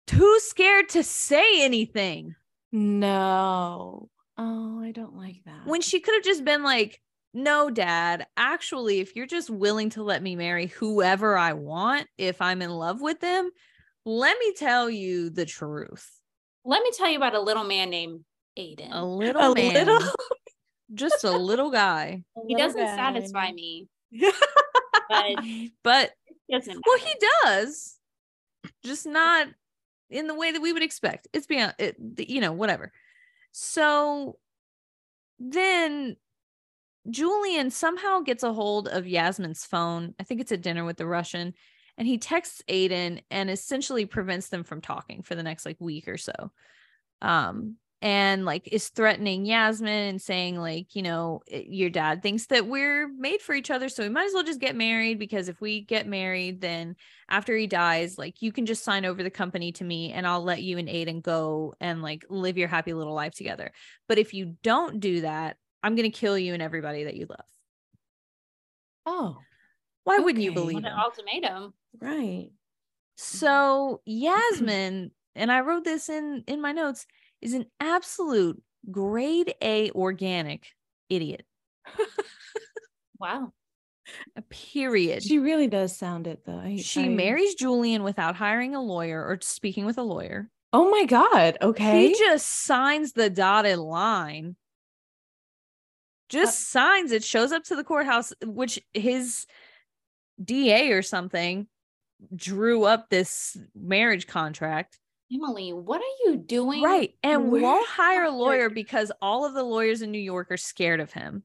too 0.06 0.38
scared 0.40 0.88
to 0.90 1.02
say 1.04 1.62
anything. 1.62 2.34
No. 2.72 4.08
Oh, 4.36 4.80
I 4.82 4.92
don't 4.92 5.16
like 5.16 5.42
that. 5.46 5.66
when 5.66 5.80
she 5.80 6.00
could 6.00 6.14
have 6.14 6.24
just 6.24 6.44
been 6.44 6.62
like, 6.62 7.00
no, 7.34 7.70
dad, 7.70 8.26
actually, 8.36 9.00
if 9.00 9.14
you're 9.16 9.26
just 9.26 9.50
willing 9.50 9.90
to 9.90 10.02
let 10.02 10.22
me 10.22 10.34
marry 10.36 10.66
whoever 10.68 11.36
I 11.36 11.52
want, 11.52 12.06
if 12.16 12.40
I'm 12.40 12.62
in 12.62 12.70
love 12.70 13.00
with 13.00 13.20
them, 13.20 13.50
let 14.04 14.38
me 14.38 14.54
tell 14.54 14.88
you 14.88 15.28
the 15.30 15.44
truth. 15.44 16.08
Let 16.64 16.82
me 16.82 16.90
tell 16.96 17.08
you 17.10 17.16
about 17.16 17.34
a 17.34 17.40
little 17.40 17.64
man 17.64 17.90
named 17.90 18.24
Aiden. 18.58 18.88
A 18.92 19.04
little 19.04 19.52
a 19.52 19.54
man, 19.54 19.74
little 19.74 20.00
just 20.94 21.24
a 21.24 21.30
little 21.30 21.70
guy. 21.70 22.24
he 22.46 22.54
doesn't 22.54 22.86
satisfy 22.86 23.52
me, 23.52 23.88
but 25.08 25.38
But 25.82 26.10
doesn't 26.50 26.82
well, 26.86 26.98
he 26.98 27.14
does, 27.44 27.96
just 28.84 29.06
not 29.06 29.48
in 30.10 30.26
the 30.26 30.34
way 30.34 30.52
that 30.52 30.62
we 30.62 30.72
would 30.72 30.82
expect. 30.82 31.28
It's 31.32 31.46
beyond 31.46 31.74
it, 31.78 31.96
you 32.18 32.40
know, 32.40 32.52
whatever. 32.52 32.92
So 33.52 34.38
then 35.38 36.16
Julian 37.10 37.70
somehow 37.70 38.20
gets 38.20 38.42
a 38.42 38.52
hold 38.52 38.88
of 38.88 39.06
Yasmin's 39.06 39.64
phone. 39.64 40.14
I 40.18 40.24
think 40.24 40.40
it's 40.40 40.52
at 40.52 40.62
dinner 40.62 40.84
with 40.84 40.96
the 40.96 41.06
Russian. 41.06 41.54
And 41.96 42.06
he 42.06 42.18
texts 42.18 42.62
Aiden 42.68 43.22
and 43.30 43.50
essentially 43.50 44.06
prevents 44.06 44.48
them 44.48 44.62
from 44.62 44.80
talking 44.80 45.22
for 45.22 45.34
the 45.34 45.42
next 45.42 45.66
like 45.66 45.76
week 45.80 46.06
or 46.06 46.16
so. 46.16 46.52
Um, 47.20 47.76
and 48.00 48.44
like 48.44 48.68
is 48.72 48.88
threatening 48.90 49.44
Yasmin 49.44 50.08
and 50.08 50.22
saying, 50.22 50.56
like, 50.56 50.94
you 50.94 51.02
know, 51.02 51.40
eh, 51.50 51.64
your 51.66 51.90
dad 51.90 52.22
thinks 52.22 52.46
that 52.46 52.66
we're 52.66 53.08
made 53.08 53.40
for 53.42 53.54
each 53.54 53.70
other. 53.70 53.88
So 53.88 54.02
we 54.04 54.08
might 54.08 54.26
as 54.26 54.32
well 54.34 54.44
just 54.44 54.60
get 54.60 54.76
married 54.76 55.18
because 55.18 55.48
if 55.48 55.60
we 55.60 55.80
get 55.80 56.06
married, 56.06 56.60
then 56.60 56.94
after 57.28 57.56
he 57.56 57.66
dies, 57.66 58.16
like 58.16 58.40
you 58.40 58.52
can 58.52 58.66
just 58.66 58.84
sign 58.84 59.04
over 59.04 59.22
the 59.22 59.30
company 59.30 59.72
to 59.72 59.84
me 59.84 60.12
and 60.12 60.26
I'll 60.26 60.44
let 60.44 60.62
you 60.62 60.78
and 60.78 60.88
Aiden 60.88 61.22
go 61.22 61.74
and 61.80 62.00
like 62.02 62.24
live 62.28 62.56
your 62.56 62.68
happy 62.68 62.92
little 62.94 63.14
life 63.14 63.34
together. 63.34 63.72
But 64.06 64.18
if 64.18 64.32
you 64.32 64.56
don't 64.62 65.00
do 65.00 65.22
that, 65.22 65.56
I'm 65.82 65.96
going 65.96 66.10
to 66.10 66.16
kill 66.16 66.38
you 66.38 66.54
and 66.54 66.62
everybody 66.62 67.04
that 67.04 67.16
you 67.16 67.26
love. 67.28 67.44
Oh, 69.06 69.38
Why 70.04 70.18
wouldn't 70.18 70.44
you 70.44 70.52
believe 70.52 70.74
What 70.74 70.84
him? 70.84 70.92
an 70.92 70.98
ultimatum. 70.98 71.74
right. 72.00 72.50
So 73.16 74.00
mm-hmm. 74.08 74.10
Yasmin, 74.22 75.10
and 75.34 75.50
I 75.50 75.60
wrote 75.60 75.84
this 75.84 76.08
in 76.08 76.44
in 76.46 76.60
my 76.60 76.72
notes, 76.72 77.06
is 77.40 77.54
an 77.54 77.66
absolute 77.80 78.62
grade 78.90 79.54
A 79.62 79.90
organic 79.92 80.68
idiot. 81.08 81.44
Wow. 83.20 83.52
A 84.36 84.42
period. 84.42 85.22
She 85.22 85.38
really 85.38 85.66
does 85.66 85.96
sound 85.96 86.26
it 86.26 86.44
though. 86.46 86.58
I, 86.58 86.76
she 86.76 87.04
I- 87.04 87.08
marries 87.08 87.54
Julian 87.54 88.02
without 88.04 88.36
hiring 88.36 88.74
a 88.74 88.82
lawyer 88.82 89.20
or 89.22 89.38
speaking 89.42 89.84
with 89.84 89.98
a 89.98 90.02
lawyer. 90.02 90.48
Oh 90.72 90.90
my 90.90 91.04
god. 91.04 91.58
Okay. 91.60 92.08
He 92.08 92.14
just 92.14 92.46
signs 92.48 93.12
the 93.12 93.30
dotted 93.30 93.78
line. 93.78 94.56
Just 96.28 96.60
uh, 96.76 96.80
signs 96.80 97.12
it, 97.12 97.24
shows 97.24 97.52
up 97.52 97.64
to 97.64 97.76
the 97.76 97.84
courthouse, 97.84 98.32
which 98.44 98.78
his 98.92 99.46
DA 100.42 100.92
or 100.92 101.02
something 101.02 101.66
drew 102.34 102.84
up 102.84 103.08
this 103.08 103.56
marriage 103.74 104.26
contract. 104.26 104.98
Emily, 105.32 105.72
what 105.72 106.00
are 106.00 106.24
you 106.30 106.36
doing? 106.36 106.82
Right. 106.82 107.14
And 107.22 107.50
Where 107.50 107.62
won't 107.62 107.86
hire 107.86 108.24
a 108.24 108.30
lawyer 108.30 108.70
because 108.70 109.12
all 109.20 109.44
of 109.44 109.54
the 109.54 109.62
lawyers 109.62 110.00
in 110.02 110.10
New 110.10 110.18
York 110.18 110.50
are 110.50 110.56
scared 110.56 111.00
of 111.00 111.12
him. 111.12 111.42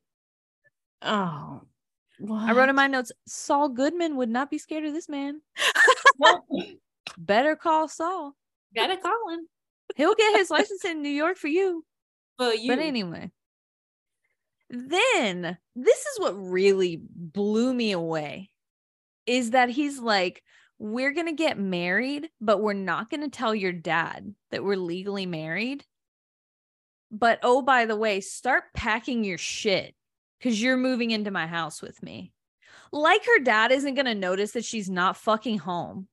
oh. 1.01 1.61
What? 2.19 2.43
I 2.43 2.53
wrote 2.53 2.69
in 2.69 2.75
my 2.75 2.87
notes 2.87 3.11
Saul 3.27 3.69
Goodman 3.69 4.15
would 4.17 4.29
not 4.29 4.49
be 4.49 4.57
scared 4.57 4.85
of 4.85 4.93
this 4.93 5.09
man. 5.09 5.41
Well, 6.19 6.45
Better 7.17 7.55
call 7.55 7.87
Saul. 7.87 8.35
gotta 8.75 8.97
call 8.97 9.29
him. 9.31 9.47
He'll 9.95 10.13
get 10.13 10.37
his 10.37 10.49
license 10.51 10.85
in 10.85 11.01
New 11.01 11.09
York 11.09 11.37
for 11.37 11.47
you. 11.47 11.83
For 12.37 12.53
you. 12.53 12.69
But 12.69 12.77
anyway, 12.79 13.31
then 14.69 15.57
this 15.75 15.99
is 15.99 16.19
what 16.19 16.33
really 16.33 17.01
blew 17.01 17.73
me 17.73 17.91
away 17.93 18.51
is 19.25 19.51
that 19.51 19.69
he's 19.69 19.99
like, 19.99 20.43
we're 20.79 21.11
going 21.11 21.27
to 21.27 21.33
get 21.33 21.57
married, 21.57 22.29
but 22.41 22.61
we're 22.61 22.73
not 22.73 23.09
going 23.09 23.21
to 23.21 23.29
tell 23.29 23.55
your 23.55 23.71
dad 23.71 24.33
that 24.51 24.63
we're 24.63 24.75
legally 24.75 25.25
married. 25.25 25.85
But 27.11 27.39
oh, 27.43 27.61
by 27.61 27.85
the 27.85 27.95
way, 27.95 28.21
start 28.21 28.65
packing 28.73 29.23
your 29.23 29.37
shit 29.37 29.95
because 30.39 30.61
you're 30.61 30.77
moving 30.77 31.11
into 31.11 31.31
my 31.31 31.47
house 31.47 31.81
with 31.81 32.01
me. 32.01 32.33
Like 32.91 33.25
her 33.25 33.39
dad 33.39 33.71
isn't 33.71 33.95
going 33.95 34.05
to 34.05 34.15
notice 34.15 34.51
that 34.51 34.65
she's 34.65 34.89
not 34.89 35.17
fucking 35.17 35.59
home. 35.59 36.07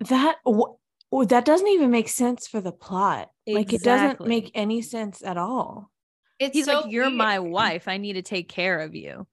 that 0.00 0.36
wh- 0.46 1.26
that 1.28 1.44
doesn't 1.44 1.68
even 1.68 1.90
make 1.90 2.08
sense 2.08 2.46
for 2.46 2.60
the 2.60 2.72
plot. 2.72 3.30
Like 3.46 3.72
it 3.72 3.82
doesn't 3.82 4.26
make 4.26 4.50
any 4.54 4.82
sense 4.82 5.22
at 5.22 5.36
all. 5.36 5.90
It's 6.38 6.54
He's 6.54 6.66
so 6.66 6.80
like, 6.80 6.92
You're 6.92 7.10
my 7.10 7.38
wife. 7.38 7.88
I 7.88 7.96
need 7.96 8.14
to 8.14 8.22
take 8.22 8.48
care 8.48 8.80
of 8.80 8.94
you. 8.94 9.26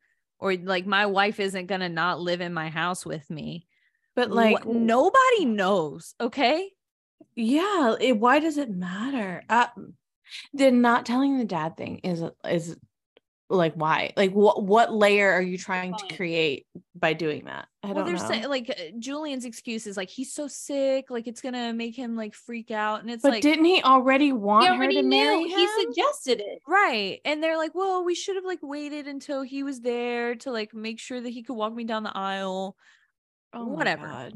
Or 0.44 0.54
like, 0.56 0.86
my 0.86 1.06
wife 1.06 1.40
isn't 1.40 1.68
going 1.68 1.80
to 1.82 1.90
not 1.90 2.20
live 2.20 2.42
in 2.42 2.54
my 2.54 2.68
house 2.70 3.06
with 3.06 3.30
me. 3.30 3.66
But 4.14 4.30
like 4.30 4.66
nobody 4.66 5.46
knows. 5.46 6.14
Okay. 6.20 6.70
yeah, 7.36 7.96
it, 8.00 8.20
why 8.20 8.40
does 8.40 8.58
it 8.58 8.70
matter? 8.70 9.42
Uh, 9.50 9.68
the 10.54 10.70
not 10.70 11.06
telling 11.06 11.38
the 11.38 11.46
dad 11.46 11.78
thing 11.78 12.00
is 12.00 12.24
is 12.48 12.76
like 13.54 13.74
why? 13.76 14.12
Like 14.18 14.32
what 14.32 14.64
what 14.64 14.94
layer 14.94 15.32
are 15.32 15.42
you 15.42 15.58
trying 15.58 15.96
to 15.96 16.16
create 16.16 16.66
by 16.96 17.14
doing 17.14 17.46
that? 17.46 17.68
I 17.84 17.88
well, 17.88 17.96
don't 17.96 18.06
they're 18.06 18.16
know. 18.16 18.28
saying 18.28 18.50
like 18.50 18.70
uh, 18.70 18.98
Julian's 19.00 19.46
excuse 19.46 19.88
is 19.88 19.98
like 19.98 20.10
he's 20.10 20.34
so 20.34 20.48
sick, 20.48 21.10
like 21.10 21.28
it's 21.28 21.42
gonna 21.42 21.74
make 21.74 21.96
him 21.96 22.16
like 22.16 22.34
freak 22.34 22.72
out. 22.72 23.02
And 23.02 23.12
it's 23.12 23.24
but 23.24 23.32
like, 23.32 23.42
didn't 23.42 23.66
he 23.66 23.82
already 23.84 24.32
want 24.34 24.64
He 24.64 24.70
her 24.70 24.76
already 24.76 24.96
to 24.96 25.04
marry 25.04 25.44
him? 25.44 25.58
He 25.58 25.68
suggested 25.84 26.40
it. 26.42 26.60
right. 26.68 27.20
And 27.26 27.44
they're 27.44 27.58
like, 27.58 27.76
well, 27.76 28.04
we 28.04 28.16
should 28.16 28.36
have 28.36 28.46
like 28.46 28.60
waited 28.62 29.08
until 29.08 29.42
he 29.42 29.64
was 29.64 29.82
there 29.82 30.36
to 30.36 30.52
like 30.52 30.74
make 30.74 31.00
sure 31.00 31.20
that 31.22 31.30
he 31.30 31.44
could 31.44 31.56
walk 31.56 31.74
me 31.74 31.84
down 31.84 32.04
the 32.04 32.18
aisle. 32.18 32.76
Oh 33.54 33.66
my 33.66 33.72
whatever. 33.76 34.08
God. 34.08 34.34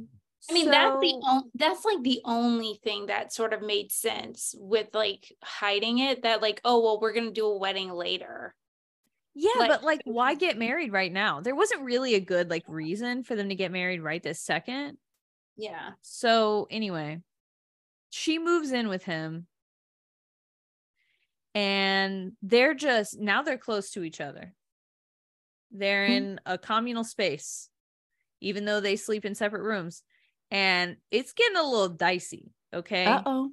I 0.50 0.54
mean, 0.54 0.70
that's 0.70 1.02
the 1.02 1.10
So- 1.10 1.22
only 1.30 1.44
that's 1.56 1.84
like 1.84 2.04
the 2.04 2.22
only 2.24 2.80
thing 2.84 3.08
that 3.08 3.34
sort 3.34 3.52
of 3.54 3.62
made 3.62 3.92
sense 3.92 4.56
with 4.58 4.88
like 4.94 5.34
hiding 5.44 6.00
it. 6.00 6.24
That 6.24 6.42
like, 6.42 6.62
oh 6.64 6.82
well, 6.82 7.00
we're 7.02 7.12
gonna 7.14 7.32
do 7.32 7.46
a 7.48 7.58
wedding 7.58 7.92
later. 7.92 8.56
Yeah, 9.40 9.52
Like- 9.60 9.70
but 9.70 9.84
like, 9.84 10.02
why 10.06 10.34
get 10.46 10.58
married 10.58 10.92
right 10.92 11.12
now? 11.12 11.42
There 11.42 11.56
wasn't 11.56 11.82
really 11.84 12.16
a 12.16 12.20
good 12.20 12.50
like 12.50 12.64
reason 12.68 13.24
for 13.24 13.36
them 13.36 13.50
to 13.50 13.56
get 13.56 13.72
married 13.72 14.02
right 14.02 14.22
this 14.24 14.42
second. 14.42 14.98
Yeah. 15.56 15.92
So 16.02 16.68
anyway, 16.72 17.22
she 18.10 18.40
moves 18.40 18.72
in 18.72 18.88
with 18.90 19.04
him. 19.04 19.48
and 21.56 22.34
they're 22.44 22.76
just 22.76 23.20
now 23.20 23.42
they're 23.42 23.58
close 23.58 23.92
to 23.92 24.04
each 24.04 24.22
other. 24.22 24.54
They're 25.72 26.06
Hmm. 26.08 26.12
in 26.14 26.40
a 26.46 26.58
communal 26.58 27.04
space, 27.04 27.70
even 28.42 28.66
though 28.66 28.80
they 28.80 28.96
sleep 28.96 29.26
in 29.26 29.36
separate 29.36 29.64
rooms, 29.64 30.04
and 30.52 30.98
it's 31.12 31.34
getting 31.34 31.58
a 31.58 31.64
little 31.64 31.90
dicey. 31.90 32.54
Okay, 32.74 33.06
Uh 33.06 33.24
oh. 33.26 33.52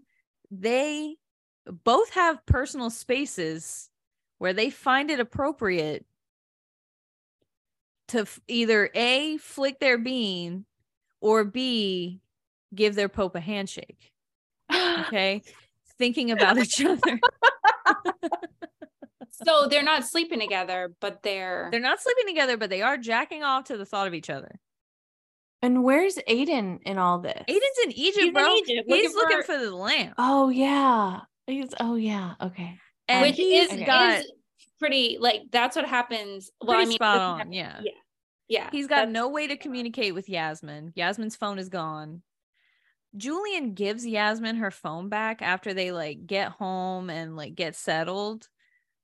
they 0.51 1.17
both 1.67 2.11
have 2.11 2.45
personal 2.47 2.91
spaces 2.91 3.89
where 4.39 4.53
they 4.53 4.71
find 4.71 5.11
it 5.11 5.21
appropriate 5.21 6.05
to 8.09 8.21
f- 8.21 8.41
either 8.49 8.91
a 8.95 9.37
flick 9.39 9.79
their 9.81 9.99
bean 9.99 10.65
or 11.21 11.45
b 11.45 12.21
give 12.75 12.95
their 12.95 13.09
pope 13.09 13.35
a 13.35 13.41
handshake 13.41 14.13
okay 14.73 15.43
thinking 15.99 16.31
about 16.31 16.59
each 16.59 16.85
other 16.85 17.21
So 19.47 19.67
they're 19.69 19.83
not 19.83 20.07
sleeping 20.07 20.39
together, 20.39 20.95
but 21.01 21.23
they're 21.25 21.69
they're 21.73 21.81
not 21.81 22.01
sleeping 22.01 22.27
together 22.27 22.57
but 22.57 22.71
they 22.71 22.83
are 22.83 22.97
jacking 22.97 23.43
off 23.43 23.65
to 23.65 23.77
the 23.77 23.85
thought 23.85 24.07
of 24.07 24.15
each 24.15 24.31
other 24.31 24.61
And 25.61 25.83
where's 25.83 26.17
Aiden 26.29 26.79
in 26.85 26.99
all 26.99 27.19
this? 27.19 27.43
aiden's 27.49 27.79
in 27.85 27.93
egypt 27.93 28.27
in 28.27 28.33
bro 28.33 28.55
Egypt 28.55 28.85
he's 28.87 29.13
looking 29.13 29.17
looking 29.17 29.37
for- 29.39 29.53
for 29.55 29.59
the 29.59 29.75
lamp 29.75 30.15
Oh 30.19 30.51
yeah. 30.51 31.21
He's 31.47 31.69
oh 31.81 31.97
yeah. 31.97 32.35
Okay. 32.41 32.79
And 33.09 33.23
which 33.23 33.37
he's 33.37 33.73
is, 33.73 33.87
got 33.87 34.21
is 34.21 34.33
pretty 34.79 35.19
like 35.21 35.43
that's 35.51 35.77
what 35.77 35.87
happens. 35.87 36.51
Well, 36.61 36.79
I 36.79 36.85
mean, 36.85 36.93
spot 36.93 37.19
on 37.19 37.53
yeah 37.53 37.81
yeah, 37.83 37.93
yeah. 38.49 38.69
He's 38.73 38.87
got 38.87 39.11
no 39.11 39.29
way 39.29 39.47
to 39.47 39.57
communicate 39.57 40.15
with 40.15 40.29
Yasmin. 40.29 40.93
Yasmin's 40.95 41.37
phone 41.37 41.59
is 41.59 41.69
gone. 41.69 42.23
Julian 43.17 43.75
gives 43.75 44.05
Yasmin 44.05 44.57
her 44.57 44.71
phone 44.71 45.09
back 45.09 45.41
after 45.41 45.73
they 45.73 45.93
like 45.93 46.27
get 46.27 46.51
home 46.51 47.11
and 47.11 47.37
like 47.37 47.55
get 47.55 47.77
settled. 47.77 48.49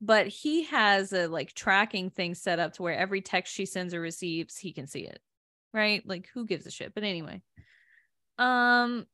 But 0.00 0.28
he 0.28 0.64
has 0.64 1.12
a 1.12 1.28
like 1.28 1.54
tracking 1.54 2.10
thing 2.10 2.34
set 2.34 2.58
up 2.58 2.72
to 2.74 2.82
where 2.82 2.96
every 2.96 3.20
text 3.20 3.54
she 3.54 3.66
sends 3.66 3.94
or 3.94 4.00
receives, 4.00 4.56
he 4.56 4.72
can 4.72 4.86
see 4.86 5.00
it. 5.00 5.20
Right? 5.72 6.02
Like 6.06 6.28
who 6.34 6.46
gives 6.46 6.66
a 6.66 6.70
shit? 6.70 6.94
But 6.94 7.04
anyway. 7.04 7.42
Um 8.38 9.06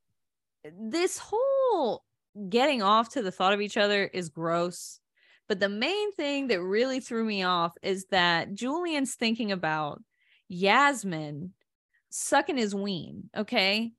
this 0.80 1.18
whole 1.18 2.02
getting 2.48 2.82
off 2.82 3.10
to 3.10 3.22
the 3.22 3.30
thought 3.30 3.52
of 3.52 3.60
each 3.60 3.76
other 3.76 4.04
is 4.04 4.28
gross. 4.28 5.00
But 5.48 5.60
the 5.60 5.68
main 5.68 6.12
thing 6.12 6.48
that 6.48 6.60
really 6.60 7.00
threw 7.00 7.24
me 7.24 7.42
off 7.42 7.74
is 7.82 8.06
that 8.10 8.54
Julian's 8.54 9.14
thinking 9.14 9.52
about 9.52 10.02
Yasmin 10.48 11.52
sucking 12.10 12.56
his 12.56 12.74
ween, 12.74 13.30
okay? 13.36 13.92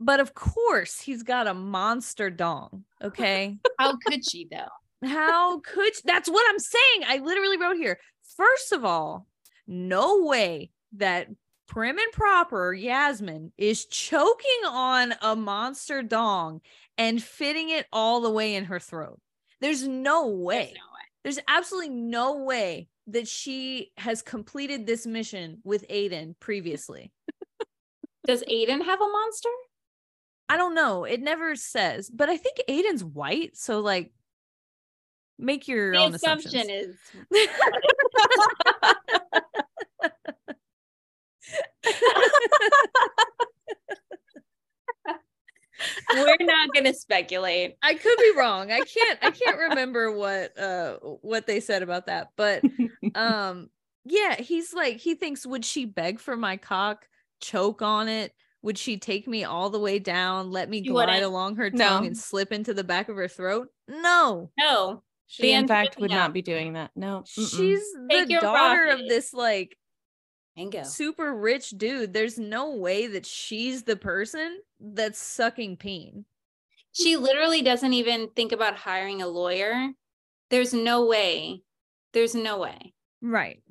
But 0.00 0.20
of 0.20 0.34
course, 0.34 1.00
he's 1.00 1.22
got 1.22 1.46
a 1.46 1.54
monster 1.54 2.30
dong, 2.30 2.84
okay? 3.02 3.58
How 3.78 3.96
could 3.96 4.28
she 4.28 4.48
though? 4.50 5.08
How 5.08 5.60
could 5.60 5.92
that's 6.04 6.30
what 6.30 6.44
I'm 6.48 6.58
saying? 6.58 7.02
I 7.06 7.18
literally 7.22 7.58
wrote 7.58 7.76
here. 7.76 7.98
First 8.36 8.72
of 8.72 8.84
all, 8.84 9.26
no 9.66 10.24
way 10.24 10.70
that 10.96 11.28
prim 11.66 11.98
and 11.98 12.12
proper 12.12 12.72
Yasmin 12.72 13.52
is 13.56 13.84
choking 13.86 14.64
on 14.66 15.14
a 15.22 15.34
monster 15.36 16.02
dong 16.02 16.60
and 16.98 17.22
fitting 17.22 17.70
it 17.70 17.86
all 17.92 18.20
the 18.20 18.30
way 18.30 18.54
in 18.54 18.64
her 18.66 18.78
throat. 18.78 19.20
There's 19.60 19.86
no 19.86 20.28
way. 20.28 20.56
There's 20.56 20.74
no 20.74 20.80
way. 20.92 21.00
There's 21.24 21.38
absolutely 21.48 21.90
no 21.94 22.42
way 22.44 22.88
that 23.08 23.28
she 23.28 23.92
has 23.96 24.22
completed 24.22 24.86
this 24.86 25.06
mission 25.06 25.58
with 25.64 25.88
Aiden 25.88 26.34
previously. 26.40 27.12
Does 28.26 28.42
Aiden 28.44 28.82
have 28.84 29.00
a 29.00 29.06
monster? 29.06 29.48
I 30.48 30.56
don't 30.56 30.74
know. 30.74 31.04
It 31.04 31.20
never 31.20 31.56
says, 31.56 32.10
but 32.10 32.28
I 32.28 32.36
think 32.36 32.58
Aiden's 32.68 33.02
white. 33.04 33.56
So, 33.56 33.80
like, 33.80 34.12
make 35.38 35.66
your 35.68 35.92
The 35.92 35.98
own 35.98 36.14
assumption 36.14 36.70
assumptions. 36.70 36.96
is 37.32 37.48
we're 46.14 46.36
not 46.40 46.72
going 46.72 46.84
to 46.84 46.94
speculate. 46.94 47.74
I 47.82 47.94
could 47.94 48.16
be 48.18 48.32
wrong. 48.36 48.70
I 48.70 48.80
can't 48.80 49.18
I 49.22 49.30
can't 49.30 49.58
remember 49.58 50.12
what 50.12 50.58
uh 50.58 50.96
what 51.20 51.46
they 51.46 51.60
said 51.60 51.82
about 51.82 52.06
that. 52.06 52.28
But 52.36 52.62
um 53.14 53.68
yeah, 54.04 54.36
he's 54.36 54.72
like 54.72 54.96
he 54.98 55.14
thinks 55.14 55.46
would 55.46 55.64
she 55.64 55.84
beg 55.84 56.20
for 56.20 56.36
my 56.36 56.56
cock, 56.56 57.06
choke 57.40 57.82
on 57.82 58.08
it? 58.08 58.32
Would 58.62 58.78
she 58.78 58.96
take 58.98 59.28
me 59.28 59.44
all 59.44 59.68
the 59.68 59.78
way 59.78 59.98
down, 59.98 60.50
let 60.50 60.70
me 60.70 60.78
She 60.82 60.88
glide 60.88 61.06
wouldn't. 61.08 61.24
along 61.24 61.56
her 61.56 61.70
No. 61.70 61.84
tongue 61.86 62.06
and 62.06 62.16
slip 62.16 62.50
into 62.52 62.72
the 62.72 62.84
back 62.84 63.08
of 63.10 63.16
her 63.16 63.28
throat? 63.28 63.68
No. 63.88 64.50
No. 64.58 65.02
She 65.26 65.52
in 65.52 65.66
fact 65.66 65.98
would 65.98 66.10
not 66.10 66.32
be 66.32 66.42
doing 66.42 66.74
that. 66.74 66.90
No. 66.94 67.24
mm-mm. 67.38 67.56
She's 67.56 67.82
Take 68.10 68.26
the 68.26 68.32
your 68.32 68.40
daughter 68.42 68.86
of 68.88 69.00
this 69.08 69.32
like 69.34 69.76
And 70.56 70.70
go. 70.70 70.82
super 70.84 71.34
rich 71.34 71.70
dude. 71.70 72.12
There's 72.12 72.38
no 72.38 72.76
way 72.76 73.06
that 73.08 73.26
she's 73.26 73.82
the 73.82 73.96
person 73.96 74.60
that's 74.78 75.18
sucking 75.18 75.76
peen. 75.78 76.24
She 76.92 77.16
literally 77.16 77.62
doesn't 77.62 77.92
even 77.92 78.28
think 78.36 78.52
about 78.52 78.76
hiring 78.76 79.20
a 79.20 79.26
lawyer. 79.26 79.90
There's 80.50 80.72
no 80.72 81.06
way. 81.06 81.62
There's 82.12 82.36
no 82.36 82.58
way. 82.58 82.94
Right. 83.20 83.62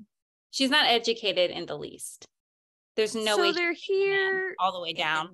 She's 0.51 0.69
not 0.69 0.87
educated 0.87 1.51
in 1.51 1.65
the 1.65 1.77
least. 1.77 2.27
There's 2.95 3.15
no 3.15 3.37
so 3.37 3.41
way 3.41 3.51
they're 3.53 3.73
here 3.73 4.53
all 4.59 4.73
the 4.73 4.81
way 4.81 4.93
down. 4.93 5.29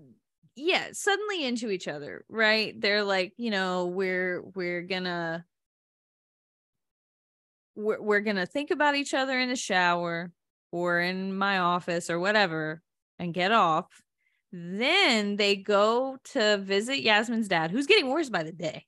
yeah 0.55 0.87
suddenly 0.91 1.45
into 1.45 1.69
each 1.69 1.87
other 1.87 2.25
right 2.29 2.79
they're 2.79 3.03
like 3.03 3.33
you 3.37 3.49
know 3.49 3.87
we're 3.87 4.41
we're 4.55 4.81
gonna 4.81 5.45
we're, 7.75 8.01
we're 8.01 8.19
gonna 8.21 8.45
think 8.45 8.71
about 8.71 8.95
each 8.95 9.13
other 9.13 9.39
in 9.39 9.49
the 9.49 9.55
shower 9.55 10.31
or 10.71 10.99
in 10.99 11.35
my 11.37 11.59
office 11.59 12.09
or 12.09 12.19
whatever 12.19 12.81
and 13.17 13.33
get 13.33 13.51
off 13.51 13.87
then 14.51 15.35
they 15.35 15.55
go 15.55 16.17
to 16.23 16.57
visit 16.57 17.01
yasmin's 17.01 17.47
dad 17.47 17.71
who's 17.71 17.87
getting 17.87 18.09
worse 18.09 18.29
by 18.29 18.43
the 18.43 18.51
day 18.51 18.85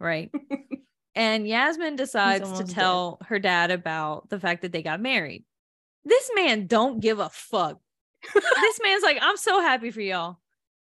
right? 0.00 0.30
And 1.14 1.48
yasmin 1.48 1.96
decides 1.96 2.42
to 2.42 2.46
almost 2.46 2.68
dead. 2.68 2.74
tell 2.74 3.18
her 3.26 3.40
dad 3.40 3.72
about 3.72 4.28
the 4.28 4.38
fact 4.38 4.62
that 4.62 4.70
they 4.70 4.82
got 4.82 5.00
married. 5.00 5.44
This 6.04 6.30
man 6.36 6.68
don't 6.68 7.00
give 7.00 7.18
a 7.18 7.28
fuck. 7.28 7.80
This 8.34 8.80
man's 8.82 9.02
like 9.02 9.18
i'm 9.20 9.36
so 9.36 9.60
happy 9.60 9.90
for 9.90 10.00
y'all. 10.00 10.38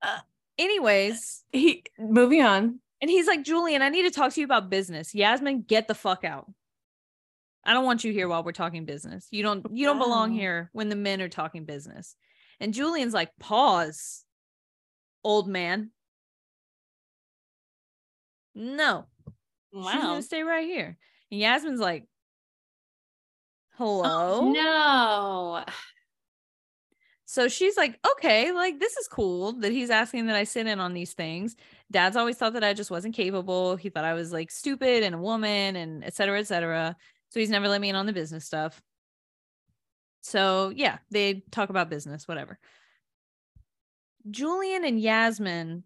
Uh, 0.01 0.19
anyways. 0.57 1.43
he 1.53 1.83
moving 1.97 2.41
on. 2.41 2.79
and 3.01 3.09
he's 3.09 3.27
like 3.27 3.43
julian 3.43 3.81
i 3.81 3.89
need 3.89 4.03
to 4.03 4.11
talk 4.11 4.33
to 4.33 4.41
you 4.41 4.45
about 4.45 4.69
business. 4.69 5.15
Yasmin 5.15 5.61
get 5.61 5.87
the 5.87 5.95
fuck 5.95 6.23
out 6.23 6.51
i 7.67 7.73
don't 7.73 7.85
want 7.85 8.03
you 8.03 8.11
here 8.11 8.27
while 8.27 8.43
we're 8.43 8.51
talking 8.51 8.85
business 8.85 9.27
you 9.31 9.43
don't 9.43 9.65
you 9.71 9.85
don't 9.85 9.99
belong 9.99 10.31
here 10.31 10.69
when 10.73 10.89
the 10.89 10.95
men 10.95 11.21
are 11.21 11.29
talking 11.29 11.65
business 11.65 12.15
and 12.59 12.73
julian's 12.73 13.13
like 13.13 13.29
pause 13.39 14.25
old 15.23 15.47
man 15.47 15.91
no 18.55 19.05
she's 19.73 19.93
gonna 19.93 20.21
stay 20.23 20.41
right 20.41 20.65
here 20.65 20.97
and 21.31 21.39
yasmin's 21.39 21.79
like 21.79 22.05
Oh, 23.79 24.01
hello 24.01 24.51
No. 24.51 25.63
So 27.29 27.49
she's 27.49 27.75
like, 27.75 27.99
okay, 28.13 28.53
like 28.53 28.79
this 28.79 28.95
is 28.95 29.07
cool 29.07 29.51
that 29.59 29.71
he's 29.73 29.89
asking 29.89 30.27
that 30.27 30.35
I 30.37 30.45
sit 30.45 30.65
in 30.65 30.79
on 30.79 30.93
these 30.93 31.13
things. 31.13 31.55
Dad's 31.91 32.15
always 32.15 32.37
thought 32.37 32.53
that 32.53 32.63
I 32.63 32.73
just 32.73 32.89
wasn't 32.89 33.15
capable. 33.15 33.75
He 33.75 33.89
thought 33.89 34.05
I 34.05 34.13
was 34.13 34.31
like 34.31 34.49
stupid 34.49 35.03
and 35.03 35.13
a 35.13 35.17
woman 35.17 35.75
and 35.75 36.05
et 36.05 36.15
cetera, 36.15 36.39
et 36.39 36.47
cetera. 36.47 36.95
So 37.29 37.39
he's 37.39 37.49
never 37.49 37.67
let 37.67 37.81
me 37.81 37.89
in 37.89 37.95
on 37.95 38.05
the 38.05 38.13
business 38.13 38.45
stuff. 38.45 38.81
So 40.21 40.73
yeah, 40.75 40.97
they 41.11 41.43
talk 41.51 41.69
about 41.69 41.89
business, 41.89 42.27
whatever. 42.27 42.59
Julian 44.29 44.83
and 44.83 44.99
Yasmin 44.99 45.83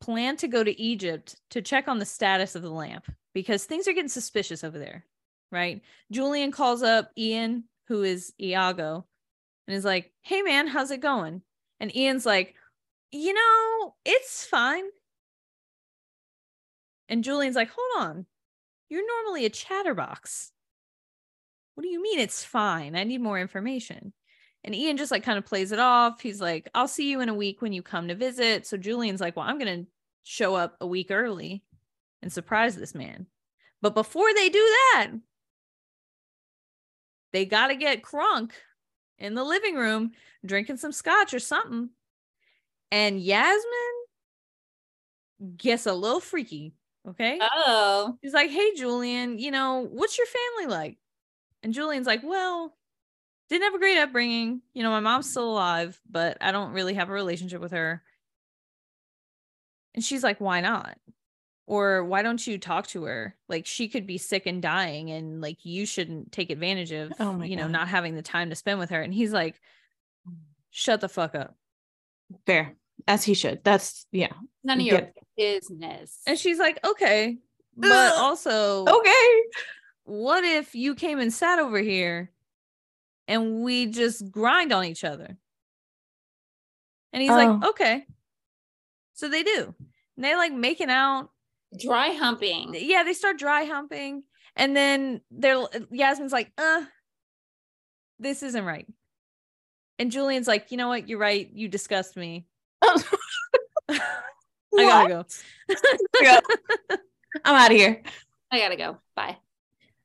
plan 0.00 0.36
to 0.36 0.48
go 0.48 0.62
to 0.62 0.80
Egypt 0.80 1.36
to 1.50 1.62
check 1.62 1.88
on 1.88 1.98
the 1.98 2.04
status 2.04 2.54
of 2.54 2.62
the 2.62 2.70
lamp 2.70 3.10
because 3.32 3.64
things 3.64 3.88
are 3.88 3.92
getting 3.92 4.08
suspicious 4.08 4.64
over 4.64 4.78
there, 4.78 5.06
right? 5.50 5.80
Julian 6.10 6.50
calls 6.50 6.82
up 6.82 7.10
Ian, 7.16 7.64
who 7.88 8.02
is 8.02 8.34
Iago, 8.40 9.06
and 9.66 9.76
is 9.76 9.84
like, 9.84 10.12
"Hey 10.20 10.42
man, 10.42 10.66
how's 10.66 10.90
it 10.90 11.00
going?" 11.00 11.42
And 11.80 11.94
Ian's 11.96 12.26
like, 12.26 12.54
"You 13.12 13.32
know, 13.32 13.94
it's 14.04 14.44
fine." 14.44 14.84
And 17.08 17.24
Julian's 17.24 17.56
like, 17.56 17.70
"Hold 17.70 18.06
on. 18.06 18.26
You're 18.92 19.06
normally 19.06 19.46
a 19.46 19.50
chatterbox. 19.50 20.52
What 21.74 21.82
do 21.82 21.88
you 21.88 22.02
mean 22.02 22.18
it's 22.18 22.44
fine? 22.44 22.94
I 22.94 23.04
need 23.04 23.22
more 23.22 23.38
information." 23.38 24.12
And 24.64 24.74
Ian 24.74 24.98
just 24.98 25.10
like 25.10 25.22
kind 25.22 25.38
of 25.38 25.46
plays 25.46 25.72
it 25.72 25.78
off. 25.78 26.20
He's 26.20 26.42
like, 26.42 26.68
"I'll 26.74 26.86
see 26.86 27.10
you 27.10 27.22
in 27.22 27.30
a 27.30 27.34
week 27.34 27.62
when 27.62 27.72
you 27.72 27.82
come 27.82 28.08
to 28.08 28.14
visit." 28.14 28.66
So 28.66 28.76
Julian's 28.76 29.22
like, 29.22 29.34
"Well, 29.34 29.46
I'm 29.46 29.58
going 29.58 29.86
to 29.86 29.90
show 30.24 30.54
up 30.56 30.76
a 30.82 30.86
week 30.86 31.10
early 31.10 31.64
and 32.20 32.30
surprise 32.30 32.76
this 32.76 32.94
man." 32.94 33.28
But 33.80 33.94
before 33.94 34.34
they 34.34 34.50
do 34.50 34.58
that, 34.58 35.12
they 37.32 37.46
got 37.46 37.68
to 37.68 37.76
get 37.76 38.02
crunk 38.02 38.50
in 39.16 39.34
the 39.34 39.42
living 39.42 39.76
room 39.76 40.12
drinking 40.44 40.76
some 40.76 40.92
scotch 40.92 41.32
or 41.32 41.38
something. 41.38 41.88
And 42.90 43.18
Yasmin 43.18 44.04
gets 45.56 45.86
a 45.86 45.94
little 45.94 46.20
freaky 46.20 46.74
Okay. 47.08 47.38
Oh. 47.40 48.16
He's 48.22 48.32
like, 48.34 48.50
Hey, 48.50 48.74
Julian, 48.74 49.38
you 49.38 49.50
know, 49.50 49.86
what's 49.90 50.18
your 50.18 50.26
family 50.26 50.72
like? 50.74 50.98
And 51.62 51.72
Julian's 51.74 52.06
like, 52.06 52.22
Well, 52.22 52.74
didn't 53.48 53.64
have 53.64 53.74
a 53.74 53.78
great 53.78 53.98
upbringing. 53.98 54.62
You 54.72 54.82
know, 54.82 54.90
my 54.90 55.00
mom's 55.00 55.30
still 55.30 55.50
alive, 55.50 56.00
but 56.08 56.38
I 56.40 56.52
don't 56.52 56.72
really 56.72 56.94
have 56.94 57.10
a 57.10 57.12
relationship 57.12 57.60
with 57.60 57.72
her. 57.72 58.02
And 59.94 60.04
she's 60.04 60.22
like, 60.22 60.40
Why 60.40 60.60
not? 60.60 60.96
Or 61.66 62.04
why 62.04 62.22
don't 62.22 62.44
you 62.46 62.58
talk 62.58 62.88
to 62.88 63.04
her? 63.04 63.36
Like, 63.48 63.66
she 63.66 63.88
could 63.88 64.06
be 64.06 64.18
sick 64.18 64.46
and 64.46 64.60
dying, 64.60 65.10
and 65.10 65.40
like, 65.40 65.64
you 65.64 65.86
shouldn't 65.86 66.32
take 66.32 66.50
advantage 66.50 66.92
of, 66.92 67.12
Oh 67.20 67.40
you 67.42 67.56
know, 67.56 67.62
God. 67.64 67.72
not 67.72 67.88
having 67.88 68.14
the 68.14 68.22
time 68.22 68.50
to 68.50 68.56
spend 68.56 68.78
with 68.78 68.90
her. 68.90 69.00
And 69.00 69.12
he's 69.14 69.32
like, 69.32 69.60
Shut 70.70 71.00
the 71.00 71.08
fuck 71.08 71.34
up. 71.34 71.56
Fair. 72.46 72.74
As 73.08 73.24
he 73.24 73.34
should. 73.34 73.64
That's 73.64 74.06
yeah. 74.12 74.32
None 74.64 74.80
of 74.80 74.86
your 74.86 75.00
Get- 75.00 75.14
business. 75.36 76.20
And 76.26 76.38
she's 76.38 76.58
like, 76.58 76.78
Okay. 76.86 77.38
But 77.76 77.90
Ugh. 77.90 78.12
also, 78.18 78.84
Okay. 78.86 79.42
what 80.04 80.44
if 80.44 80.74
you 80.74 80.94
came 80.94 81.18
and 81.18 81.32
sat 81.32 81.58
over 81.58 81.78
here 81.78 82.30
and 83.26 83.62
we 83.62 83.86
just 83.86 84.30
grind 84.30 84.72
on 84.72 84.84
each 84.84 85.04
other? 85.04 85.36
And 87.12 87.22
he's 87.22 87.30
like, 87.30 87.48
Oh. 87.48 87.70
okay. 87.70 88.04
So 89.14 89.28
they 89.28 89.42
do. 89.42 89.74
And 90.16 90.24
they 90.24 90.34
like 90.36 90.52
making 90.52 90.90
out. 90.90 91.30
Dry 91.78 92.10
humping. 92.10 92.74
Yeah, 92.78 93.02
they 93.02 93.14
start 93.14 93.38
dry 93.38 93.64
humping. 93.64 94.24
And 94.54 94.76
then 94.76 95.22
they're 95.30 95.64
Yasmin's 95.90 96.32
like, 96.32 96.52
uh, 96.58 96.82
this 98.18 98.42
isn't 98.42 98.64
right. 98.64 98.86
And 99.98 100.10
Julian's 100.12 100.46
like, 100.46 100.70
you 100.70 100.76
know 100.76 100.88
what? 100.88 101.08
You're 101.08 101.18
right. 101.18 101.48
You 101.52 101.68
disgust 101.68 102.16
me. 102.16 102.46
I 103.88 104.00
gotta 104.76 105.08
go. 105.08 105.24
go. 106.22 106.38
I'm 107.44 107.54
out 107.54 107.70
of 107.70 107.76
here. 107.76 108.02
I 108.50 108.58
gotta 108.58 108.76
go. 108.76 108.98
Bye. 109.14 109.38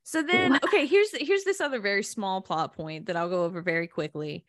So 0.03 0.21
then, 0.21 0.55
okay, 0.63 0.85
here's 0.85 1.11
here's 1.17 1.43
this 1.43 1.59
other 1.59 1.79
very 1.79 2.03
small 2.03 2.41
plot 2.41 2.75
point 2.75 3.07
that 3.07 3.17
I'll 3.17 3.29
go 3.29 3.43
over 3.43 3.61
very 3.61 3.87
quickly. 3.87 4.45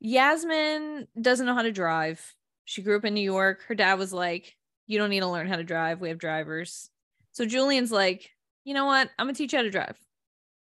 Yasmin 0.00 1.06
doesn't 1.20 1.46
know 1.46 1.54
how 1.54 1.62
to 1.62 1.72
drive. 1.72 2.34
She 2.64 2.82
grew 2.82 2.96
up 2.96 3.04
in 3.04 3.14
New 3.14 3.20
York. 3.20 3.62
Her 3.68 3.74
dad 3.74 3.98
was 3.98 4.12
like, 4.12 4.56
"You 4.86 4.98
don't 4.98 5.10
need 5.10 5.20
to 5.20 5.28
learn 5.28 5.46
how 5.46 5.56
to 5.56 5.64
drive. 5.64 6.00
We 6.00 6.08
have 6.08 6.18
drivers." 6.18 6.90
So 7.32 7.46
Julian's 7.46 7.92
like, 7.92 8.30
"You 8.64 8.74
know 8.74 8.86
what? 8.86 9.10
I'm 9.18 9.26
gonna 9.26 9.34
teach 9.34 9.52
you 9.52 9.58
how 9.58 9.62
to 9.62 9.70
drive." 9.70 9.96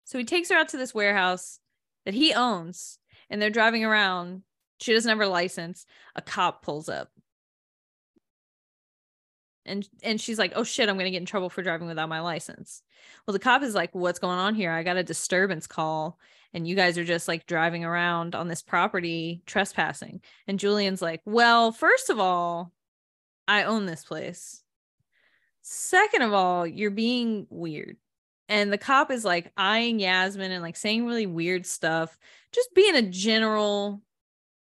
So 0.03 0.17
he 0.17 0.25
takes 0.25 0.49
her 0.49 0.57
out 0.57 0.69
to 0.69 0.77
this 0.77 0.93
warehouse 0.93 1.59
that 2.05 2.13
he 2.13 2.33
owns, 2.33 2.99
and 3.29 3.41
they're 3.41 3.49
driving 3.49 3.85
around. 3.85 4.43
She 4.81 4.93
doesn't 4.93 5.09
have 5.09 5.19
her 5.19 5.27
license. 5.27 5.85
A 6.15 6.21
cop 6.21 6.63
pulls 6.63 6.89
up. 6.89 7.11
And 9.63 9.87
and 10.01 10.19
she's 10.19 10.39
like, 10.39 10.53
"Oh 10.55 10.63
shit, 10.63 10.89
I'm 10.89 10.95
going 10.95 11.05
to 11.05 11.11
get 11.11 11.21
in 11.21 11.25
trouble 11.27 11.49
for 11.49 11.61
driving 11.61 11.87
without 11.87 12.09
my 12.09 12.19
license." 12.19 12.81
Well, 13.25 13.33
the 13.33 13.39
cop 13.39 13.61
is 13.61 13.75
like, 13.75 13.93
"What's 13.93 14.17
going 14.19 14.39
on 14.39 14.55
here? 14.55 14.71
I 14.71 14.81
got 14.81 14.97
a 14.97 15.03
disturbance 15.03 15.67
call 15.67 16.19
and 16.53 16.67
you 16.67 16.75
guys 16.75 16.97
are 16.97 17.05
just 17.05 17.27
like 17.27 17.45
driving 17.45 17.85
around 17.85 18.33
on 18.35 18.47
this 18.47 18.63
property 18.63 19.43
trespassing." 19.45 20.21
And 20.47 20.59
Julian's 20.59 21.01
like, 21.01 21.21
"Well, 21.25 21.71
first 21.71 22.09
of 22.09 22.19
all, 22.19 22.73
I 23.47 23.63
own 23.63 23.85
this 23.85 24.03
place. 24.03 24.63
Second 25.61 26.23
of 26.23 26.33
all, 26.33 26.65
you're 26.65 26.91
being 26.91 27.45
weird." 27.51 27.97
And 28.49 28.73
the 28.73 28.79
cop 28.79 29.11
is 29.11 29.23
like 29.23 29.51
eyeing 29.57 29.99
Yasmin 29.99 30.51
and 30.51 30.63
like 30.63 30.75
saying 30.75 31.05
really 31.05 31.27
weird 31.27 31.65
stuff, 31.67 32.17
just 32.51 32.73
being 32.73 32.95
a 32.95 33.03
general 33.03 34.01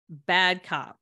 bad 0.09 0.63
cop. 0.63 0.97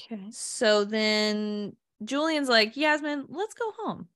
Okay. 0.00 0.20
So 0.30 0.84
then 0.84 1.76
Julian's 2.04 2.48
like, 2.48 2.76
Yasmin, 2.76 3.26
let's 3.28 3.54
go 3.54 3.72
home. 3.78 4.08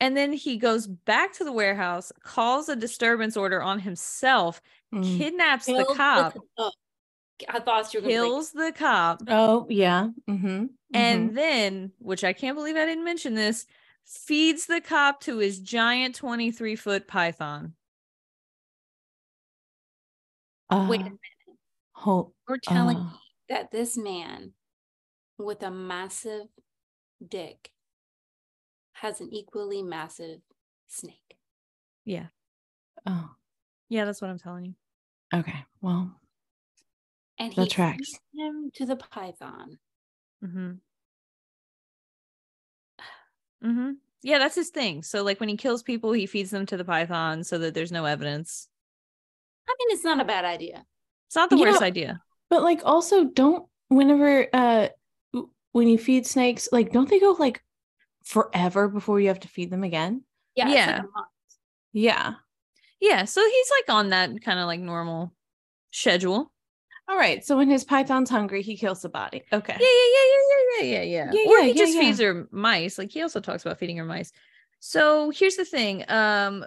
And 0.00 0.16
then 0.16 0.32
he 0.32 0.56
goes 0.58 0.86
back 0.86 1.32
to 1.34 1.44
the 1.44 1.52
warehouse, 1.52 2.12
calls 2.22 2.68
a 2.68 2.76
disturbance 2.76 3.36
order 3.36 3.62
on 3.62 3.80
himself, 3.80 4.60
Mm. 4.94 5.18
kidnaps 5.18 5.66
the 5.66 5.84
Kills 5.84 5.96
cop, 5.96 6.38
oh, 6.56 6.70
I 7.48 7.60
thought 7.60 7.92
you 7.92 8.00
were 8.00 8.02
gonna 8.08 8.12
say- 8.14 8.16
kills 8.26 8.52
the 8.52 8.72
cop, 8.74 9.22
Oh 9.28 9.66
yeah. 9.68 10.08
Mm-hmm. 10.28 10.66
and 10.94 11.36
then, 11.36 11.92
which 11.98 12.24
I 12.24 12.32
can't 12.32 12.56
believe 12.56 12.74
I 12.76 12.86
didn't 12.86 13.04
mention 13.04 13.34
this, 13.34 13.66
feeds 14.06 14.64
the 14.66 14.80
cop 14.80 15.20
to 15.24 15.36
his 15.38 15.58
giant 15.60 16.14
23 16.14 16.74
foot 16.74 17.06
python. 17.06 17.74
Wait 20.70 20.76
a 20.76 20.76
Uh, 20.76 20.86
minute. 20.88 21.18
hold. 21.92 22.32
You're 22.48 22.58
telling 22.58 22.96
uh, 22.98 23.04
me 23.04 23.10
that 23.48 23.70
this 23.70 23.96
man 23.96 24.52
with 25.38 25.62
a 25.62 25.70
massive 25.70 26.46
dick 27.26 27.70
has 28.92 29.20
an 29.20 29.32
equally 29.32 29.82
massive 29.82 30.40
snake. 30.88 31.38
Yeah. 32.04 32.26
Oh. 33.06 33.30
Yeah, 33.88 34.04
that's 34.04 34.20
what 34.20 34.30
I'm 34.30 34.38
telling 34.38 34.64
you. 34.64 34.74
Okay. 35.34 35.64
Well. 35.80 36.20
And 37.38 37.52
he 37.52 37.68
tracks. 37.68 38.10
him 38.34 38.70
to 38.74 38.84
the 38.86 38.96
python. 38.96 39.78
Mm-hmm. 40.44 40.72
Mm-hmm. 43.64 43.90
Yeah, 44.22 44.38
that's 44.38 44.56
his 44.56 44.70
thing. 44.70 45.02
So, 45.02 45.22
like, 45.22 45.38
when 45.38 45.48
he 45.48 45.56
kills 45.56 45.82
people, 45.82 46.12
he 46.12 46.26
feeds 46.26 46.50
them 46.50 46.66
to 46.66 46.76
the 46.76 46.84
python 46.84 47.44
so 47.44 47.58
that 47.58 47.74
there's 47.74 47.92
no 47.92 48.04
evidence. 48.04 48.68
I 49.68 49.74
mean, 49.78 49.88
it's 49.94 50.04
not 50.04 50.20
a 50.20 50.24
bad 50.24 50.44
idea. 50.44 50.84
It's 51.26 51.36
not 51.36 51.50
the 51.50 51.56
You 51.56 51.62
worst 51.64 51.80
know- 51.80 51.86
idea. 51.86 52.22
But 52.50 52.62
like, 52.62 52.80
also, 52.84 53.24
don't 53.24 53.66
whenever 53.88 54.46
uh, 54.54 54.88
when 55.72 55.88
you 55.88 55.98
feed 55.98 56.26
snakes, 56.26 56.68
like, 56.72 56.92
don't 56.92 57.08
they 57.08 57.20
go 57.20 57.36
like 57.38 57.62
forever 58.24 58.88
before 58.88 59.20
you 59.20 59.28
have 59.28 59.40
to 59.40 59.48
feed 59.48 59.70
them 59.70 59.84
again? 59.84 60.22
Yeah. 60.56 60.68
it's 60.68 60.86
like 61.04 61.04
Yeah. 61.92 62.02
Yeah. 62.14 62.34
Yeah, 63.00 63.24
so 63.26 63.40
he's 63.48 63.70
like 63.70 63.94
on 63.94 64.08
that 64.10 64.42
kind 64.42 64.58
of 64.58 64.66
like 64.66 64.80
normal 64.80 65.32
schedule. 65.92 66.50
All 67.08 67.16
right. 67.16 67.44
So 67.44 67.56
when 67.56 67.70
his 67.70 67.84
python's 67.84 68.28
hungry, 68.28 68.60
he 68.62 68.76
kills 68.76 69.02
the 69.02 69.08
body. 69.08 69.42
Okay. 69.52 69.76
Yeah, 69.78 69.86
yeah, 69.86 70.24
yeah, 70.24 70.40
yeah, 70.42 70.82
yeah, 70.82 71.02
yeah, 71.02 71.02
yeah, 71.02 71.30
Yeah, 71.32 71.50
Or 71.50 71.58
yeah, 71.58 71.62
he 71.64 71.68
yeah, 71.72 71.74
just 71.74 71.94
yeah. 71.94 72.00
feeds 72.00 72.20
her 72.20 72.48
mice. 72.50 72.98
Like 72.98 73.12
he 73.12 73.22
also 73.22 73.40
talks 73.40 73.62
about 73.64 73.78
feeding 73.78 73.98
her 73.98 74.04
mice. 74.04 74.32
So 74.80 75.30
here's 75.30 75.56
the 75.56 75.64
thing. 75.64 76.04
Um 76.08 76.64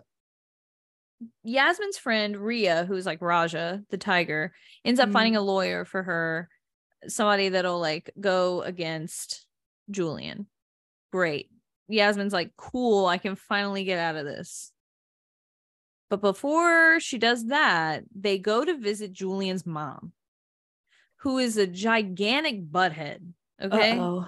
Yasmin's 1.43 1.97
friend 1.97 2.38
Ria, 2.38 2.86
who's 2.86 3.05
like 3.05 3.21
Raja, 3.21 3.84
the 3.89 3.97
tiger, 3.97 4.53
ends 4.84 4.99
up 4.99 5.10
Mhm. 5.10 5.13
finding 5.13 5.36
a 5.36 5.41
lawyer 5.41 5.86
for 5.86 6.03
her, 6.03 6.49
somebody 7.07 7.49
that'll 7.49 7.79
like 7.79 8.12
go 8.19 8.62
against 8.62 9.45
Julian. 9.89 10.47
Great. 11.12 11.49
Yasmin's 11.88 12.34
like, 12.34 12.55
cool, 12.55 13.05
I 13.05 13.17
can 13.17 13.36
finally 13.36 13.84
get 13.84 13.99
out 13.99 14.15
of 14.15 14.25
this. 14.25 14.71
But 16.10 16.21
before 16.21 16.99
she 16.99 17.17
does 17.17 17.45
that, 17.47 18.03
they 18.13 18.38
go 18.38 18.65
to 18.65 18.77
visit 18.77 19.13
Julian's 19.13 19.65
mom, 19.65 20.13
who 21.17 21.38
is 21.38 21.57
a 21.57 21.67
gigantic 21.67 22.69
butthead. 22.69 23.34
Okay. 23.62 23.97
Uh-oh. 23.97 24.25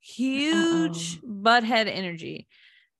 Huge 0.00 1.20
butthead 1.22 1.86
energy. 1.86 2.48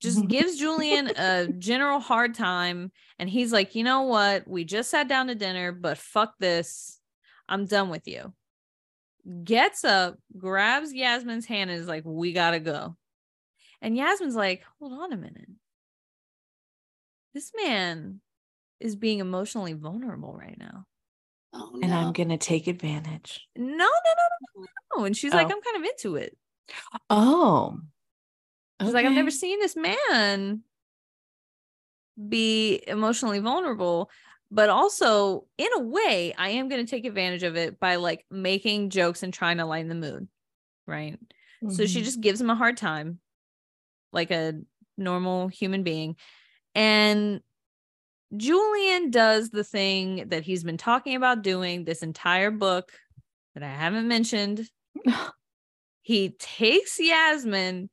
Just 0.03 0.27
gives 0.27 0.57
Julian 0.57 1.07
a 1.17 1.47
general 1.47 1.99
hard 1.99 2.35
time. 2.35 2.91
And 3.17 3.29
he's 3.29 3.51
like, 3.51 3.73
you 3.73 3.83
know 3.83 4.03
what? 4.03 4.47
We 4.47 4.65
just 4.65 4.91
sat 4.91 5.07
down 5.07 5.27
to 5.27 5.35
dinner, 5.35 5.71
but 5.71 5.97
fuck 5.97 6.33
this. 6.39 6.99
I'm 7.47 7.65
done 7.65 7.89
with 7.89 8.07
you. 8.07 8.33
Gets 9.43 9.85
up, 9.85 10.17
grabs 10.37 10.93
Yasmin's 10.93 11.45
hand, 11.45 11.71
and 11.71 11.79
is 11.79 11.87
like, 11.87 12.03
we 12.05 12.33
gotta 12.33 12.59
go. 12.59 12.97
And 13.81 13.95
Yasmin's 13.95 14.35
like, 14.35 14.63
hold 14.79 14.93
on 14.93 15.13
a 15.13 15.17
minute. 15.17 15.49
This 17.33 17.51
man 17.55 18.19
is 18.81 18.97
being 18.97 19.19
emotionally 19.19 19.73
vulnerable 19.73 20.33
right 20.33 20.57
now. 20.57 20.85
Oh, 21.53 21.71
no. 21.73 21.79
And 21.81 21.93
I'm 21.93 22.11
gonna 22.11 22.37
take 22.37 22.67
advantage. 22.67 23.47
No, 23.55 23.65
no, 23.65 23.75
no, 23.77 23.85
no, 23.85 24.61
no, 24.61 24.67
no. 24.97 25.05
And 25.05 25.15
she's 25.15 25.33
like, 25.33 25.47
Oh. 25.47 25.51
I'm 25.55 25.61
kind 25.61 25.77
of 25.77 25.89
into 25.89 26.15
it. 26.17 26.37
Oh. 27.09 27.79
She's 28.81 28.93
like, 28.93 29.05
I've 29.05 29.13
never 29.13 29.31
seen 29.31 29.59
this 29.59 29.75
man 29.75 30.61
be 32.29 32.83
emotionally 32.87 33.39
vulnerable. 33.39 34.09
But 34.51 34.69
also, 34.69 35.47
in 35.57 35.69
a 35.75 35.79
way, 35.79 36.33
I 36.37 36.49
am 36.49 36.69
going 36.69 36.85
to 36.85 36.89
take 36.89 37.05
advantage 37.05 37.43
of 37.43 37.55
it 37.55 37.79
by 37.79 37.95
like 37.95 38.25
making 38.29 38.91
jokes 38.91 39.23
and 39.23 39.33
trying 39.33 39.57
to 39.57 39.65
lighten 39.65 39.89
the 39.89 39.95
mood. 39.95 40.27
Right. 40.85 41.17
So 41.69 41.85
she 41.85 42.01
Mhm. 42.01 42.03
just 42.03 42.21
gives 42.21 42.39
him 42.39 42.49
a 42.49 42.55
hard 42.55 42.77
time, 42.77 43.19
like 44.11 44.31
a 44.31 44.53
normal 44.97 45.47
human 45.47 45.83
being. 45.83 46.17
And 46.75 47.41
Julian 48.35 49.11
does 49.11 49.49
the 49.49 49.63
thing 49.63 50.27
that 50.29 50.43
he's 50.43 50.63
been 50.63 50.77
talking 50.77 51.15
about 51.15 51.41
doing 51.41 51.83
this 51.85 52.03
entire 52.03 52.51
book 52.51 52.91
that 53.53 53.63
I 53.63 53.69
haven't 53.69 54.07
mentioned. 54.07 54.69
He 56.05 56.31
takes 56.31 56.99
Yasmin, 56.99 57.89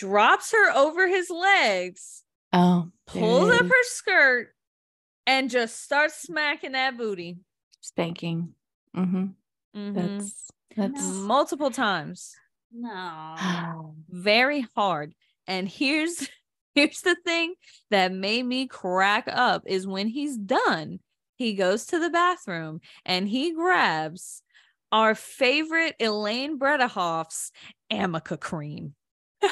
drops 0.00 0.52
her 0.52 0.70
over 0.76 1.06
his 1.08 1.28
legs, 1.30 2.22
Oh. 2.52 2.90
pulls 3.06 3.50
it 3.50 3.60
up 3.60 3.66
her 3.66 3.82
skirt, 3.84 4.54
and 5.26 5.50
just 5.50 5.82
starts 5.82 6.22
smacking 6.22 6.72
that 6.72 6.96
booty. 6.96 7.38
spanking. 7.80 8.54
Mm-hmm. 8.96 9.26
Mhm. 9.76 9.94
That's 9.94 10.50
That's 10.76 11.02
multiple 11.02 11.70
times, 11.70 12.34
No. 12.72 13.94
very 14.08 14.66
hard. 14.74 15.14
And 15.46 15.68
here's 15.68 16.28
here's 16.74 17.00
the 17.02 17.16
thing 17.24 17.54
that 17.90 18.12
made 18.12 18.44
me 18.46 18.66
crack 18.66 19.24
up 19.28 19.62
is 19.66 19.86
when 19.86 20.08
he's 20.08 20.36
done, 20.36 21.00
he 21.36 21.54
goes 21.54 21.86
to 21.86 21.98
the 21.98 22.10
bathroom 22.10 22.80
and 23.04 23.28
he 23.28 23.52
grabs 23.54 24.42
our 24.92 25.14
favorite 25.14 25.94
Elaine 26.00 26.58
Bredehoft's 26.58 27.52
Arnica 27.92 28.36
cream. 28.36 28.94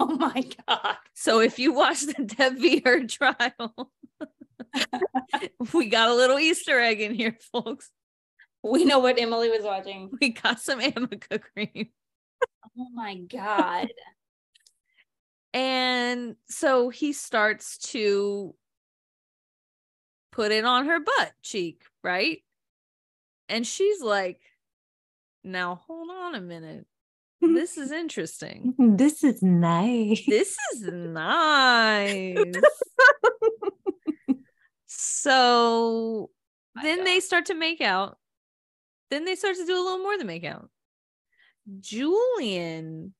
Oh 0.00 0.16
my 0.16 0.42
god. 0.66 0.96
So 1.12 1.40
if 1.40 1.58
you 1.58 1.74
watch 1.74 2.00
the 2.06 2.14
Depp 2.14 2.58
V. 2.58 2.80
Heard 2.82 3.10
trial, 3.10 3.92
we 5.74 5.88
got 5.88 6.08
a 6.08 6.14
little 6.14 6.38
Easter 6.38 6.80
egg 6.80 7.02
in 7.02 7.14
here, 7.14 7.36
folks. 7.52 7.90
We 8.62 8.86
know 8.86 9.00
what 9.00 9.20
Emily 9.20 9.50
was 9.50 9.62
watching. 9.62 10.10
We 10.20 10.30
got 10.30 10.58
some 10.58 10.80
Arnica 10.80 11.38
cream. 11.38 11.90
Oh 12.78 12.88
my 12.94 13.16
god. 13.16 13.88
And 15.52 16.36
so 16.48 16.88
he 16.88 17.12
starts 17.12 17.76
to 17.92 18.54
put 20.32 20.50
it 20.50 20.64
on 20.64 20.86
her 20.86 20.98
butt 20.98 21.32
cheek, 21.42 21.84
right? 22.02 22.42
And 23.48 23.66
she's 23.66 24.00
like, 24.00 24.40
now 25.44 25.76
hold 25.86 26.08
on 26.10 26.34
a 26.34 26.40
minute. 26.40 26.86
This 27.52 27.76
is 27.76 27.92
interesting. 27.92 28.74
this 28.96 29.22
is 29.24 29.42
nice. 29.42 30.24
This 30.26 30.56
is 30.74 30.82
nice. 30.82 32.54
so 34.86 36.30
My 36.74 36.82
then 36.82 36.98
God. 36.98 37.06
they 37.06 37.20
start 37.20 37.46
to 37.46 37.54
make 37.54 37.80
out. 37.80 38.18
Then 39.10 39.24
they 39.24 39.34
start 39.34 39.56
to 39.56 39.66
do 39.66 39.74
a 39.74 39.82
little 39.82 39.98
more 39.98 40.16
than 40.16 40.26
make 40.26 40.44
out. 40.44 40.68
Julian 41.80 43.14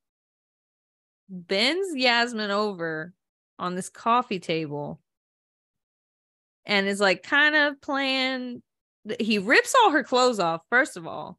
bends 1.29 1.95
Yasmin 1.95 2.51
over 2.51 3.14
on 3.59 3.75
this 3.75 3.89
coffee 3.89 4.41
table 4.41 5.01
and 6.66 6.87
is 6.87 7.01
like 7.01 7.22
kind 7.22 7.55
of 7.55 7.81
playing. 7.81 8.62
He 9.20 9.39
rips 9.39 9.75
all 9.75 9.91
her 9.91 10.03
clothes 10.05 10.41
off, 10.41 10.62
first 10.70 10.97
of 10.97 11.07
all, 11.07 11.39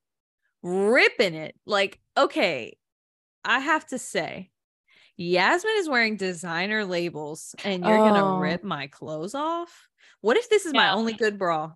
ripping 0.66 1.36
it. 1.36 1.56
Like, 1.66 2.00
okay, 2.18 2.76
I 3.44 3.60
have 3.60 3.86
to 3.88 4.00
say, 4.00 4.50
Yasmin 5.16 5.76
is 5.78 5.88
wearing 5.88 6.18
designer 6.18 6.84
labels 6.86 7.56
and 7.64 7.86
you're 7.86 7.98
Oh. 8.00 8.10
gonna 8.10 8.40
rip 8.40 8.64
my 8.64 8.88
clothes 8.88 9.36
off? 9.36 9.88
What 10.22 10.38
if 10.38 10.50
this 10.50 10.66
is 10.66 10.74
my 10.74 10.90
only 10.92 11.14
good 11.14 11.38
bra? 11.38 11.74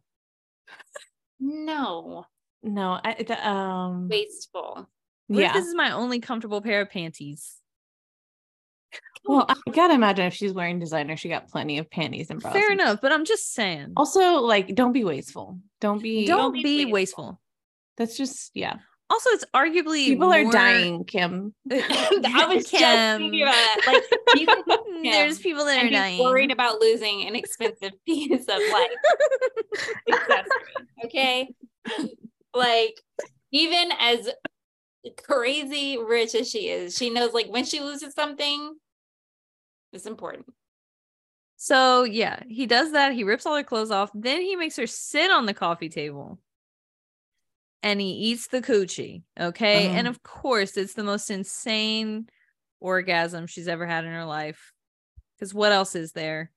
No. 1.39 2.25
No, 2.63 2.99
I 3.03 3.13
the, 3.23 3.47
um 3.47 4.09
Wasteful. 4.09 4.89
What 5.27 5.39
if 5.39 5.43
yeah. 5.45 5.53
this 5.53 5.67
is 5.67 5.75
my 5.75 5.91
only 5.91 6.19
comfortable 6.19 6.61
pair 6.61 6.81
of 6.81 6.89
panties? 6.89 7.55
Well, 9.23 9.45
I 9.47 9.55
gotta 9.71 9.93
imagine 9.93 10.25
if 10.25 10.33
she's 10.33 10.51
wearing 10.53 10.79
designer, 10.79 11.15
she 11.15 11.29
got 11.29 11.47
plenty 11.47 11.77
of 11.77 11.89
panties 11.91 12.31
and 12.31 12.41
bras. 12.41 12.53
Fair 12.53 12.71
and- 12.71 12.81
enough, 12.81 12.99
but 13.01 13.11
I'm 13.11 13.23
just 13.25 13.53
saying. 13.53 13.93
Also, 13.95 14.39
like, 14.41 14.73
don't 14.73 14.93
be 14.93 15.03
wasteful. 15.03 15.59
Don't 15.79 16.01
be. 16.01 16.25
Don't 16.25 16.53
be 16.53 16.63
be 16.63 16.85
wasteful. 16.85 16.93
wasteful. 17.25 17.41
That's 17.99 18.17
just 18.17 18.51
yeah. 18.55 18.77
Also, 19.11 19.29
it's 19.31 19.45
arguably 19.55 20.05
People 20.05 20.31
are 20.31 20.49
dying, 20.51 21.03
Kim. 21.03 21.53
I 21.71 22.45
was 22.47 22.65
just 22.65 22.71
thinking 22.71 23.31
Kim. 23.31 23.41
about 23.41 23.53
that. 23.53 23.81
Like 23.87 24.47
can 24.47 24.63
cook 24.63 24.85
There's 25.03 25.39
people 25.39 25.65
that 25.65 25.83
are 25.85 25.89
dying. 25.89 26.23
worried 26.23 26.51
about 26.51 26.79
losing 26.79 27.27
an 27.27 27.35
expensive 27.35 27.91
piece 28.05 28.47
of 28.47 28.59
life. 28.71 28.89
Okay. 31.05 31.49
like 32.53 33.01
even 33.51 33.91
as 33.99 34.29
crazy 35.23 35.97
rich 35.97 36.35
as 36.35 36.49
she 36.49 36.69
is, 36.69 36.95
she 36.95 37.09
knows 37.09 37.33
like 37.33 37.47
when 37.47 37.65
she 37.65 37.79
loses 37.81 38.13
something, 38.13 38.75
it's 39.91 40.05
important. 40.05 40.45
So 41.57 42.03
yeah, 42.03 42.43
he 42.47 42.67
does 42.67 42.91
that. 42.93 43.13
He 43.13 43.23
rips 43.23 43.45
all 43.45 43.55
her 43.55 43.63
clothes 43.63 43.91
off. 43.91 44.11
Then 44.13 44.41
he 44.41 44.55
makes 44.55 44.77
her 44.77 44.87
sit 44.87 45.31
on 45.31 45.47
the 45.47 45.53
coffee 45.53 45.89
table. 45.89 46.39
And 47.81 48.01
he 48.01 48.11
eats 48.11 48.47
the 48.47 48.61
coochie. 48.61 49.23
Okay. 49.39 49.87
And 49.87 49.99
Uh-huh. 49.99 50.09
of 50.09 50.23
course, 50.23 50.75
it's 50.75 50.93
the 50.95 51.03
most 51.03 51.29
insane 51.29 52.27
orgasm 52.79 53.47
she's 53.47 53.67
ever 53.67 53.85
had 53.85 54.03
in 54.05 54.11
her 54.11 54.25
life. 54.25 54.73
Because 55.35 55.53
what 55.53 55.71
else 55.71 55.95
is 55.95 56.11
there? 56.11 56.51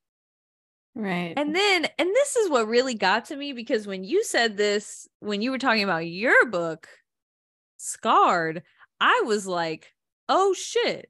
Right. 0.94 1.32
And 1.36 1.54
then, 1.54 1.86
and 1.98 2.08
this 2.10 2.36
is 2.36 2.50
what 2.50 2.66
really 2.68 2.94
got 2.94 3.26
to 3.26 3.36
me 3.36 3.52
because 3.52 3.86
when 3.86 4.04
you 4.04 4.24
said 4.24 4.56
this, 4.56 5.08
when 5.20 5.40
you 5.40 5.50
were 5.50 5.58
talking 5.58 5.84
about 5.84 6.06
your 6.06 6.46
book, 6.46 6.88
Scarred, 7.78 8.62
I 9.00 9.22
was 9.24 9.46
like, 9.46 9.94
oh 10.28 10.52
shit. 10.52 11.08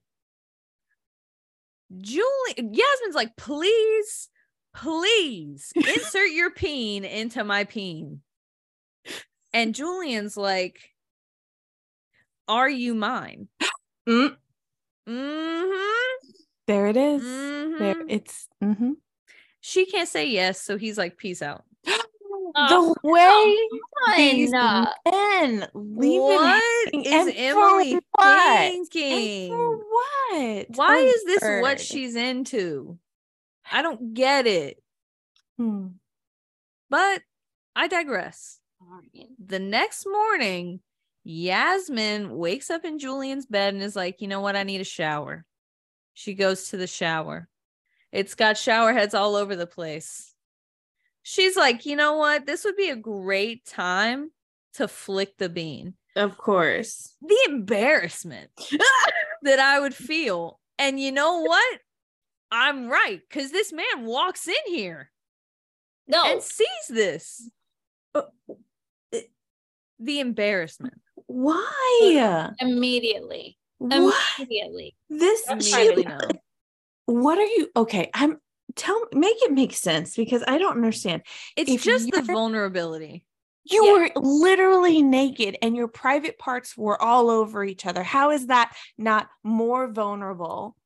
Julie, 1.98 2.24
Yasmin's 2.56 3.14
like, 3.14 3.36
please, 3.36 4.28
please 4.74 5.72
insert 5.76 6.30
your 6.30 6.50
peen 6.50 7.04
into 7.04 7.44
my 7.44 7.64
peen. 7.64 8.20
And 9.52 9.74
Julian's 9.74 10.36
like, 10.36 10.90
are 12.48 12.68
you 12.70 12.94
mine? 12.94 13.48
Mm, 14.08 14.36
Mm-hmm. 15.08 16.28
there 16.66 16.86
it 16.88 16.96
is. 16.96 17.22
There 17.22 17.94
mhm. 17.94 18.04
it's 18.08 18.48
mhm. 18.60 18.94
She 19.60 19.86
can't 19.86 20.08
say 20.08 20.26
yes, 20.26 20.60
so 20.60 20.76
he's 20.76 20.98
like, 20.98 21.16
peace 21.16 21.40
out. 21.42 21.62
Oh, 22.54 22.94
the 23.02 23.08
way 23.08 23.56
these 24.16 24.50
fun. 24.50 24.88
men 25.06 25.68
leave 25.72 26.20
it 26.92 27.06
is 27.06 27.34
Emily 27.36 27.98
what? 28.12 28.58
thinking? 28.70 29.52
And 29.52 29.52
for 29.52 29.76
what? 29.78 30.66
Why 30.74 30.98
Oh, 31.00 31.04
is 31.06 31.24
this 31.24 31.62
what 31.62 31.80
she's 31.80 32.14
into? 32.14 32.98
I 33.70 33.80
don't 33.80 34.12
get 34.12 34.46
it. 34.46 34.82
Hmm. 35.56 35.86
But 36.90 37.22
I 37.74 37.88
digress. 37.88 38.58
The 39.44 39.58
next 39.58 40.06
morning, 40.06 40.80
Yasmin 41.24 42.36
wakes 42.36 42.70
up 42.70 42.84
in 42.84 42.98
Julian's 42.98 43.46
bed 43.46 43.74
and 43.74 43.82
is 43.82 43.96
like, 43.96 44.20
you 44.20 44.28
know 44.28 44.40
what? 44.40 44.56
I 44.56 44.62
need 44.62 44.80
a 44.80 44.84
shower. 44.84 45.44
She 46.14 46.34
goes 46.34 46.68
to 46.68 46.76
the 46.76 46.86
shower. 46.86 47.48
It's 48.10 48.34
got 48.34 48.58
shower 48.58 48.92
heads 48.92 49.14
all 49.14 49.36
over 49.36 49.56
the 49.56 49.66
place. 49.66 50.34
She's 51.22 51.56
like, 51.56 51.86
you 51.86 51.96
know 51.96 52.16
what? 52.16 52.46
This 52.46 52.64
would 52.64 52.76
be 52.76 52.90
a 52.90 52.96
great 52.96 53.64
time 53.64 54.30
to 54.74 54.88
flick 54.88 55.36
the 55.38 55.48
bean. 55.48 55.94
Of 56.16 56.36
course. 56.36 57.14
The 57.22 57.38
embarrassment 57.48 58.50
that 59.42 59.58
I 59.58 59.80
would 59.80 59.94
feel. 59.94 60.60
And 60.78 61.00
you 61.00 61.12
know 61.12 61.40
what? 61.40 61.80
I'm 62.50 62.88
right 62.88 63.20
because 63.28 63.50
this 63.50 63.72
man 63.72 64.04
walks 64.04 64.46
in 64.46 64.54
here 64.66 65.10
No, 66.06 66.22
and 66.26 66.42
sees 66.42 66.66
this. 66.90 67.48
Uh, 68.14 68.22
The 70.02 70.20
embarrassment. 70.20 71.00
Why? 71.26 72.52
immediately. 72.60 73.58
What? 73.78 74.14
Immediately. 74.38 74.94
This 75.08 75.48
Immediately 75.48 76.04
she, 76.04 76.38
what 77.06 77.38
are 77.38 77.46
you 77.46 77.68
okay? 77.76 78.10
I'm 78.14 78.38
tell 78.74 79.06
make 79.12 79.36
it 79.42 79.52
make 79.52 79.74
sense 79.74 80.16
because 80.16 80.42
I 80.46 80.58
don't 80.58 80.76
understand. 80.76 81.22
It's 81.56 81.70
If 81.70 81.82
just 81.82 82.10
the 82.10 82.22
vulnerability. 82.22 83.24
You 83.64 83.84
Yeah. 83.84 83.92
were 83.92 84.10
literally 84.16 85.02
naked 85.02 85.56
and 85.62 85.76
your 85.76 85.88
private 85.88 86.38
parts 86.38 86.76
were 86.76 87.00
all 87.00 87.30
over 87.30 87.64
each 87.64 87.86
other. 87.86 88.02
How 88.02 88.30
is 88.32 88.48
that 88.48 88.74
not 88.98 89.28
more 89.44 89.86
vulnerable? 89.86 90.76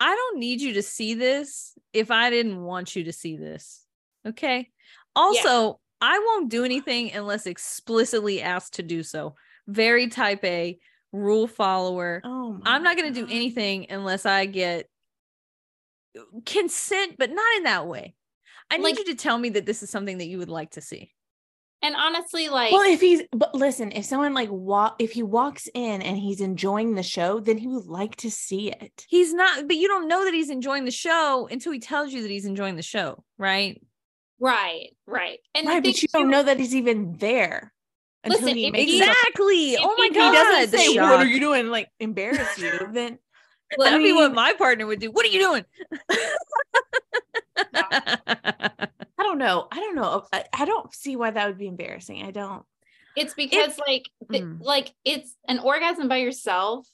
I 0.00 0.14
don't 0.14 0.38
need 0.38 0.60
you 0.60 0.74
to 0.74 0.82
see 0.82 1.14
this 1.14 1.72
if 1.92 2.10
I 2.10 2.30
didn't 2.30 2.62
want 2.62 2.96
you 2.96 3.04
to 3.04 3.12
see 3.12 3.36
this. 3.36 3.84
Okay. 4.26 4.70
Also, 5.14 5.80
I 6.06 6.20
won't 6.20 6.50
do 6.50 6.64
anything 6.64 7.12
unless 7.12 7.46
explicitly 7.46 8.40
asked 8.40 8.74
to 8.74 8.84
do 8.84 9.02
so. 9.02 9.34
Very 9.66 10.06
type 10.06 10.44
A, 10.44 10.78
rule 11.10 11.48
follower. 11.48 12.22
Oh 12.24 12.52
my 12.52 12.60
I'm 12.64 12.84
not 12.84 12.96
going 12.96 13.12
to 13.12 13.20
do 13.20 13.26
anything 13.28 13.86
unless 13.90 14.24
I 14.24 14.46
get 14.46 14.88
consent, 16.44 17.16
but 17.18 17.30
not 17.30 17.56
in 17.56 17.64
that 17.64 17.88
way. 17.88 18.14
I 18.70 18.76
need 18.76 18.84
Like- 18.84 18.98
you 18.98 19.04
to 19.06 19.14
tell 19.16 19.36
me 19.36 19.48
that 19.50 19.66
this 19.66 19.82
is 19.82 19.90
something 19.90 20.18
that 20.18 20.28
you 20.28 20.38
would 20.38 20.48
like 20.48 20.70
to 20.72 20.80
see. 20.80 21.12
And 21.82 21.94
honestly, 21.96 22.48
like 22.48 22.72
Well, 22.72 22.90
if 22.90 23.00
he's 23.00 23.22
but 23.32 23.54
listen, 23.54 23.92
if 23.92 24.04
someone 24.04 24.32
like 24.32 24.48
walk 24.50 24.96
if 24.98 25.12
he 25.12 25.22
walks 25.22 25.68
in 25.74 26.02
and 26.02 26.16
he's 26.16 26.40
enjoying 26.40 26.94
the 26.94 27.02
show, 27.02 27.38
then 27.38 27.58
he 27.58 27.66
would 27.66 27.86
like 27.86 28.16
to 28.16 28.30
see 28.30 28.70
it. 28.70 29.04
He's 29.08 29.34
not, 29.34 29.66
but 29.66 29.76
you 29.76 29.86
don't 29.86 30.08
know 30.08 30.24
that 30.24 30.32
he's 30.32 30.50
enjoying 30.50 30.84
the 30.84 30.90
show 30.90 31.48
until 31.50 31.72
he 31.72 31.78
tells 31.78 32.12
you 32.12 32.22
that 32.22 32.30
he's 32.30 32.46
enjoying 32.46 32.76
the 32.76 32.82
show, 32.82 33.24
right? 33.38 33.80
Right, 34.40 34.90
right. 35.06 35.38
And 35.54 35.68
I 35.68 35.74
right, 35.74 35.82
think 35.82 35.96
but 35.96 36.02
you 36.02 36.08
don't 36.12 36.30
know 36.30 36.42
that 36.42 36.58
he's 36.58 36.74
even 36.74 37.14
there 37.18 37.72
until 38.24 38.40
Listen, 38.40 38.56
he 38.56 38.66
if 38.66 38.72
makes 38.72 38.90
he- 38.90 38.98
it 39.02 39.08
up. 39.08 39.16
Exactly. 39.16 39.74
if 39.74 39.80
Oh 39.82 39.94
my 39.98 40.04
he 40.06 40.14
god. 40.14 40.30
he 40.30 40.36
doesn't 40.36 40.78
say, 40.78 40.98
"What 40.98 41.20
are 41.20 41.26
you 41.26 41.40
doing?" 41.40 41.68
Like 41.68 41.88
embarrass 42.00 42.58
you, 42.58 42.72
then 42.92 43.18
Look, 43.76 43.88
That'd 43.88 44.02
be 44.02 44.12
what 44.12 44.32
my 44.32 44.52
partner 44.52 44.86
would 44.86 45.00
do. 45.00 45.10
What 45.10 45.26
are 45.26 45.28
you 45.28 45.40
doing? 45.40 45.64
I 47.74 48.88
don't 49.18 49.38
know. 49.38 49.66
I 49.72 49.76
don't 49.80 49.96
know. 49.96 50.24
I, 50.32 50.44
I 50.52 50.64
don't 50.64 50.94
see 50.94 51.16
why 51.16 51.30
that 51.30 51.46
would 51.48 51.58
be 51.58 51.66
embarrassing. 51.66 52.22
I 52.22 52.30
don't. 52.30 52.64
It's 53.16 53.34
because 53.34 53.78
like 53.78 54.08
the, 54.28 54.40
Mm. 54.40 54.60
like 54.62 54.92
it's 55.04 55.34
an 55.48 55.58
orgasm 55.58 56.06
by 56.08 56.18
yourself 56.18 56.86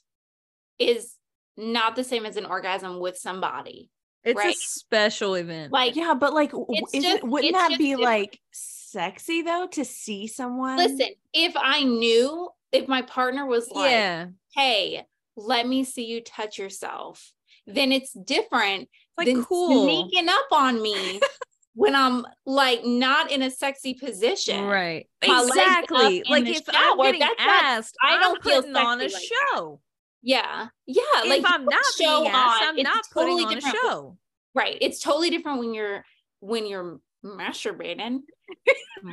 is 0.79 1.15
not 1.57 1.97
the 1.97 2.05
same 2.05 2.25
as 2.25 2.37
an 2.37 2.47
orgasm 2.47 3.01
with 3.01 3.19
somebody. 3.19 3.91
It's 4.25 4.41
a 4.45 4.53
special 4.53 5.35
event. 5.35 5.73
Like 5.73 5.97
yeah, 5.97 6.15
but 6.15 6.33
like, 6.33 6.51
w- 6.53 6.67
It's 6.71 6.95
is 6.95 7.03
just- 7.05 7.23
wouldn't 7.25 7.55
that 7.55 7.71
be 7.79 7.89
different. 7.91 8.03
like 8.03 8.41
sexy 8.53 9.43
though 9.43 9.67
to 9.73 9.85
see 9.85 10.27
someone? 10.27 10.77
listen, 10.77 11.09
if 11.33 11.55
I 11.57 11.83
knew 11.83 12.49
if 12.73 12.89
my 12.89 13.03
partner 13.03 13.47
was 13.47 13.71
like, 13.71 13.91
yeah. 13.91 14.27
"Hey, 14.55 15.05
let 15.37 15.67
me 15.67 15.85
see 15.85 16.05
you 16.07 16.21
touch 16.23 16.59
yourself," 16.59 17.33
then 17.67 17.91
it's 17.93 18.13
different 18.13 18.83
It's 18.83 18.91
like 19.19 19.27
than 19.27 19.45
cool. 19.45 19.85
sneaking 19.85 20.29
up 20.29 20.47
on 20.53 20.81
me 20.81 21.21
when 21.75 21.95
I'm 21.97 22.25
like 22.47 22.85
not 22.85 23.31
in 23.31 23.43
a 23.43 23.51
sexy 23.51 23.95
position. 23.95 24.65
Right. 24.65 25.09
My 25.27 25.43
Exactly. 25.43 26.23
Like 26.29 26.45
the 26.45 26.51
if 26.51 26.63
I'm 26.69 26.97
getting 26.99 27.21
that's 27.21 27.35
not- 27.39 27.63
asked, 27.65 27.97
I 28.03 28.15
I'm 28.15 28.21
don't 28.21 28.43
feel 28.45 28.61
putting 28.63 28.77
on 28.77 29.01
a 29.01 29.09
sexy 29.11 29.25
like 29.25 29.31
that. 29.55 29.79
Yeah. 30.23 30.69
Yeah. 30.87 31.03
if 31.17 31.29
like 31.29 31.43
I'm 31.45 31.65
not 31.65 31.83
show 31.99 32.21
being 32.23 32.33
asked, 32.33 32.63
on, 32.63 32.69
I'm 32.69 32.79
it's 32.79 32.85
not 32.85 33.05
totally 33.13 33.45
putting 33.45 33.65
on 33.65 33.71
a 33.73 33.77
show. 33.77 34.19
Right. 34.55 34.79
It's 34.81 35.01
totally 35.01 35.31
different 35.31 35.59
when 35.59 35.75
you're 35.75 36.05
when 36.41 36.67
you're 36.67 37.01
masturbating. 37.25 38.21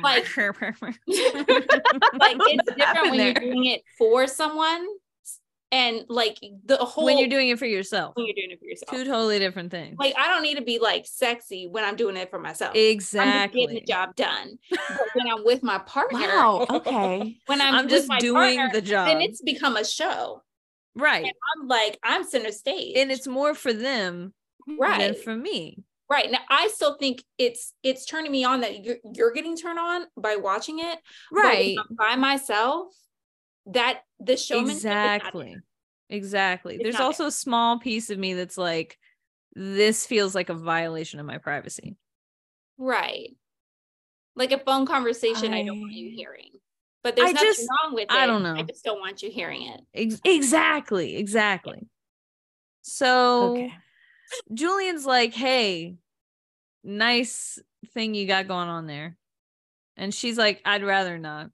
Like- 0.02 0.24
like 1.08 2.36
it's 2.38 2.74
different 2.74 3.10
when 3.10 3.14
you're 3.20 3.34
doing 3.34 3.64
it 3.66 3.82
for 3.98 4.26
someone 4.28 4.86
and 5.72 6.04
like 6.08 6.38
the 6.64 6.76
whole 6.76 7.04
when 7.04 7.18
you're 7.18 7.28
doing 7.28 7.48
it 7.48 7.58
for 7.58 7.66
yourself. 7.66 8.14
when 8.16 8.26
you're 8.26 8.34
doing 8.34 8.50
it 8.50 8.58
for 8.60 8.66
yourself. 8.66 8.90
Two 8.90 9.04
totally 9.04 9.38
different 9.38 9.70
things. 9.70 9.96
Like 9.98 10.14
I 10.18 10.28
don't 10.28 10.42
need 10.42 10.56
to 10.58 10.62
be 10.64 10.78
like 10.78 11.06
sexy 11.06 11.66
when 11.66 11.84
I'm 11.84 11.96
doing 11.96 12.16
it 12.16 12.30
for 12.30 12.38
myself. 12.38 12.74
I'm 12.76 13.50
getting 13.50 13.74
the 13.74 13.80
job 13.80 14.14
done. 14.16 14.58
But 14.70 14.80
when 15.14 15.26
I'm 15.28 15.44
with 15.44 15.62
my 15.62 15.78
partner, 15.78 16.18
Wow. 16.20 16.66
Okay. 16.70 17.38
when 17.46 17.60
I'm, 17.60 17.74
I'm 17.74 17.88
just 17.88 18.08
doing 18.18 18.58
partner, 18.58 18.70
the 18.72 18.82
job. 18.82 19.08
then 19.08 19.20
it's 19.20 19.42
become 19.42 19.76
a 19.76 19.84
show. 19.84 20.42
Right. 20.94 21.24
And 21.24 21.32
I'm 21.56 21.68
like, 21.68 21.98
I'm 22.02 22.24
center 22.24 22.52
stage. 22.52 22.96
And 22.96 23.10
it's 23.10 23.26
more 23.26 23.54
for 23.54 23.72
them 23.72 24.32
right. 24.78 24.98
than 24.98 25.14
for 25.14 25.34
me. 25.34 25.84
Right. 26.10 26.30
Now 26.30 26.40
I 26.48 26.68
still 26.68 26.96
think 26.96 27.22
it's 27.38 27.72
it's 27.82 28.04
turning 28.04 28.32
me 28.32 28.44
on 28.44 28.62
that 28.62 28.84
you're 28.84 28.96
you're 29.14 29.32
getting 29.32 29.56
turned 29.56 29.78
on 29.78 30.06
by 30.16 30.36
watching 30.36 30.80
it. 30.80 30.98
Right. 31.32 31.76
By 31.90 32.16
myself, 32.16 32.92
that 33.66 34.00
the 34.18 34.36
showman 34.36 34.70
Exactly. 34.70 35.56
Exactly. 36.08 36.74
It's 36.74 36.82
There's 36.82 36.96
also 36.96 37.26
a 37.26 37.32
small 37.32 37.78
piece 37.78 38.10
of 38.10 38.18
me 38.18 38.34
that's 38.34 38.58
like, 38.58 38.98
this 39.54 40.06
feels 40.06 40.34
like 40.34 40.48
a 40.48 40.54
violation 40.54 41.20
of 41.20 41.26
my 41.26 41.38
privacy. 41.38 41.96
Right. 42.76 43.36
Like 44.34 44.50
a 44.50 44.58
phone 44.58 44.86
conversation 44.86 45.54
I, 45.54 45.64
don't 45.64 45.80
want 45.80 45.92
you 45.92 46.10
hearing. 46.10 46.50
But 47.02 47.16
there's 47.16 47.30
I 47.30 47.32
nothing 47.32 47.48
just- 47.48 47.68
wrong 47.82 47.94
with 47.94 48.04
it. 48.04 48.12
I 48.12 48.26
don't 48.26 48.42
know. 48.42 48.54
I 48.54 48.62
just 48.62 48.84
don't 48.84 49.00
want 49.00 49.22
you 49.22 49.30
hearing 49.30 49.62
it. 49.62 49.80
Ex- 49.94 50.20
exactly. 50.24 51.16
Exactly. 51.16 51.86
So 52.82 53.52
Okay. 53.52 53.72
Julian's 54.52 55.06
like, 55.06 55.34
hey, 55.34 55.96
nice 56.84 57.58
thing 57.94 58.14
you 58.14 58.26
got 58.26 58.48
going 58.48 58.68
on 58.68 58.86
there. 58.86 59.16
And 59.96 60.14
she's 60.14 60.38
like, 60.38 60.60
I'd 60.64 60.84
rather 60.84 61.18
not. 61.18 61.50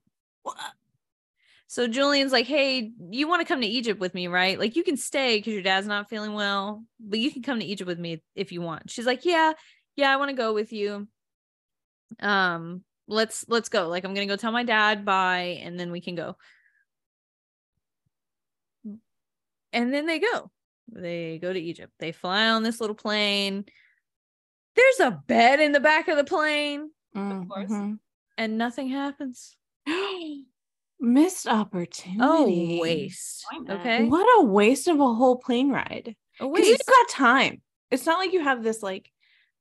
So 1.67 1.87
Julian's 1.87 2.31
like, 2.31 2.45
hey, 2.45 2.91
you 3.11 3.27
want 3.27 3.41
to 3.41 3.47
come 3.47 3.59
to 3.61 3.67
Egypt 3.67 3.99
with 3.99 4.13
me, 4.13 4.27
right? 4.27 4.57
Like 4.57 4.75
you 4.77 4.83
can 4.83 4.95
stay 4.95 5.37
because 5.37 5.53
your 5.53 5.61
dad's 5.63 5.87
not 5.87 6.09
feeling 6.09 6.33
well, 6.33 6.83
but 6.99 7.19
you 7.19 7.29
can 7.31 7.41
come 7.41 7.59
to 7.59 7.65
Egypt 7.65 7.87
with 7.87 7.99
me 7.99 8.21
if 8.35 8.51
you 8.53 8.61
want. 8.61 8.89
She's 8.89 9.05
like, 9.05 9.25
yeah, 9.25 9.51
yeah, 9.97 10.13
I 10.13 10.15
want 10.17 10.29
to 10.29 10.35
go 10.35 10.53
with 10.53 10.71
you. 10.71 11.07
Um, 12.21 12.83
let's 13.07 13.45
let's 13.47 13.69
go. 13.69 13.87
Like 13.87 14.03
I'm 14.05 14.13
gonna 14.13 14.27
go 14.27 14.35
tell 14.35 14.51
my 14.51 14.63
dad 14.63 15.05
bye, 15.05 15.59
and 15.63 15.79
then 15.79 15.91
we 15.91 16.01
can 16.01 16.15
go. 16.15 16.35
And 19.73 19.93
then 19.93 20.05
they 20.05 20.19
go. 20.19 20.49
They 20.91 21.39
go 21.39 21.51
to 21.51 21.59
Egypt. 21.59 21.93
They 21.99 22.11
fly 22.11 22.49
on 22.49 22.63
this 22.63 22.79
little 22.79 22.95
plane. 22.95 23.65
There's 24.75 24.99
a 24.99 25.11
bed 25.27 25.59
in 25.59 25.71
the 25.71 25.79
back 25.79 26.07
of 26.07 26.17
the 26.17 26.23
plane, 26.23 26.91
course. 27.13 27.69
Mhm. 27.69 27.99
and 28.37 28.57
nothing 28.57 28.89
happens. 28.89 29.57
Missed 30.99 31.47
opportunity. 31.47 32.19
Oh, 32.21 32.81
waste. 32.81 33.45
Okay. 33.69 34.05
What 34.05 34.27
a 34.39 34.45
waste 34.45 34.87
of 34.87 34.99
a 34.99 35.13
whole 35.13 35.37
plane 35.37 35.69
ride. 35.69 36.15
A 36.39 36.47
Because 36.47 36.67
you've 36.67 36.85
got 36.85 37.09
time. 37.09 37.61
It's 37.91 38.05
not 38.05 38.19
like 38.19 38.33
you 38.33 38.41
have 38.43 38.63
this 38.63 38.81
like, 38.81 39.11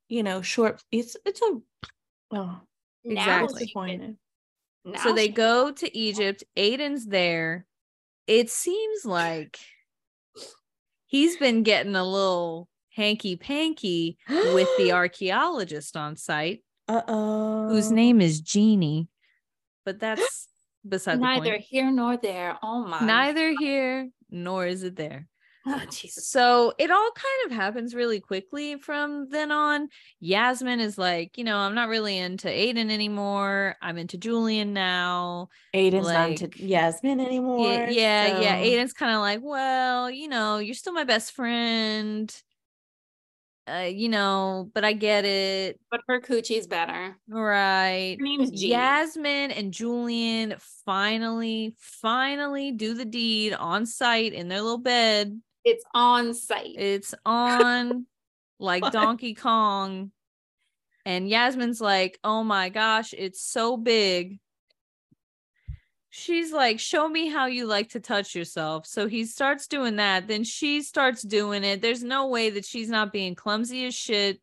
you 0.09 0.23
know, 0.23 0.43
short. 0.43 0.83
It's 0.91 1.17
it's 1.25 1.43
a. 1.43 1.61
Oh, 2.33 2.33
Now 2.33 2.63
Exactly. 3.11 3.61
disappointed. 3.61 4.17
now 4.85 5.03
so 5.03 5.13
they 5.13 5.29
go 5.29 5.71
to 5.73 5.97
Egypt. 5.99 6.45
Aiden's 6.57 7.07
there. 7.07 7.67
It 8.27 8.51
seems 8.51 9.05
like 9.05 9.59
he's 11.07 11.37
been 11.37 11.63
getting 11.63 11.95
a 11.95 12.05
little 12.05 12.69
hanky 12.95 13.37
panky 13.37 14.19
with 14.29 14.69
the 14.79 14.93
archaeologist 14.93 15.97
on 15.97 16.17
site, 16.17 16.63
Uh 16.89 17.03
oh. 17.07 17.69
whose 17.69 17.91
name 17.91 18.21
is 18.21 18.41
Jeannie. 18.41 19.09
But 19.85 20.01
that's 20.01 20.49
beside 20.89 21.17
the 21.17 21.23
neither 21.23 21.59
here 21.59 21.91
nor 21.93 22.17
there. 22.17 22.59
Oh 22.63 22.85
my 22.85 23.05
Neither 23.05 23.55
here 23.59 24.11
nor 24.31 24.67
is 24.67 24.83
it 24.83 24.97
there. 24.97 25.29
Oh, 25.67 25.83
Jesus. 25.91 26.29
So 26.29 26.73
it 26.79 26.91
all 26.91 27.11
kind 27.11 27.51
of 27.51 27.57
happens 27.57 27.95
really 27.95 28.21
quickly 28.21 28.77
from 28.77 29.29
then 29.31 29.51
on. 29.51 29.89
Yasmin 30.21 30.81
is 30.81 30.97
like, 30.97 31.37
you 31.37 31.45
know, 31.45 31.59
I'm 31.59 31.75
not 31.75 31.89
really 31.89 32.17
into 32.17 32.49
Aiden 32.49 32.91
anymore. 32.91 33.77
I'm 33.83 33.99
into 33.99 34.17
Julian 34.17 34.73
now. 34.73 35.49
Aiden's 35.75 36.09
not 36.09 36.31
into 36.31 36.65
Yasmin 36.65 37.21
anymore. 37.21 37.67
Yeah, 37.67 37.89
yeah, 37.91 38.41
yeah. 38.41 38.63
Aiden's 38.63 38.93
kind 38.93 39.15
of 39.15 39.21
like, 39.21 39.41
well, 39.43 40.11
you 40.11 40.29
know, 40.29 40.59
you're 40.59 40.75
still 40.75 40.93
my 40.93 41.05
best 41.05 41.33
friend. 41.33 42.35
Uh, 43.69 43.91
you 43.93 44.09
know, 44.09 44.71
but 44.75 44.85
I 44.85 44.93
get 44.93 45.25
it. 45.25 45.81
But 45.91 46.01
her 46.07 46.21
coochie's 46.21 46.69
better. 46.69 47.17
Right. 47.29 48.17
Her 48.17 48.25
name's 48.25 48.53
Jeannie. 48.53 48.71
Yasmin 48.71 49.51
and 49.51 49.73
Julian 49.73 50.55
finally, 50.85 51.75
finally 51.81 52.71
do 52.71 52.95
the 52.95 53.05
deed 53.05 53.55
on 53.55 53.85
site 53.85 54.33
in 54.33 54.47
their 54.47 54.61
little 54.61 54.79
bed. 54.79 55.41
It's 55.67 55.85
on 55.95 56.33
site. 56.33 56.77
It's 56.79 57.15
on 57.27 58.07
like 58.59 58.83
What? 58.83 58.93
Donkey 58.93 59.35
Kong. 59.35 60.13
And 61.05 61.29
Yasmin's 61.29 61.81
like, 61.81 62.19
oh 62.25 62.43
my 62.43 62.69
gosh, 62.69 63.15
it's 63.17 63.43
so 63.43 63.77
big. 63.77 64.39
She's 66.11 66.53
like, 66.53 66.81
show 66.81 67.07
me 67.07 67.29
how 67.29 67.47
you 67.47 67.67
like 67.67 67.91
to 67.91 68.01
touch 68.01 68.35
yourself. 68.35 68.87
So 68.87 69.07
he 69.07 69.25
starts 69.25 69.67
doing 69.67 69.97
that. 69.97 70.27
Then 70.29 70.45
she 70.45 70.83
starts 70.83 71.23
doing 71.23 71.63
it. 71.63 71.83
There's 71.83 72.03
no 72.03 72.29
way 72.29 72.51
that 72.51 72.65
she's 72.65 72.89
not 72.89 73.13
being 73.13 73.35
clumsy 73.35 73.87
as 73.87 73.95
shit 73.95 74.41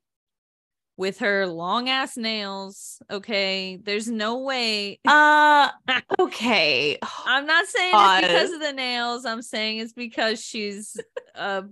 with 0.98 1.20
her 1.20 1.48
long 1.48 1.90
ass 1.90 2.18
nails. 2.18 3.02
Okay. 3.10 3.78
There's 3.82 4.08
no 4.08 4.40
way. 4.40 5.00
Uh, 5.08 5.70
okay. 6.20 6.98
I'm 7.26 7.46
not 7.46 7.66
saying 7.68 7.92
it's 7.96 8.28
because 8.28 8.52
of 8.54 8.60
the 8.62 8.74
nails. 8.74 9.26
I'm 9.26 9.42
saying 9.42 9.80
it's 9.80 9.94
because 9.94 10.42
she's 10.44 10.98
a 11.36 11.64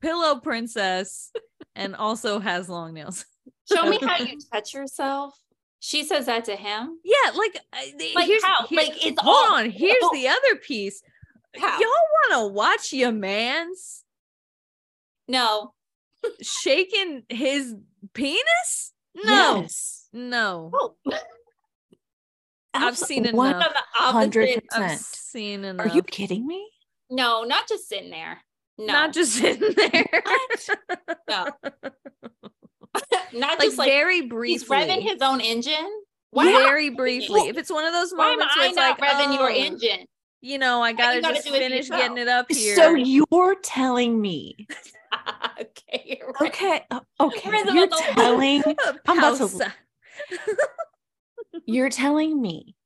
pillow 0.00 0.40
princess 0.40 1.30
and 1.76 1.94
also 1.96 2.38
has 2.40 2.68
long 2.68 2.94
nails. 2.94 3.24
Show 3.72 3.88
me 3.88 3.98
how 4.02 4.18
you 4.18 4.38
touch 4.52 4.74
yourself. 4.74 5.38
She 5.80 6.02
says 6.04 6.26
that 6.26 6.46
to 6.46 6.56
him. 6.56 6.98
Yeah, 7.04 7.32
like, 7.36 7.58
Like 8.14 8.26
here's, 8.26 8.42
how? 8.44 8.66
here- 8.66 8.78
like 8.78 9.04
it's 9.06 9.20
hold 9.20 9.50
all 9.50 9.56
on. 9.56 9.70
Here's 9.70 9.96
Oh, 10.02 10.10
the 10.14 10.28
other 10.28 10.56
piece. 10.56 11.02
how? 11.56 11.78
Y'all 11.78 11.88
want 11.88 12.32
to 12.50 12.54
watch 12.54 12.92
your 12.92 13.12
man's 13.12 14.02
No. 15.28 15.74
shaking 16.40 17.22
his 17.28 17.74
penis? 18.12 18.92
No, 19.14 19.60
Yes. 19.62 20.08
no. 20.12 20.70
Oh, 20.74 20.94
I've 22.74 22.94
Abso- 22.94 23.06
seen 23.06 23.28
one 23.36 23.50
enough. 23.50 23.66
on 23.68 23.72
the 24.30 24.36
opposite. 24.36 24.64
I've 24.72 24.80
Percent. 24.82 25.00
seen 25.00 25.64
enough. 25.64 25.86
Are 25.86 25.94
you 25.94 26.02
kidding 26.02 26.46
me? 26.46 26.68
No, 27.10 27.44
not 27.44 27.68
just 27.68 27.88
sitting 27.88 28.10
there. 28.10 28.42
No, 28.76 28.86
Not 28.86 29.12
just 29.14 29.34
sitting 29.34 29.72
there. 29.76 30.04
no. 31.30 31.46
not 33.32 33.58
like, 33.58 33.60
just 33.60 33.78
like 33.78 33.88
very 33.88 34.20
he's 34.22 34.28
briefly. 34.30 34.76
revving 34.76 35.02
his 35.02 35.22
own 35.22 35.40
engine. 35.40 35.88
Why 36.30 36.46
very 36.46 36.90
briefly. 36.90 37.42
If 37.48 37.56
it's 37.56 37.70
one 37.70 37.84
of 37.84 37.92
those 37.92 38.12
Why 38.12 38.30
am 38.30 38.38
moments 38.38 38.56
where 38.56 38.64
I 38.64 38.68
it's 38.68 38.76
not 38.76 39.00
like, 39.00 39.10
revving 39.10 39.34
your 39.34 39.50
oh, 39.50 39.54
engine? 39.54 40.06
You 40.44 40.58
know, 40.58 40.82
I 40.82 40.92
gotta, 40.92 41.22
gotta 41.22 41.36
just 41.36 41.48
finish 41.48 41.88
getting 41.88 42.18
it 42.18 42.28
up 42.28 42.52
here. 42.52 42.76
So 42.76 42.94
you're 42.94 43.54
telling 43.62 44.20
me? 44.20 44.66
okay, 45.60 46.20
right. 46.22 46.48
Okay. 46.48 46.82
uh, 46.90 47.00
Okay. 47.18 47.50
You're 47.72 47.88
telling. 47.88 48.62
I'm 49.06 49.18
about 49.18 49.38
to- 49.38 49.72
You're 51.66 51.88
telling 51.88 52.40
me 52.42 52.76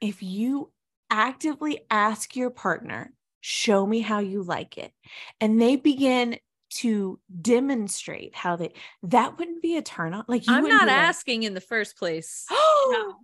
if 0.00 0.22
you 0.24 0.72
actively 1.08 1.82
ask 1.88 2.34
your 2.34 2.50
partner, 2.50 3.12
show 3.40 3.86
me 3.86 4.00
how 4.00 4.18
you 4.18 4.42
like 4.42 4.76
it, 4.76 4.92
and 5.40 5.62
they 5.62 5.76
begin 5.76 6.38
to 6.70 7.20
demonstrate 7.40 8.34
how 8.34 8.56
they 8.56 8.72
that 9.04 9.38
wouldn't 9.38 9.62
be 9.62 9.76
a 9.76 9.82
turn 9.82 10.14
on. 10.14 10.24
Like 10.26 10.48
you 10.48 10.54
I'm 10.54 10.64
not 10.64 10.86
be 10.86 10.86
like, 10.88 10.96
asking 10.96 11.44
in 11.44 11.54
the 11.54 11.60
first 11.60 11.96
place. 11.96 12.44
No. 12.90 13.14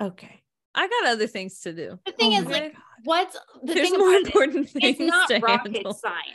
okay. 0.00 0.39
I 0.74 0.88
got 0.88 1.08
other 1.10 1.26
things 1.26 1.60
to 1.60 1.72
do. 1.72 1.98
The 2.06 2.12
thing 2.12 2.32
Oh 2.32 2.42
is, 2.42 2.46
like, 2.46 2.72
God. 2.72 2.82
what's 3.04 3.36
the 3.62 3.74
There's 3.74 3.90
thing 3.90 3.98
more 3.98 4.10
about 4.10 4.20
it, 4.20 4.26
important 4.26 4.70
things 4.70 4.96
It's 4.98 5.00
not 5.00 5.28
to 5.28 5.38
rocket 5.40 5.72
handle. 5.74 5.94
science. 5.94 6.26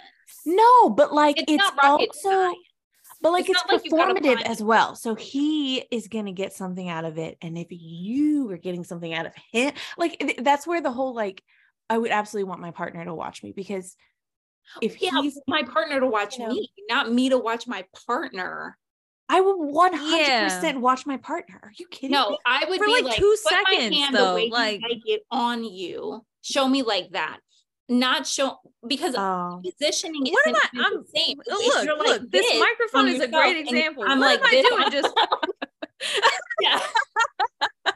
No, 0.45 0.89
but 0.89 1.13
like 1.13 1.37
It's, 1.37 1.51
it's, 1.53 1.63
not 1.63 1.77
rocket 1.81 2.13
also 2.15 2.29
science. 2.29 2.57
but 3.21 3.31
like 3.31 3.49
It's 3.49 3.49
it's, 3.49 3.63
not 3.67 3.73
like 3.73 3.83
performative 3.83 4.41
as 4.43 4.61
well. 4.61 4.95
So 4.95 5.15
he 5.15 5.79
is 5.91 6.07
gonna 6.07 6.33
get 6.33 6.53
something 6.53 6.89
out 6.89 7.05
of 7.05 7.17
it. 7.17 7.37
And 7.41 7.57
if 7.57 7.67
you 7.69 8.49
are 8.51 8.57
getting 8.57 8.83
something 8.83 9.13
out 9.13 9.25
of 9.25 9.33
him, 9.51 9.73
like 9.97 10.19
th- 10.19 10.39
that's 10.41 10.67
where 10.67 10.81
the 10.81 10.91
whole 10.91 11.15
like 11.15 11.43
I 11.89 11.97
would 11.97 12.11
absolutely 12.11 12.49
want 12.49 12.61
my 12.61 12.71
partner 12.71 13.05
to 13.05 13.13
watch 13.13 13.43
me 13.43 13.51
because 13.51 13.95
if 14.81 15.01
Yeah, 15.01 15.21
he's 15.21 15.39
my 15.47 15.63
partner 15.63 15.99
to 15.99 16.07
watch 16.07 16.37
you 16.37 16.47
know. 16.47 16.53
me, 16.53 16.69
not 16.89 17.11
me 17.11 17.29
to 17.29 17.37
watch 17.37 17.67
my 17.67 17.85
partner. 18.05 18.77
I 19.27 19.41
would 19.41 19.55
100 19.57 20.17
Yeah. 20.17 20.43
percent 20.43 20.79
watch 20.81 21.05
my 21.05 21.17
partner. 21.17 21.59
Are 21.63 21.71
you 21.77 21.87
kidding 21.87 22.11
No, 22.11 22.31
me? 22.31 22.37
I 22.45 22.65
would 22.69 22.77
For, 22.79 22.85
be 22.85 22.91
like, 22.93 23.03
like, 23.05 23.15
two 23.15 23.35
seconds, 23.37 23.97
though, 24.11 24.35
like- 24.35 24.81
like 24.81 25.01
it 25.05 25.23
on 25.31 25.63
you. 25.63 26.23
Show 26.41 26.67
me 26.67 26.83
like 26.83 27.11
that. 27.11 27.39
Not 27.89 28.25
show 28.27 28.57
because 28.87 29.15
Oh, 29.17 29.61
positioning 29.63 30.25
What 30.31 30.47
am 30.47 30.55
I- 30.55 30.69
I'm- 30.83 31.03
the 31.03 31.19
same. 31.19 31.37
Oh, 31.49 31.63
look, 31.85 31.99
like 31.99 32.07
look, 32.21 32.31
this 32.31 32.45
this 32.49 32.59
microphone 32.59 33.07
is 33.09 33.19
a 33.21 33.27
great 33.27 33.57
example. 33.57 34.03
I'm 34.07 34.19
what 34.19 34.41
like 34.41 34.41
am 34.41 34.45
I 34.45 34.49
this 34.51 34.69
doing? 34.69 34.91
Just 34.91 35.13
yeah. 36.61 36.79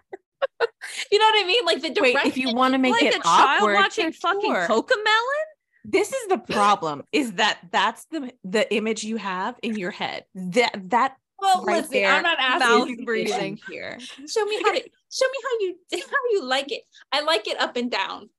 you 1.11 1.17
know 1.19 1.25
what 1.25 1.43
I 1.43 1.47
mean? 1.47 1.65
Like 1.65 1.81
the 1.81 1.89
wait, 2.01 2.13
direction. 2.13 2.27
if 2.31 2.37
you 2.37 2.53
want 2.53 2.73
to 2.73 2.77
make 2.77 2.91
like 2.91 3.03
it 3.03 3.15
a 3.15 3.19
child 3.21 3.61
awkward, 3.61 3.75
watching 3.75 4.11
for 4.11 4.19
fucking 4.19 4.53
sure. 4.53 4.67
Cocomelon? 4.67 5.45
This 5.85 6.11
is 6.13 6.27
the 6.27 6.37
problem: 6.37 7.03
is 7.11 7.33
that 7.33 7.59
that's 7.71 8.05
the 8.05 8.33
the 8.43 8.71
image 8.73 9.03
you 9.03 9.17
have 9.17 9.57
in 9.63 9.77
your 9.77 9.91
head. 9.91 10.25
That 10.35 10.89
that 10.89 11.15
well, 11.39 11.63
right 11.63 11.77
listen, 11.77 11.91
there, 11.91 12.11
I'm 12.11 12.23
not 12.23 12.37
asking 12.39 12.69
mouth 12.69 12.89
you 12.89 12.97
to 12.97 13.05
breathing. 13.05 13.59
here. 13.69 13.97
Show 14.27 14.45
me 14.45 14.61
how 14.63 14.73
to 14.73 14.79
show 15.11 15.25
me 15.25 15.37
how 15.43 15.59
you 15.59 15.75
how 16.11 16.17
you 16.31 16.43
like 16.43 16.71
it. 16.71 16.83
I 17.11 17.21
like 17.21 17.47
it 17.47 17.59
up 17.59 17.75
and 17.77 17.89
down. 17.89 18.29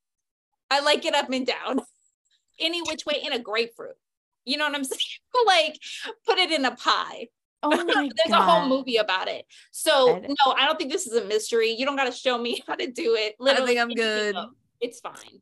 I 0.70 0.80
like 0.80 1.04
it 1.04 1.14
up 1.14 1.30
and 1.30 1.46
down. 1.46 1.80
Any 2.60 2.82
which 2.82 3.06
way 3.06 3.20
in 3.24 3.32
a 3.32 3.38
grapefruit. 3.38 3.96
You 4.44 4.58
know 4.58 4.66
what 4.66 4.74
I'm 4.74 4.84
saying? 4.84 5.00
like 5.46 5.78
put 6.26 6.38
it 6.38 6.50
in 6.50 6.64
a 6.64 6.76
pie. 6.76 7.28
Oh 7.62 7.70
my 7.70 7.84
There's 7.84 8.12
god! 8.28 8.38
a 8.38 8.42
whole 8.42 8.68
movie 8.68 8.96
about 8.96 9.28
it. 9.28 9.46
So 9.70 10.16
Ed. 10.16 10.28
no, 10.28 10.52
I 10.52 10.66
don't 10.66 10.78
think 10.78 10.92
this 10.92 11.06
is 11.06 11.14
a 11.14 11.24
mystery. 11.24 11.70
You 11.70 11.86
don't 11.86 11.96
got 11.96 12.04
to 12.04 12.12
show 12.12 12.38
me 12.38 12.62
how 12.66 12.74
to 12.74 12.90
do 12.90 13.14
it. 13.14 13.18
I 13.18 13.24
think 13.26 13.40
Literally, 13.40 13.78
I'm 13.78 13.90
good. 13.90 14.36
It's 14.80 15.00
fine. 15.00 15.40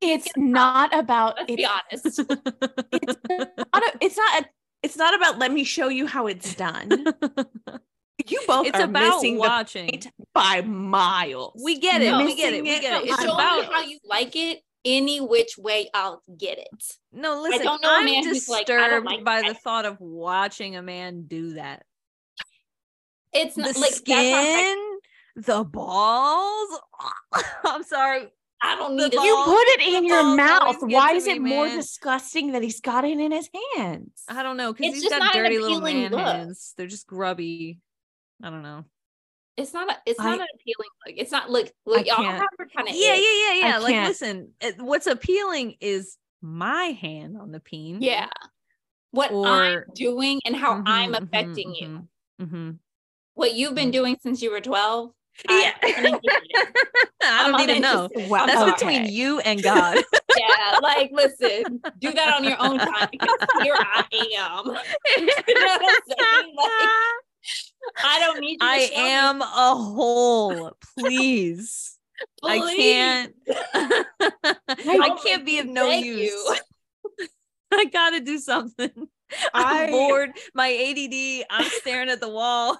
It's 0.00 0.28
not 0.36 0.96
about. 0.96 1.36
Let's 1.36 1.52
It's, 1.52 1.56
be 1.56 1.66
honest. 1.66 2.20
it's 2.92 3.16
not. 3.28 3.82
A, 3.82 3.92
it's 4.00 4.16
not. 4.16 4.42
A, 4.42 4.46
it's 4.82 4.96
not 4.96 5.14
about. 5.14 5.38
Let 5.38 5.52
me 5.52 5.64
show 5.64 5.88
you 5.88 6.06
how 6.06 6.26
it's 6.26 6.54
done. 6.54 6.90
You 8.26 8.40
both 8.46 8.66
it's 8.66 8.76
are 8.76 8.82
about 8.84 9.14
missing 9.14 9.34
the 9.34 9.40
watching. 9.40 9.88
point 9.90 10.08
by 10.34 10.60
miles. 10.60 11.62
We 11.64 11.78
get 11.78 12.02
it. 12.02 12.10
No. 12.10 12.24
we 12.24 12.34
get 12.34 12.52
it. 12.52 12.62
We 12.62 12.80
get 12.80 13.00
it 13.02 13.06
it. 13.06 13.10
It's 13.10 13.22
show 13.22 13.32
about 13.32 13.72
how 13.72 13.80
you 13.82 13.98
like 14.04 14.34
it. 14.36 14.58
Any 14.84 15.20
which 15.20 15.56
way, 15.56 15.88
I'll 15.94 16.22
get 16.36 16.58
it. 16.58 16.68
no. 17.12 17.40
Listen, 17.40 17.62
don't 17.64 17.82
know 17.82 17.88
a 17.90 17.98
I'm 17.98 18.04
man 18.04 18.24
who's 18.24 18.48
like, 18.48 18.66
don't 18.66 18.80
disturbed 18.80 19.06
like 19.06 19.24
by 19.24 19.42
the 19.42 19.54
thought 19.54 19.86
of 19.86 19.98
watching 20.00 20.76
a 20.76 20.82
man 20.82 21.22
do 21.26 21.54
that. 21.54 21.84
It's 23.32 23.54
The 23.54 23.62
not 23.62 23.76
like 23.76 23.90
that's 23.94 24.00
not 24.08 24.44
skin, 24.44 24.98
the 25.36 25.64
balls. 25.64 26.80
I'm 27.64 27.84
sorry. 27.84 28.28
I 28.60 28.74
don't 28.76 28.96
need 28.96 29.12
to. 29.12 29.20
You 29.20 29.42
put 29.44 29.62
it 29.68 29.94
in 29.94 30.04
your 30.04 30.34
mouth. 30.36 30.76
Why 30.80 31.12
to 31.12 31.16
is 31.16 31.26
it 31.26 31.40
me, 31.40 31.50
more 31.50 31.66
man. 31.66 31.76
disgusting 31.76 32.52
that 32.52 32.62
he's 32.62 32.80
got 32.80 33.04
it 33.04 33.18
in 33.18 33.30
his 33.32 33.48
hands? 33.76 34.24
I 34.28 34.42
don't 34.42 34.56
know 34.56 34.72
because 34.72 34.86
It's 34.86 34.94
he's 34.96 35.02
just 35.04 35.12
got 35.14 35.20
not 35.20 35.36
an 35.36 35.42
dirty 35.44 35.58
little 35.58 35.78
appealing 35.78 35.96
man 36.02 36.10
look. 36.12 36.20
hands. 36.20 36.74
They're 36.76 36.86
just 36.88 37.06
grubby. 37.06 37.78
I 38.42 38.50
don't 38.50 38.62
know. 38.62 38.84
It's 39.56 39.72
not. 39.72 39.90
A, 39.90 39.96
it's 40.06 40.18
I- 40.20 40.24
not 40.24 40.40
an 40.40 40.46
appealing 40.54 40.88
look. 41.06 41.14
It's 41.18 41.30
not. 41.32 41.50
Look, 41.50 41.70
look, 41.86 42.06
y'all 42.06 42.22
have 42.22 42.40
kind 42.76 42.88
of. 42.88 42.94
Yeah, 42.94 43.14
yeah, 43.14 43.20
yeah, 43.46 43.54
yeah. 43.54 43.74
I 43.76 43.78
Like, 43.78 43.92
can't. 43.94 44.08
listen, 44.08 44.52
it- 44.60 44.80
what's 44.82 45.06
appealing 45.06 45.76
is 45.80 46.16
my 46.40 46.84
hand 47.00 47.36
on 47.36 47.50
the 47.52 47.60
peen. 47.60 48.02
Yeah. 48.02 48.28
What 49.10 49.30
I'm 49.32 49.84
doing 49.94 50.40
and 50.44 50.54
how 50.54 50.82
I'm 50.84 51.12
Mhm, 51.12 51.14
mhm, 51.14 51.22
affecting 51.22 51.74
you. 51.74 52.08
mhm, 52.40 52.48
mhm. 52.50 52.78
What 53.34 53.54
you've 53.54 53.74
been 53.74 53.90
doing 53.90 54.16
since 54.20 54.42
you 54.42 54.50
were 54.50 54.60
12. 54.60 55.12
Yeah. 55.48 55.72
I'm. 55.82 56.20
I 57.22 57.46
don't 57.46 57.54
I'm 57.60 57.66
need 57.66 57.74
to 57.74 57.80
know. 57.80 58.08
Wow. 58.28 58.46
That's 58.46 58.58
sorry. 58.58 58.72
between 58.72 59.06
you 59.06 59.40
and 59.40 59.62
God. 59.62 59.98
Yeah, 60.38 60.78
like 60.82 61.10
listen, 61.12 61.80
do 61.98 62.12
that 62.12 62.34
on 62.36 62.44
your 62.44 62.56
own 62.60 62.78
time 62.78 63.08
because 63.10 63.28
here 63.62 63.74
I 63.76 64.04
am. 64.38 64.66
You 65.18 65.54
know 65.54 65.66
what 65.66 65.82
I'm 65.82 66.00
saying? 66.06 66.54
Like, 66.56 68.04
I 68.04 68.20
don't 68.20 68.38
need 68.40 68.52
you. 68.52 68.58
To 68.58 68.64
I 68.64 68.86
show 68.86 68.94
me. 69.02 69.08
am 69.10 69.42
a 69.42 69.74
hole. 69.74 70.72
Please. 70.96 71.98
I 72.44 72.58
can't. 72.76 73.34
I 73.74 75.16
can't 75.24 75.44
be 75.44 75.58
of 75.58 75.66
no 75.66 75.88
beg 75.88 76.04
use. 76.04 76.20
you. 76.20 76.56
I 77.72 77.86
gotta 77.86 78.20
do 78.20 78.38
something. 78.38 78.90
I'm 79.52 79.88
I- 79.88 79.90
bored. 79.90 80.30
My 80.54 80.68
ADD. 80.68 81.46
I'm 81.50 81.68
staring 81.80 82.10
at 82.10 82.20
the 82.20 82.28
wall. 82.28 82.78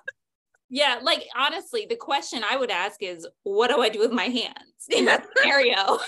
Yeah, 0.71 0.99
like 1.03 1.25
honestly, 1.37 1.87
the 1.89 1.97
question 1.97 2.43
I 2.49 2.57
would 2.57 2.71
ask 2.71 3.03
is, 3.03 3.27
what 3.43 3.69
do 3.69 3.81
I 3.81 3.89
do 3.89 4.01
with 4.01 4.13
my 4.13 4.25
hands 4.25 4.87
in 4.91 5.07
that 5.07 5.27
scenario? 5.37 5.99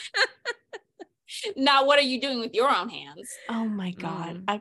Not 1.57 1.87
what 1.87 1.99
are 1.99 2.03
you 2.03 2.21
doing 2.21 2.41
with 2.41 2.55
your 2.55 2.69
own 2.75 2.89
hands? 2.89 3.29
Oh 3.49 3.65
my 3.67 3.93
god. 3.93 4.37
Mm. 4.37 4.45
I 4.49 4.61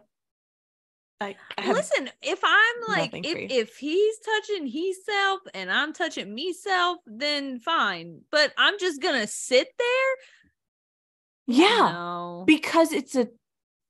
I, 1.22 1.36
I 1.58 1.74
Listen, 1.74 2.10
if 2.22 2.40
I'm 2.46 2.76
like, 2.88 3.12
if, 3.14 3.52
if 3.52 3.76
he's 3.76 4.16
touching 4.20 4.68
himself 4.68 5.42
and 5.54 5.70
I'm 5.70 5.92
touching 5.92 6.34
myself, 6.34 7.00
then 7.06 7.60
fine. 7.60 8.22
But 8.32 8.54
I'm 8.58 8.80
just 8.80 9.02
gonna 9.02 9.28
sit 9.28 9.68
there. 9.78 11.58
yeah, 11.58 11.92
No. 11.92 12.44
because 12.48 12.94
it's 12.94 13.16
a 13.16 13.28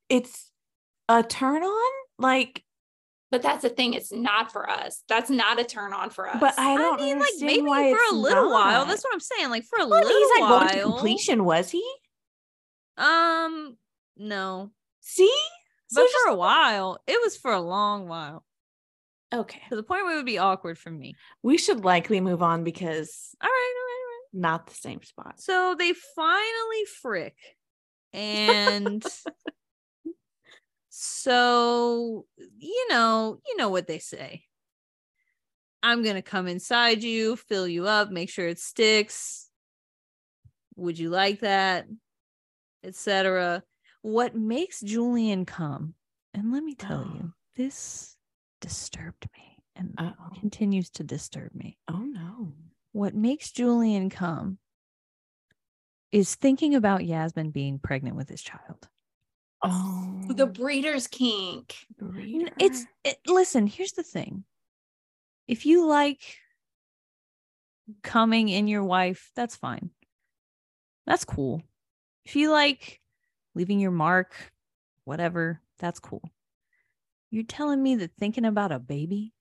it's 0.10 0.49
a 1.07 1.22
turn 1.22 1.62
on. 1.62 1.91
Like, 2.18 2.64
But 3.32 3.41
that's 3.43 3.61
the 3.61 3.69
thing; 3.69 3.93
it's 3.93 4.11
not 4.11 4.51
for 4.51 4.67
us. 4.69 5.03
That's 5.07 5.30
not 5.30 5.59
a 5.59 5.63
turn 5.63 5.93
on 5.93 6.09
for 6.09 6.27
us. 6.27 6.38
but 6.39 6.57
I 6.57 6.73
I 6.73 6.77
don't 6.77 6.99
mean, 6.99 7.19
like 7.19 7.30
maybe 7.39 7.61
why 7.61 7.91
for 7.91 7.99
a 8.11 8.15
little 8.15 8.49
while. 8.51 8.86
That's 8.86 9.03
what 9.03 9.13
I'm 9.13 9.19
saying. 9.19 9.49
Like 9.51 9.65
for 9.65 9.77
a 9.80 9.88
Well, 9.88 10.01
little 10.01 10.17
he's 10.17 10.41
like 10.41 10.49
while. 10.49 10.59
going 10.61 10.69
to 10.73 10.82
completion, 10.82 11.45
was 11.45 11.69
he? 11.69 11.88
Um, 12.97 13.77
no. 14.17 14.71
See, 15.01 15.34
But 15.93 16.01
just- 16.03 16.15
for 16.25 16.32
a 16.32 16.36
while, 16.36 16.99
it 17.07 17.19
was 17.23 17.38
for 17.38 17.51
a 17.53 17.61
long 17.61 18.07
while. 18.07 18.43
okay, 19.34 19.61
To 19.69 19.75
the 19.75 19.84
point 19.84 20.03
where 20.03 20.13
it 20.13 20.17
would 20.17 20.25
be 20.25 20.38
awkward 20.38 20.77
for 20.77 20.89
me. 20.91 21.15
we 21.43 21.57
should 21.57 21.84
likely 21.86 22.19
move 22.21 22.41
on 22.43 22.63
because 22.63 23.36
All 23.41 23.47
right, 23.47 23.73
all 23.77 23.86
right, 23.86 24.01
all 24.01 24.39
right. 24.41 24.41
not 24.41 24.67
the 24.67 24.73
same 24.75 25.01
spot. 25.03 25.39
So 25.39 25.75
they 25.77 25.93
finally 26.15 26.86
frick. 27.01 27.36
And 28.11 29.03
so, 31.02 32.26
you 32.58 32.88
know, 32.89 33.39
you 33.47 33.56
know 33.56 33.70
what 33.70 33.88
they 33.88 34.00
say. 34.00 34.43
I'm 35.82 36.04
going 36.04 36.16
to 36.16 36.22
come 36.22 36.45
inside 36.45 37.04
you, 37.04 37.38
fill 37.38 37.70
you 37.70 37.88
up, 37.88 38.12
make 38.12 38.30
sure 38.30 38.50
it 38.50 38.60
sticks. 38.60 39.50
Would 40.76 41.00
you 41.00 41.10
like 41.10 41.39
that? 41.39 41.86
Etc. 42.84 43.64
What 44.02 44.36
makes 44.36 44.82
Julian 44.82 45.45
come? 45.45 45.93
And 46.34 46.52
let 46.52 46.64
me 46.66 46.76
tell 46.76 47.06
ah. 47.08 47.14
you, 47.14 47.34
this 47.56 48.18
disturbed 48.60 49.26
me 49.38 49.58
and 49.78 49.93
Uh-oh. 49.97 50.38
continues 50.38 50.89
to 50.89 51.04
disturb 51.06 51.56
me 51.56 51.78
Oh 51.88 52.04
no. 52.04 52.52
what 52.91 53.16
makes 53.16 53.52
Julian 53.52 54.10
come 54.10 54.58
is 56.12 56.36
thinking 56.36 56.76
about 56.76 57.06
Yasmin 57.06 57.52
being 57.52 57.80
pregnant 57.80 58.18
with 58.18 58.28
his 58.28 58.41
child. 58.41 58.89
Oh, 59.62 60.26
the 60.30 60.47
breeder's 60.47 61.07
kink. 61.07 61.76
N- 62.01 62.49
It's 62.60 62.86
it, 63.03 63.18
listen, 63.28 63.68
here's 63.68 63.91
the 63.93 64.03
thing. 64.03 64.43
If 65.47 65.66
you 65.66 65.86
like 65.88 66.38
coming 68.03 68.49
in 68.49 68.68
your 68.68 68.84
wife, 68.84 69.32
that's 69.36 69.55
fine. 69.55 69.89
That's 71.05 71.26
cool. 71.26 71.64
If 72.26 72.36
you 72.36 72.51
like 72.51 73.01
leaving 73.55 73.80
your 73.80 73.91
mark, 73.91 74.51
whatever, 75.05 75.62
that's 75.80 75.99
cool. 75.99 76.22
You're 77.32 77.43
telling 77.43 77.82
me 77.82 77.95
that 77.95 78.16
thinking 78.16 78.45
about 78.45 78.72
a 78.72 78.80
baby? 78.80 79.34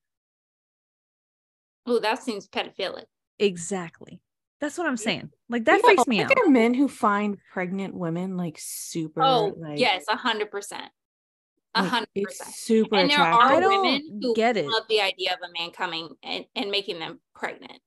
Oh, 1.87 1.99
that 2.01 2.23
seems 2.23 2.49
pedophilic. 2.49 3.07
Exactly. 3.39 4.21
That's 4.61 4.77
what 4.77 4.87
I'm 4.87 4.97
saying. 4.97 5.31
Like 5.49 5.65
that 5.67 5.77
You 5.79 5.83
freaks 5.85 6.07
me 6.07 6.19
aren't 6.21 6.31
out. 6.33 6.37
There 6.37 6.47
are 6.47 6.51
men 6.51 6.75
who 6.75 6.89
find 6.89 7.39
pregnant 7.53 7.95
women 7.95 8.37
like 8.37 8.57
super. 8.59 9.23
Oh, 9.23 9.55
like, 9.57 9.79
yes, 9.79 10.05
a 10.09 10.17
hundred 10.17 10.51
percent. 10.51 10.91
A 11.75 11.85
hundred 11.85 12.09
percent. 12.25 12.55
super 12.55 12.97
And 12.97 13.11
there 13.11 13.19
attractive. 13.21 13.41
are 13.41 13.53
I 13.57 13.61
don't 13.61 13.83
women 13.83 14.21
who 14.23 14.35
get 14.35 14.57
it. 14.57 14.67
love 14.67 14.83
the 14.89 15.01
idea 15.01 15.33
of 15.35 15.39
a 15.49 15.53
man 15.57 15.71
coming 15.71 16.09
and, 16.25 16.45
and 16.57 16.71
making 16.71 16.99
them 16.99 17.21
pregnant. 17.35 17.79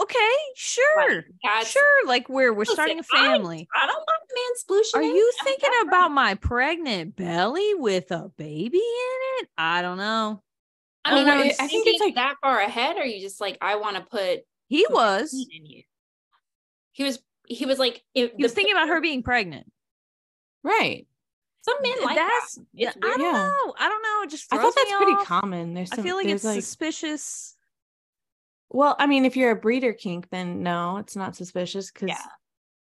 Okay, 0.00 0.18
sure. 0.56 1.24
Like, 1.44 1.66
Sure, 1.66 2.06
like 2.06 2.28
we're 2.28 2.52
we're 2.52 2.60
Listen, 2.62 2.74
starting 2.74 2.98
a 2.98 3.02
family. 3.04 3.68
I 3.74 3.86
don't 3.86 3.96
want 3.96 4.20
a 4.28 4.34
man 4.34 4.82
splooshing. 4.82 4.96
Are 4.98 5.02
you 5.16 5.32
thinking 5.44 5.70
about 5.82 6.08
right. 6.08 6.10
my 6.10 6.34
pregnant 6.34 7.14
belly 7.14 7.72
with 7.74 8.10
a 8.10 8.30
baby 8.36 8.78
in 8.78 9.42
it? 9.42 9.48
I 9.56 9.80
don't 9.80 9.96
know. 9.98 10.42
I 11.04 11.12
Oh, 11.12 11.14
mean, 11.14 11.24
well, 11.26 11.38
are 11.40 11.44
you 11.44 11.52
I 11.60 11.68
think 11.68 11.86
it's 11.86 11.98
thinking 12.00 12.00
like- 12.08 12.14
that 12.16 12.34
far 12.42 12.58
ahead, 12.58 12.96
or 12.96 13.02
are 13.02 13.06
you 13.06 13.20
just 13.20 13.40
like, 13.40 13.56
I 13.60 13.76
want 13.76 13.96
to 13.96 14.02
put 14.02 14.40
He 14.66 14.84
some 14.86 14.92
was. 14.94 15.46
Seed 16.96 17.00
in 17.00 17.04
you? 17.04 17.04
he 17.04 17.04
was 17.04 17.22
he 17.46 17.66
was 17.66 17.78
like 17.78 18.02
it, 18.14 18.34
He 18.36 18.42
was 18.42 18.52
the- 18.52 18.56
thinking 18.56 18.74
about 18.74 18.88
her 18.88 19.00
being 19.00 19.22
pregnant. 19.22 19.70
Right. 20.62 21.06
some 21.62 21.76
men 21.82 21.94
like 22.02 22.16
that. 22.16 22.40
That's 22.42 22.58
It's 22.74 22.96
I 22.96 23.00
don't. 23.00 23.20
Yeah. 23.20 23.32
know. 23.32 23.74
I 23.78 23.88
don't 23.88 24.02
know. 24.02 24.22
It 24.24 24.30
just 24.30 24.52
I 24.52 24.56
throws 24.56 24.74
thought 24.74 24.74
that's 24.76 24.90
me 24.90 24.96
pretty 24.96 25.12
off. 25.12 25.26
common. 25.26 25.74
There's 25.74 25.92
I 25.92 25.96
feel 26.02 26.16
like 26.16 26.26
it's 26.26 26.44
like 26.44 26.54
suspicious. 26.62 27.56
well, 28.70 28.96
I 28.98 29.06
mean, 29.06 29.24
if 29.24 29.36
you're 29.36 29.50
a 29.52 29.56
breeder 29.56 29.92
kink, 29.92 30.28
then 30.30 30.62
no, 30.62 30.96
it's 30.98 31.16
not 31.16 31.36
suspicious 31.36 31.90
because 31.90 32.08
Yeah. 32.08 32.22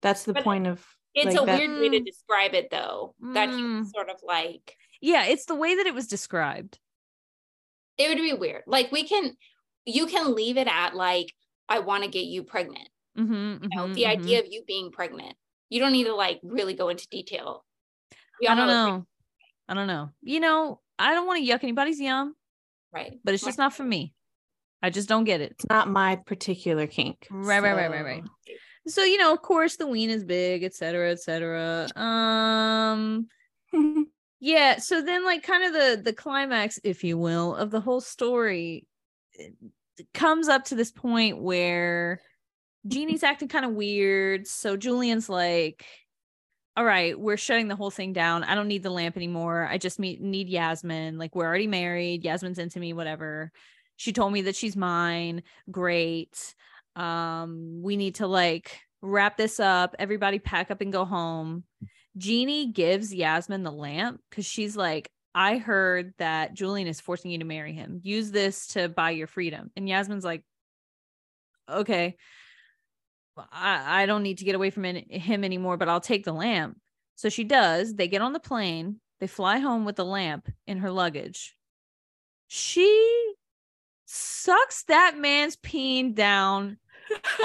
that's 0.02 0.24
the 0.24 0.32
But 0.34 0.44
point 0.44 0.66
of 0.66 0.84
It's 1.14 1.26
like 1.34 1.42
a 1.42 1.46
that- 1.46 1.59
weird 1.59 1.80
way 1.80 1.88
to 1.90 2.00
Mm. 2.00 2.04
describe 2.06 2.54
it 2.54 2.68
though. 2.70 3.14
That 3.34 3.50
he 3.50 3.62
was 3.62 3.88
Mm. 3.88 3.90
sort 3.92 4.11
of 4.11 4.20
like 4.22 4.76
Yeah, 5.00 5.24
it's 5.26 5.44
the 5.46 5.54
way 5.54 5.74
that 5.76 5.86
it 5.86 5.94
was 5.94 6.06
described. 6.09 6.78
it 7.96 8.09
would 8.09 8.18
be 8.18 8.32
weird. 8.32 8.64
Like 8.66 8.90
we 8.92 9.02
can 9.04 9.36
you 9.86 10.06
can 10.06 10.34
leave 10.34 10.56
it 10.59 10.68
at 10.68 10.94
like 10.94 11.34
I 11.68 11.78
want 11.78 12.04
to 12.04 12.11
get 12.11 12.26
you 12.26 12.42
pregnant. 12.44 12.88
Mm-hmm, 13.19 13.64
You 13.64 13.69
know, 13.77 13.93
the 13.95 14.07
idea 14.07 14.41
of 14.41 14.47
you 14.49 14.62
being 14.66 14.91
pregnant. 14.91 15.35
You 15.71 15.81
don't 15.81 15.93
need 15.93 16.05
to 16.05 16.14
like 16.14 16.41
really 16.43 16.75
go 16.75 16.89
into 16.89 17.07
detail. 17.09 17.64
We 18.41 18.47
I 18.49 18.55
don't 18.55 18.69
that- 18.69 18.73
know. 18.75 19.07
I 19.69 19.75
don't 19.75 19.87
know. 19.87 20.11
You 20.23 20.41
know, 20.41 20.81
I 20.99 21.12
don't 21.12 21.27
want 21.27 21.45
to 21.45 21.51
yuck 21.53 21.62
anybody's 21.62 22.01
yum, 22.01 22.35
right? 22.93 23.19
but 23.23 23.35
it's 23.35 23.45
just 23.45 23.59
not 23.59 23.75
for 23.75 23.85
me. 23.85 24.14
I 24.83 24.89
just 24.91 25.09
don't 25.09 25.25
get 25.25 25.41
it. 25.41 25.51
it's 25.53 25.69
not 25.69 25.91
my 25.91 26.16
particular 26.16 26.87
kink. 26.87 27.27
Right, 27.31 27.61
right, 27.62 27.75
right, 27.77 27.91
right, 27.91 28.05
right. 28.05 28.25
So 28.87 29.03
you 29.05 29.19
know, 29.19 29.33
of 29.35 29.43
course, 29.43 29.77
the 29.77 29.87
ween 29.87 30.09
is 30.09 30.25
big, 30.25 30.62
et 30.62 30.75
cetera, 30.75 31.11
et 31.11 31.21
cetera. 31.21 31.89
Um, 31.97 33.27
yeah. 34.41 34.79
So 34.79 35.03
then, 35.03 35.25
like, 35.25 35.43
kind 35.43 35.64
of 35.64 35.73
the 35.75 36.01
the 36.03 36.12
climax, 36.14 36.79
if 36.85 37.05
you 37.05 37.19
will, 37.19 37.55
of 37.57 37.71
the 37.71 37.81
whole 37.81 38.01
story 38.01 38.87
it 39.35 39.53
comes 40.14 40.49
up 40.49 40.64
to 40.66 40.75
this 40.75 40.91
point 40.91 41.39
where 41.43 42.21
Jeannie's 42.87 43.22
acting 43.22 43.49
kind 43.49 43.64
of 43.64 43.72
weird. 43.72 44.47
So 44.47 44.76
Julian's 44.76 45.29
like, 45.29 45.85
"All 46.76 46.85
right, 46.85 47.18
we're 47.18 47.37
shutting 47.37 47.68
the 47.68 47.76
whole 47.76 47.91
thing 47.91 48.12
down. 48.12 48.45
I 48.45 48.55
don't 48.55 48.68
need 48.68 48.83
the 48.83 48.91
lamp 48.91 49.16
anymore. 49.16 49.66
I 49.70 49.79
just 49.79 49.99
meet, 49.99 50.20
need 50.20 50.49
Yasmin. 50.49 51.18
Like, 51.18 51.35
we're 51.35 51.47
already 51.47 51.66
married. 51.66 52.24
Yasmin's 52.24 52.59
into 52.59 52.81
me. 52.81 52.93
Whatever. 52.93 53.53
She 53.97 54.12
told 54.12 54.33
me 54.33 54.43
that 54.43 54.57
she's 54.57 54.76
mine. 54.76 55.43
Great. 55.70 56.55
Um, 56.97 57.81
we 57.83 57.97
need 57.97 58.16
to 58.16 58.26
like 58.26 58.81
wrap 59.03 59.37
this 59.37 59.61
up. 59.61 59.97
Everybody 59.99 60.39
pack 60.39 60.70
up 60.70 60.81
and 60.81 60.93
go 60.93 61.05
home." 61.05 61.64
Jeannie 62.16 62.72
gives 62.72 63.14
Yasmin 63.14 63.62
the 63.62 63.70
lamp 63.70 64.20
because 64.29 64.45
she's 64.45 64.76
like, 64.76 65.11
I 65.35 65.59
heard 65.59 66.14
that 66.18 66.53
Julian 66.55 66.89
is 66.89 67.01
forcing 67.01 67.31
you 67.31 67.39
to 67.39 67.45
marry 67.45 67.72
him. 67.72 68.01
Use 68.03 68.33
this 68.33 68.68
to 68.68 68.89
buy 68.89 69.11
your 69.11 69.29
freedom. 69.29 69.70
And 69.76 69.89
Yasmin's 69.89 70.24
like, 70.24 70.43
okay, 71.68 72.16
I, 73.53 74.03
I 74.03 74.07
don't 74.07 74.22
need 74.22 74.39
to 74.39 74.45
get 74.45 74.55
away 74.55 74.70
from 74.70 74.84
him 74.84 75.45
anymore, 75.45 75.76
but 75.76 75.89
I'll 75.89 76.01
take 76.01 76.24
the 76.24 76.32
lamp. 76.32 76.78
So 77.16 77.28
she 77.28 77.45
does. 77.45 77.95
They 77.95 78.09
get 78.09 78.22
on 78.22 78.32
the 78.32 78.41
plane. 78.41 79.01
They 79.20 79.26
fly 79.26 79.59
home 79.59 79.84
with 79.84 79.97
the 79.97 80.05
lamp 80.05 80.49
in 80.66 80.78
her 80.78 80.91
luggage. 80.91 81.57
She 82.47 83.34
sucks 84.07 84.84
that 84.84 85.18
man's 85.18 85.57
peen 85.57 86.14
down 86.14 86.78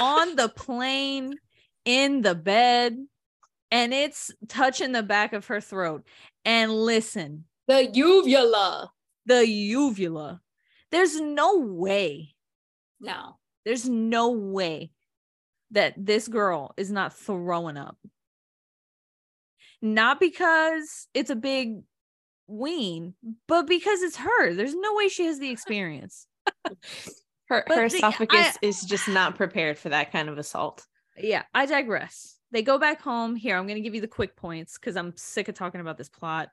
on 0.00 0.36
the 0.36 0.48
plane 0.56 1.34
in 1.84 2.22
the 2.22 2.34
bed 2.34 2.96
and 3.70 3.92
it's 3.92 4.30
touching 4.48 4.92
the 4.92 5.02
back 5.02 5.32
of 5.32 5.46
her 5.46 5.60
throat. 5.60 6.06
And 6.44 6.72
listen, 6.72 7.44
The 7.66 7.90
uvula. 7.92 8.92
the 9.26 9.46
uvula. 9.46 10.40
There's 10.90 11.20
no 11.20 11.58
way, 11.58 12.34
No. 13.00 13.36
there's 13.64 13.88
no 13.88 14.30
way 14.30 14.92
that 15.74 15.94
this 15.96 16.26
girl 16.28 16.72
is 16.76 16.90
not 16.90 17.12
throwing 17.16 17.76
up. 17.76 17.96
Not 19.82 20.18
because 20.18 21.08
it's 21.14 21.30
a 21.30 21.36
big 21.36 21.82
ween, 22.46 23.14
but 23.46 23.66
because 23.66 24.02
it's 24.02 24.16
her. 24.16 24.54
There's 24.54 24.74
no 24.74 24.94
way 24.94 25.08
she 25.08 25.26
has 25.26 25.38
the 25.38 25.50
experience. 25.50 26.26
her 27.48 27.64
But 27.66 27.76
her 27.76 27.88
the- 27.88 27.96
esophagus 27.96 28.56
I- 28.56 28.58
is 28.62 28.82
just 28.82 29.08
not 29.08 29.36
prepared 29.36 29.78
for 29.78 29.90
that 29.90 30.10
kind 30.12 30.28
of 30.28 30.38
assault. 30.38 30.86
yeah, 31.18 31.42
I 31.52 31.66
digress. 31.66 32.38
They 32.50 32.62
go 32.62 32.78
back 32.78 33.02
home. 33.02 33.34
Here, 33.36 33.56
I'm 33.56 33.66
going 33.66 33.76
to 33.76 33.82
give 33.82 33.94
you 33.94 34.00
the 34.00 34.06
quick 34.08 34.36
points 34.36 34.78
because 34.78 34.96
I'm 34.96 35.16
sick 35.16 35.48
of 35.48 35.54
talking 35.56 35.80
about 35.80 35.98
this 35.98 36.08
plot. 36.08 36.50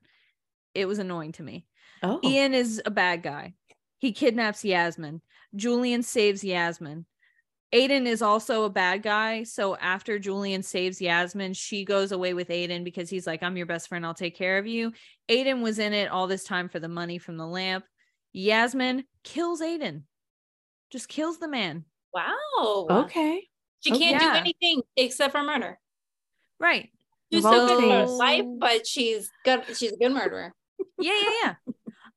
It 0.73 0.87
was 0.87 0.99
annoying 0.99 1.33
to 1.33 1.43
me. 1.43 1.67
Oh, 2.01 2.19
Ian 2.23 2.53
is 2.55 2.81
a 2.85 2.91
bad 2.91 3.21
guy. 3.21 3.53
He 3.99 4.11
kidnaps 4.11 4.65
Yasmin. 4.65 5.21
Julian 5.55 6.01
saves 6.01 6.43
Yasmin. 6.43 7.05
Aiden 7.73 8.05
is 8.05 8.21
also 8.21 8.63
a 8.65 8.69
bad 8.69 9.01
guy. 9.01 9.43
So 9.43 9.77
after 9.77 10.19
Julian 10.19 10.61
saves 10.61 10.99
Yasmin, 10.99 11.53
she 11.53 11.85
goes 11.85 12.11
away 12.11 12.33
with 12.33 12.49
Aiden 12.49 12.83
because 12.83 13.09
he's 13.09 13.25
like, 13.25 13.41
I'm 13.43 13.55
your 13.55 13.65
best 13.65 13.87
friend. 13.87 14.05
I'll 14.05 14.13
take 14.13 14.35
care 14.35 14.57
of 14.57 14.67
you. 14.67 14.91
Aiden 15.29 15.61
was 15.61 15.79
in 15.79 15.93
it 15.93 16.09
all 16.11 16.27
this 16.27 16.43
time 16.43 16.67
for 16.67 16.79
the 16.79 16.89
money 16.89 17.17
from 17.17 17.37
the 17.37 17.47
lamp. 17.47 17.85
Yasmin 18.33 19.05
kills 19.23 19.61
Aiden, 19.61 20.03
just 20.91 21.07
kills 21.07 21.39
the 21.39 21.47
man. 21.47 21.85
Wow. 22.13 22.87
okay. 22.89 23.47
She 23.79 23.91
Oh, 23.93 23.97
can't 23.97 24.21
yeah. 24.21 24.33
do 24.33 24.39
anything 24.39 24.81
except 24.97 25.31
for 25.31 25.41
murder. 25.41 25.79
Right. 26.59 26.89
She's 27.31 27.45
Of 27.45 27.51
so 27.53 27.67
good 27.79 27.91
at 27.91 28.09
life, 28.09 28.45
but 28.59 28.85
she's 28.85 29.31
good. 29.45 29.63
She's 29.77 29.93
a 29.93 29.97
good 29.97 30.11
murderer. 30.11 30.53
Yeah, 30.99 31.13
yeah, 31.21 31.29
yeah. 31.43 31.53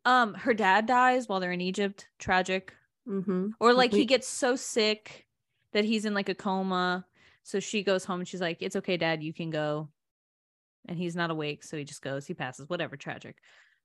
um, 0.04 0.34
her 0.34 0.52
dad 0.52 0.86
dies 0.86 1.28
while 1.28 1.38
they're 1.40 1.52
in 1.52 1.60
Egypt. 1.60 2.08
Tragic. 2.18 2.74
Mm-hmm. 3.08 3.48
Or 3.60 3.72
like 3.72 3.92
he 3.92 4.04
gets 4.04 4.26
so 4.26 4.56
sick 4.56 5.24
that 5.74 5.84
he's 5.84 6.06
in 6.06 6.14
like 6.14 6.30
a 6.30 6.34
coma. 6.34 7.04
So 7.42 7.60
she 7.60 7.82
goes 7.82 8.04
home 8.04 8.20
and 8.20 8.28
she's 8.28 8.40
like, 8.40 8.58
It's 8.62 8.76
okay, 8.76 8.96
dad, 8.96 9.22
you 9.22 9.34
can 9.34 9.50
go. 9.50 9.90
And 10.88 10.98
he's 10.98 11.16
not 11.16 11.30
awake. 11.30 11.62
So 11.62 11.76
he 11.76 11.84
just 11.84 12.02
goes, 12.02 12.26
he 12.26 12.34
passes, 12.34 12.68
whatever, 12.68 12.96
tragic. 12.96 13.36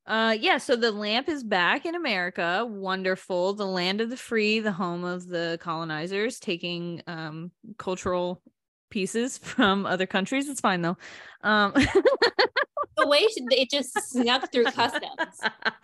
Uh 0.06 0.36
yeah, 0.40 0.58
so 0.58 0.76
the 0.76 0.92
lamp 0.92 1.28
is 1.30 1.44
back 1.44 1.86
in 1.86 1.96
America. 1.96 2.66
Wonderful. 2.68 3.54
The 3.54 3.66
land 3.66 4.02
of 4.02 4.10
the 4.10 4.18
free, 4.18 4.60
the 4.60 4.72
home 4.72 5.04
of 5.04 5.28
the 5.28 5.58
colonizers, 5.62 6.40
taking 6.40 7.02
um 7.06 7.52
cultural 7.78 8.42
pieces 8.90 9.38
from 9.44 9.86
other 9.86 10.08
countries. 10.08 10.48
It's 10.50 10.62
fine 10.62 10.82
though. 10.82 10.98
Um 11.44 11.74
The 13.02 13.08
way 13.08 13.28
she, 13.28 13.46
it 13.52 13.70
just 13.70 13.94
snuck 14.10 14.52
through 14.52 14.66
customs. 14.72 15.40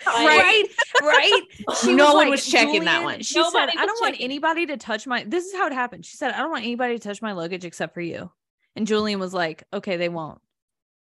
right, 0.08 0.64
right. 1.02 1.42
She 1.82 1.94
No 1.94 2.14
one 2.14 2.26
like, 2.26 2.30
was 2.32 2.46
checking 2.46 2.84
that 2.86 3.04
one. 3.04 3.22
She 3.22 3.40
Nobody 3.40 3.72
said, 3.74 3.80
"I 3.80 3.86
don't 3.86 4.00
want 4.02 4.14
checking. 4.16 4.26
anybody 4.26 4.66
to 4.68 4.78
touch 4.78 5.08
my." 5.08 5.24
This 5.24 5.46
is 5.46 5.54
how 5.54 5.68
it 5.68 5.74
happened. 5.74 6.06
She 6.06 6.18
said, 6.18 6.34
"I 6.34 6.38
don't 6.40 6.52
want 6.52 6.64
anybody 6.64 6.98
to 6.98 7.00
touch 7.08 7.22
my 7.22 7.32
luggage 7.34 7.66
except 7.66 7.94
for 7.94 8.02
you." 8.02 8.32
And 8.76 8.86
Julian 8.88 9.20
was 9.20 9.34
like, 9.34 9.64
"Okay, 9.74 9.98
they 9.98 10.10
won't," 10.10 10.42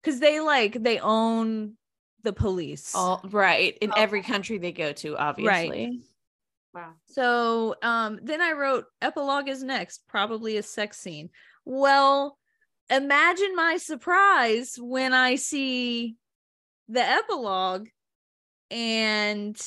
because 0.03 0.20
they 0.20 0.40
like 0.40 0.82
they 0.82 0.98
own 0.98 1.74
the 2.22 2.32
police. 2.32 2.92
All 2.94 3.20
right. 3.30 3.76
In 3.80 3.90
Okay. 3.90 4.00
every 4.00 4.22
country 4.22 4.59
they 4.59 4.72
go 4.72 4.92
to, 4.92 5.16
obviously. 5.16 6.00
Wow. 6.74 6.92
So 7.07 7.74
um 7.82 8.18
then 8.22 8.40
I 8.40 8.53
wrote 8.53 8.86
epilogue 9.03 9.48
is 9.48 9.62
next, 9.62 10.07
probably 10.09 10.57
a 10.57 10.62
sex 10.62 10.98
scene. 10.98 11.30
Well, 11.64 12.38
imagine 12.91 13.55
my 13.57 13.76
surprise 13.78 14.76
when 14.80 15.12
I 15.12 15.37
see 15.37 16.16
the 16.89 17.03
epilogue 17.03 17.89
and 18.70 19.61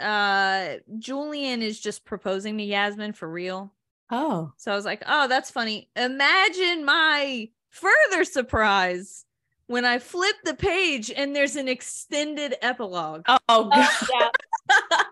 uh 0.00 0.74
Julian 0.98 1.62
is 1.62 1.80
just 1.80 2.04
proposing 2.04 2.58
to 2.58 2.64
Yasmin 2.64 3.12
for 3.12 3.28
real. 3.28 3.72
Oh. 4.10 4.52
So 4.56 4.72
I 4.72 4.76
was 4.76 4.84
like, 4.84 5.02
"Oh, 5.06 5.26
that's 5.28 5.50
funny." 5.50 5.88
Imagine 5.96 6.84
my 6.84 7.48
further 7.70 8.24
surprise 8.24 9.24
when 9.66 9.84
I 9.86 9.98
flip 9.98 10.36
the 10.44 10.54
page 10.54 11.10
and 11.10 11.34
there's 11.34 11.56
an 11.56 11.68
extended 11.68 12.54
epilogue. 12.60 13.22
Oh, 13.26 13.38
Oh, 13.48 13.70
God. 13.70 13.88
yeah. 14.12 14.28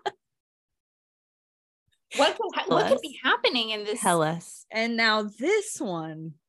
what 2.17 2.37
could 2.37 2.51
what 2.71 2.87
could 2.91 3.01
be 3.01 3.19
happening 3.23 3.69
in 3.71 3.83
this? 3.85 4.01
Tell 4.01 4.21
us. 4.21 4.65
And 4.69 4.95
now 4.97 5.23
this 5.23 5.79
one, 5.79 6.33
Let's 6.33 6.40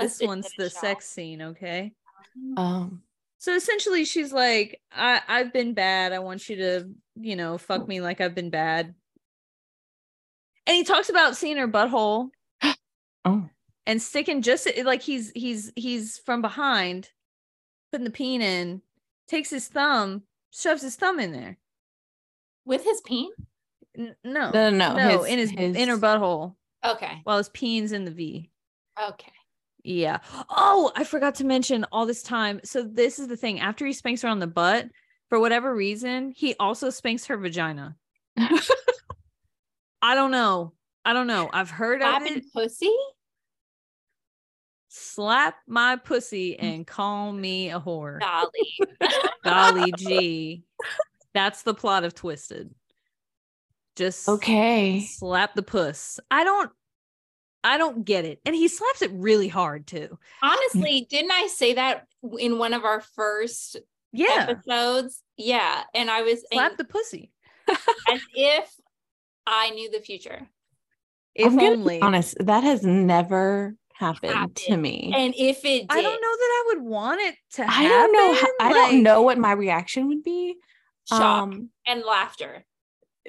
this 0.00 0.20
one's 0.22 0.46
the 0.56 0.64
finish 0.64 0.72
sex 0.74 1.06
scene, 1.08 1.42
okay? 1.42 1.92
Um, 2.56 3.02
So 3.38 3.54
essentially 3.54 4.04
she's 4.04 4.32
like, 4.32 4.80
I, 4.92 5.20
I've 5.28 5.52
been 5.52 5.74
bad. 5.74 6.12
I 6.12 6.18
want 6.20 6.48
you 6.48 6.56
to, 6.56 6.88
you 7.16 7.36
know, 7.36 7.58
fuck 7.58 7.86
me 7.88 8.00
like 8.00 8.20
I've 8.20 8.34
been 8.34 8.50
bad. 8.50 8.94
And 10.66 10.76
he 10.76 10.84
talks 10.84 11.08
about 11.08 11.36
seeing 11.36 11.56
her 11.56 11.66
butthole 11.68 12.28
oh. 13.24 13.48
and 13.86 14.00
sticking 14.02 14.42
just 14.42 14.68
like 14.84 15.02
he's 15.02 15.32
he's 15.34 15.72
he's 15.74 16.18
from 16.18 16.42
behind, 16.42 17.10
putting 17.90 18.04
the 18.04 18.10
peen 18.10 18.42
in, 18.42 18.82
takes 19.26 19.50
his 19.50 19.68
thumb, 19.68 20.22
shoves 20.52 20.82
his 20.82 20.96
thumb 20.96 21.18
in 21.18 21.32
there. 21.32 21.58
with 22.64 22.84
his 22.84 23.00
peen. 23.00 23.30
N- 23.98 24.14
no, 24.22 24.50
No, 24.50 24.70
no, 24.70 24.70
no, 24.70 24.94
no, 24.96 25.18
his- 25.22 25.26
in 25.32 25.38
his, 25.38 25.50
his- 25.50 25.76
inner 25.76 25.96
butthole 25.98 26.54
Okay. 26.84 27.20
while 27.24 27.38
his 27.38 27.48
peen's 27.48 27.90
in 27.92 28.04
the 28.04 28.10
V. 28.12 28.50
Okay. 29.02 29.32
Yeah. 29.82 30.18
Oh, 30.50 30.92
I 30.96 31.04
forgot 31.04 31.36
to 31.36 31.44
mention 31.44 31.84
all 31.92 32.06
this 32.06 32.22
time. 32.22 32.60
So 32.64 32.82
this 32.82 33.18
is 33.18 33.28
the 33.28 33.36
thing. 33.36 33.60
After 33.60 33.86
he 33.86 33.92
spanks 33.92 34.22
her 34.22 34.28
on 34.28 34.38
the 34.38 34.46
butt, 34.46 34.88
for 35.28 35.38
whatever 35.40 35.74
reason, 35.74 36.32
he 36.36 36.54
also 36.60 36.90
spanks 36.90 37.26
her 37.26 37.36
vagina. 37.36 37.96
I 38.36 40.14
don't 40.14 40.30
know. 40.30 40.72
I 41.04 41.12
don't 41.12 41.26
know. 41.26 41.48
I've 41.52 41.70
heard 41.70 42.02
of 42.02 42.08
Slapping 42.08 42.36
it. 42.38 42.44
pussy. 42.52 42.94
slap 44.88 45.56
my 45.66 45.96
pussy 45.96 46.58
and 46.58 46.86
call 46.86 47.32
me 47.32 47.70
a 47.70 47.80
whore. 47.80 48.20
Golly. 48.20 49.10
Golly 49.44 49.92
gee. 49.96 50.62
That's 51.32 51.62
the 51.62 51.74
plot 51.74 52.04
of 52.04 52.14
Twisted. 52.14 52.74
Just 53.96 54.28
Okay. 54.28 55.00
slap 55.00 55.54
the 55.54 55.62
puss. 55.62 56.18
I 56.30 56.44
don't 56.44 56.70
I 57.62 57.76
don't 57.78 58.04
get 58.04 58.24
it. 58.24 58.40
And 58.46 58.54
he 58.54 58.68
slaps 58.68 59.02
it 59.02 59.10
really 59.12 59.48
hard 59.48 59.86
too. 59.86 60.18
Honestly, 60.42 61.06
didn't 61.10 61.32
I 61.32 61.46
say 61.48 61.74
that 61.74 62.06
in 62.38 62.58
one 62.58 62.72
of 62.72 62.84
our 62.84 63.00
first 63.00 63.76
Yeah. 64.12 64.46
episodes? 64.48 65.22
Yeah. 65.36 65.82
And 65.94 66.10
I 66.10 66.22
was 66.22 66.42
Slap 66.52 66.70
and 66.70 66.78
the 66.78 66.84
pussy. 66.84 67.32
as 67.68 68.20
if 68.34 68.74
I 69.46 69.70
knew 69.70 69.90
the 69.90 70.00
future. 70.00 70.48
If 71.34 71.46
I'm 71.48 71.56
gonna 71.56 71.70
be 71.70 71.76
only. 71.76 72.02
honest, 72.02 72.36
that 72.40 72.64
has 72.64 72.82
never 72.82 73.74
happened, 73.94 74.56
to 74.56 74.76
me. 74.76 75.12
And 75.14 75.34
if 75.36 75.58
it 75.64 75.80
did, 75.80 75.90
I 75.90 76.02
don't 76.02 76.20
know 76.20 76.36
that 76.36 76.50
I 76.50 76.64
would 76.68 76.82
want 76.82 77.20
it 77.20 77.36
to 77.52 77.64
happen. 77.66 77.86
I 77.86 77.88
don't 77.88 78.12
know. 78.12 78.34
ho- 78.34 78.46
I 78.60 78.64
like- 78.66 78.74
don't 78.74 79.02
know 79.02 79.22
what 79.22 79.38
my 79.38 79.52
reaction 79.52 80.08
would 80.08 80.22
be. 80.22 80.56
shock 81.08 81.20
Um, 81.20 81.70
and 81.86 82.02
laughter. 82.04 82.64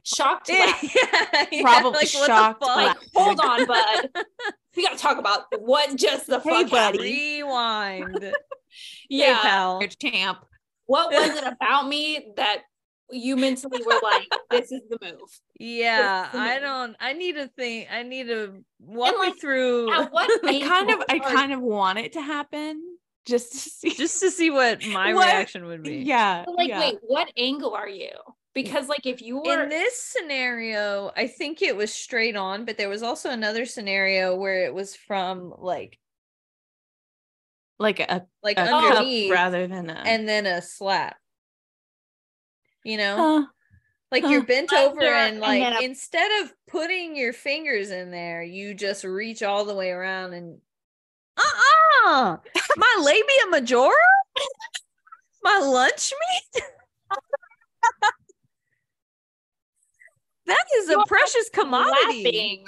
Shocked 0.05 0.49
Yeah, 0.53 0.65
laugh. 0.65 0.83
yeah, 1.51 1.61
Probably 1.61 1.91
like, 1.91 2.13
what 2.13 2.25
shocked? 2.27 2.61
Like, 2.61 2.97
hold 3.15 3.39
on, 3.39 3.65
bud. 3.67 4.09
We 4.75 4.83
gotta 4.83 4.97
talk 4.97 5.17
about 5.17 5.43
what 5.59 5.95
just 5.97 6.27
the 6.27 6.39
Hey, 6.39 6.61
fuck 6.63 6.69
buddy. 6.71 6.99
Rewind. 6.99 8.33
Yeah. 9.09 9.35
Hey, 9.35 9.41
pal. 9.49 9.81
champ. 10.01 10.39
What 10.85 11.11
was 11.11 11.37
it 11.37 11.43
about 11.45 11.87
me 11.87 12.33
that 12.37 12.61
you 13.11 13.35
mentally 13.35 13.81
were 13.85 13.99
like, 14.01 14.27
this 14.49 14.71
is 14.71 14.81
the 14.89 14.97
move? 15.01 15.19
Yeah, 15.59 16.29
the 16.31 16.37
I 16.39 16.59
don't. 16.59 16.95
I 16.99 17.13
need 17.13 17.35
to 17.35 17.47
think. 17.49 17.89
I 17.91 18.03
need 18.03 18.27
to 18.27 18.63
walk 18.79 19.17
like, 19.17 19.33
me 19.33 19.39
through 19.39 19.87
what 20.09 20.29
I 20.45 20.59
kind 20.61 20.89
of, 20.91 21.03
I 21.09 21.19
kind 21.19 21.53
of 21.53 21.59
want 21.61 21.99
it 21.99 22.13
to 22.13 22.21
happen 22.21 22.81
just 23.25 23.51
to 23.51 23.57
see. 23.59 23.89
just 23.93 24.19
to 24.21 24.31
see 24.31 24.49
what 24.49 24.85
my 24.87 25.13
What- 25.13 25.27
reaction 25.27 25.65
would 25.65 25.83
be. 25.83 25.97
yeah. 25.97 26.43
But, 26.45 26.55
like, 26.55 26.69
yeah. 26.69 26.79
wait, 26.79 26.97
what 27.01 27.29
angle 27.37 27.73
are 27.75 27.89
you? 27.89 28.11
Mm. 28.51 28.53
Because 28.53 28.89
like 28.89 29.05
if 29.05 29.21
you 29.21 29.37
were 29.37 29.63
In 29.63 29.69
this 29.69 30.01
scenario, 30.01 31.11
I 31.15 31.27
think 31.27 31.61
it 31.61 31.75
was 31.75 31.93
straight 31.93 32.35
on, 32.35 32.65
but 32.65 32.77
there 32.77 32.89
was 32.89 33.03
also 33.03 33.29
another 33.29 33.65
scenario 33.65 34.35
where 34.35 34.65
it 34.65 34.73
was 34.73 34.95
from 34.95 35.53
like 35.57 35.97
like 37.79 37.99
a, 37.99 38.25
like 38.43 38.57
a 38.57 38.61
underneath 38.61 39.31
rather 39.31 39.67
than 39.67 39.89
a. 39.89 40.03
and 40.05 40.27
then 40.27 40.45
a 40.45 40.61
slap. 40.61 41.17
You 42.83 42.97
know? 42.97 43.47
Like 44.11 44.27
you're 44.27 44.43
bent 44.43 44.73
over 44.73 45.01
and 45.01 45.31
and 45.35 45.39
like 45.39 45.61
then 45.61 45.73
a- 45.73 45.85
instead 45.85 46.43
of 46.43 46.53
putting 46.67 47.15
your 47.15 47.31
fingers 47.31 47.91
in 47.91 48.11
there, 48.11 48.43
you 48.43 48.73
just 48.73 49.05
reach 49.05 49.41
all 49.41 49.63
the 49.63 49.73
way 49.73 49.89
around 49.89 50.33
and 50.33 50.59
uh-uh 51.37 52.37
my 52.75 52.95
labia 52.99 53.49
majora? 53.49 53.95
my 55.43 55.59
lunch 55.59 56.11
meat? 56.53 56.63
that 60.47 60.65
is 60.77 60.89
a 60.89 60.93
You're 60.93 61.05
precious 61.05 61.49
commodity. 61.53 62.23
laughing. 62.23 62.65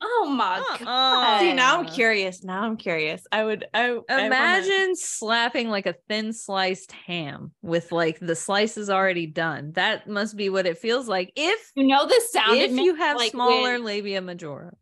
Oh 0.00 0.26
my 0.32 0.58
uh-uh. 0.58 0.78
god. 0.78 0.86
Uh-uh. 0.86 1.38
See, 1.40 1.52
now 1.54 1.78
I'm 1.80 1.86
curious. 1.86 2.44
Now 2.44 2.62
I'm 2.62 2.76
curious. 2.76 3.24
I 3.32 3.44
would. 3.44 3.66
I 3.74 3.86
I 3.88 3.94
wanna- 4.08 4.26
Imagine 4.26 4.94
slapping 4.94 5.70
like 5.70 5.86
a 5.86 5.96
thin 6.08 6.32
sliced 6.32 6.92
ham 6.92 7.52
with 7.62 7.90
like 7.90 8.20
the 8.20 8.36
slices 8.36 8.90
already 8.90 9.26
done. 9.26 9.72
That 9.72 10.06
must 10.08 10.36
be 10.36 10.50
what 10.50 10.66
it 10.66 10.78
feels 10.78 11.08
like 11.08 11.32
if 11.34 11.72
You 11.74 11.86
know 11.88 12.06
the 12.06 12.22
sound 12.30 12.58
if 12.58 12.70
you 12.70 12.92
makes, 12.92 12.98
have 12.98 13.16
like, 13.16 13.32
smaller 13.32 13.72
when- 13.72 13.84
labia 13.84 14.20
majora. 14.20 14.72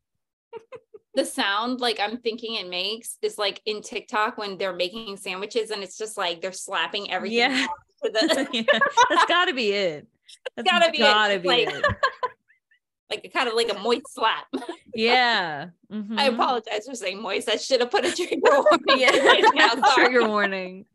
the 1.15 1.25
sound 1.25 1.81
like 1.81 1.99
I'm 1.99 2.19
thinking 2.19 2.57
it 2.57 2.69
makes 2.69 3.17
is 3.23 3.39
like 3.39 3.63
in 3.65 3.81
TikTok 3.81 4.37
when 4.37 4.59
they're 4.59 4.75
making 4.77 5.17
sandwiches 5.17 5.71
and 5.71 5.83
it's 5.83 5.97
just 5.97 6.19
like 6.19 6.43
they're 6.43 6.53
slapping 6.53 7.11
everything 7.11 7.39
Yeah. 7.39 7.67
the 8.03 8.49
yeah, 8.53 8.79
that's 9.09 9.25
got 9.25 9.47
to 9.47 9.55
be 9.55 9.71
it. 9.73 10.07
That's 10.57 10.68
gotta 10.70 10.91
be 10.91 10.99
Gotta 10.99 11.35
just 11.35 11.43
be 11.43 11.49
like- 11.49 11.68
it. 11.68 11.85
like 13.11 13.31
kind 13.33 13.49
of 13.49 13.55
like 13.55 13.70
a 13.72 13.79
moist 13.79 14.12
slap. 14.14 14.47
Yeah. 14.95 15.66
I 15.91 15.95
mhm. 15.95 16.33
apologize 16.35 16.87
for 16.89 16.95
saying 16.95 17.20
moist. 17.20 17.51
I 17.51 17.57
should 17.57 17.81
have 17.81 17.91
put 17.91 18.07
a 18.07 18.12
trigger 18.12 18.37
warning. 18.43 18.81
Yeah. 18.97 19.41
now. 19.55 19.74
Trigger 19.95 20.27
warning. 20.27 20.87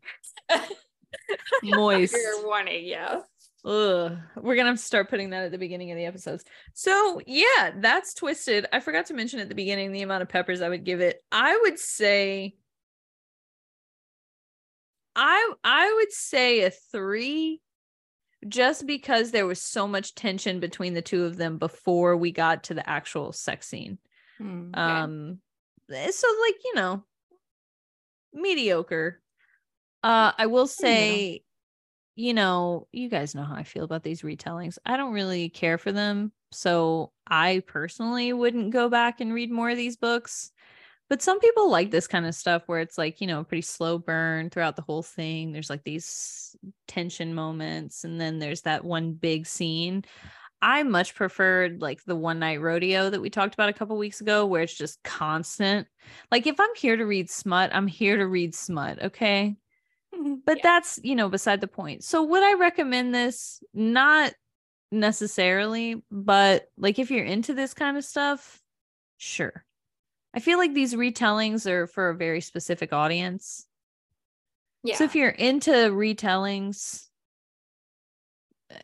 Moist. 1.62 2.12
Trigger 2.12 2.44
warning, 2.44 2.84
yeah. 2.84 3.20
Ugh. 3.64 4.18
We're 4.36 4.56
gonna 4.56 4.70
have 4.70 4.78
to 4.78 4.82
start 4.82 5.08
putting 5.08 5.30
that 5.30 5.44
at 5.44 5.52
the 5.52 5.58
beginning 5.58 5.92
of 5.92 5.96
the 5.96 6.06
episodes. 6.06 6.42
So 6.74 7.20
yeah, 7.28 7.70
that's 7.76 8.12
twisted. 8.14 8.66
I 8.72 8.80
forgot 8.80 9.06
to 9.06 9.14
mention 9.14 9.38
at 9.38 9.48
the 9.48 9.54
beginning 9.54 9.92
the 9.92 10.02
amount 10.02 10.22
of 10.22 10.28
peppers 10.28 10.62
I 10.62 10.68
would 10.68 10.82
give 10.82 11.00
it. 11.00 11.22
I 11.30 11.56
would 11.62 11.78
say 11.78 12.56
I 15.14 15.52
I 15.62 15.92
would 15.94 16.12
say 16.12 16.62
a 16.62 16.70
three 16.70 17.60
just 18.48 18.86
because 18.86 19.30
there 19.30 19.46
was 19.46 19.62
so 19.62 19.86
much 19.86 20.14
tension 20.14 20.60
between 20.60 20.94
the 20.94 21.02
two 21.02 21.24
of 21.24 21.36
them 21.36 21.58
before 21.58 22.16
we 22.16 22.32
got 22.32 22.64
to 22.64 22.74
the 22.74 22.88
actual 22.88 23.32
sex 23.32 23.68
scene. 23.68 23.98
Hmm. 24.38 24.70
Um 24.74 25.38
eh, 25.92 26.10
so 26.10 26.28
like, 26.46 26.56
you 26.64 26.74
know, 26.74 27.04
mediocre. 28.32 29.20
Uh 30.02 30.32
I 30.36 30.46
will 30.46 30.66
say 30.66 31.42
you 32.14 32.34
know, 32.34 32.88
you 32.92 33.08
guys 33.08 33.34
know 33.34 33.44
how 33.44 33.54
I 33.54 33.62
feel 33.62 33.84
about 33.84 34.02
these 34.02 34.22
retellings. 34.22 34.76
I 34.84 34.96
don't 34.96 35.14
really 35.14 35.48
care 35.48 35.78
for 35.78 35.92
them. 35.92 36.32
So 36.50 37.12
I 37.26 37.62
personally 37.66 38.32
wouldn't 38.32 38.70
go 38.70 38.90
back 38.90 39.20
and 39.20 39.32
read 39.32 39.50
more 39.50 39.70
of 39.70 39.78
these 39.78 39.96
books. 39.96 40.52
But 41.12 41.20
some 41.20 41.40
people 41.40 41.70
like 41.70 41.90
this 41.90 42.06
kind 42.06 42.24
of 42.24 42.34
stuff 42.34 42.62
where 42.64 42.80
it's 42.80 42.96
like, 42.96 43.20
you 43.20 43.26
know, 43.26 43.40
a 43.40 43.44
pretty 43.44 43.60
slow 43.60 43.98
burn 43.98 44.48
throughout 44.48 44.76
the 44.76 44.82
whole 44.82 45.02
thing. 45.02 45.52
There's 45.52 45.68
like 45.68 45.84
these 45.84 46.56
tension 46.88 47.34
moments, 47.34 48.04
and 48.04 48.18
then 48.18 48.38
there's 48.38 48.62
that 48.62 48.82
one 48.82 49.12
big 49.12 49.46
scene. 49.46 50.04
I 50.62 50.82
much 50.84 51.14
preferred 51.14 51.82
like 51.82 52.02
the 52.04 52.16
one 52.16 52.38
night 52.38 52.62
rodeo 52.62 53.10
that 53.10 53.20
we 53.20 53.28
talked 53.28 53.52
about 53.52 53.68
a 53.68 53.74
couple 53.74 53.98
weeks 53.98 54.22
ago, 54.22 54.46
where 54.46 54.62
it's 54.62 54.74
just 54.74 55.02
constant. 55.02 55.86
Like, 56.30 56.46
if 56.46 56.58
I'm 56.58 56.74
here 56.76 56.96
to 56.96 57.04
read 57.04 57.28
smut, 57.28 57.74
I'm 57.74 57.88
here 57.88 58.16
to 58.16 58.26
read 58.26 58.54
smut. 58.54 59.02
Okay 59.02 59.56
mm-hmm, 60.14 60.36
but 60.46 60.58
Yeah. 60.58 60.62
that's 60.62 60.98
you 61.02 61.14
know 61.14 61.28
beside 61.28 61.60
the 61.60 61.68
point 61.68 62.04
so 62.04 62.22
would 62.22 62.42
i 62.42 62.54
recommend 62.54 63.14
this 63.14 63.62
not 63.74 64.32
necessarily 64.90 66.02
but 66.10 66.68
like 66.76 66.98
if 66.98 67.10
you're 67.10 67.24
into 67.24 67.54
this 67.54 67.74
kind 67.74 67.96
of 67.96 68.04
stuff 68.04 68.60
sure 69.18 69.64
i 70.34 70.40
feel 70.40 70.58
like 70.58 70.74
these 70.74 70.94
retellings 70.94 71.66
are 71.66 71.86
for 71.86 72.10
a 72.10 72.16
very 72.16 72.40
specific 72.40 72.92
audience. 72.92 73.66
Yeah. 74.84 74.96
so 74.96 75.04
if 75.04 75.14
you're 75.14 75.28
into 75.30 75.70
retellings 75.70 77.06
uh, 78.72 78.76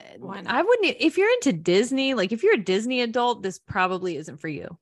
i 0.46 0.62
wouldn't 0.62 0.96
if 1.00 1.18
you're 1.18 1.32
into 1.32 1.52
disney 1.52 2.14
like 2.14 2.30
if 2.30 2.44
you're 2.44 2.54
a 2.54 2.62
disney 2.62 3.00
adult 3.00 3.42
this 3.42 3.58
probably 3.58 4.16
isn't 4.16 4.38
for 4.38 4.48
you. 4.48 4.78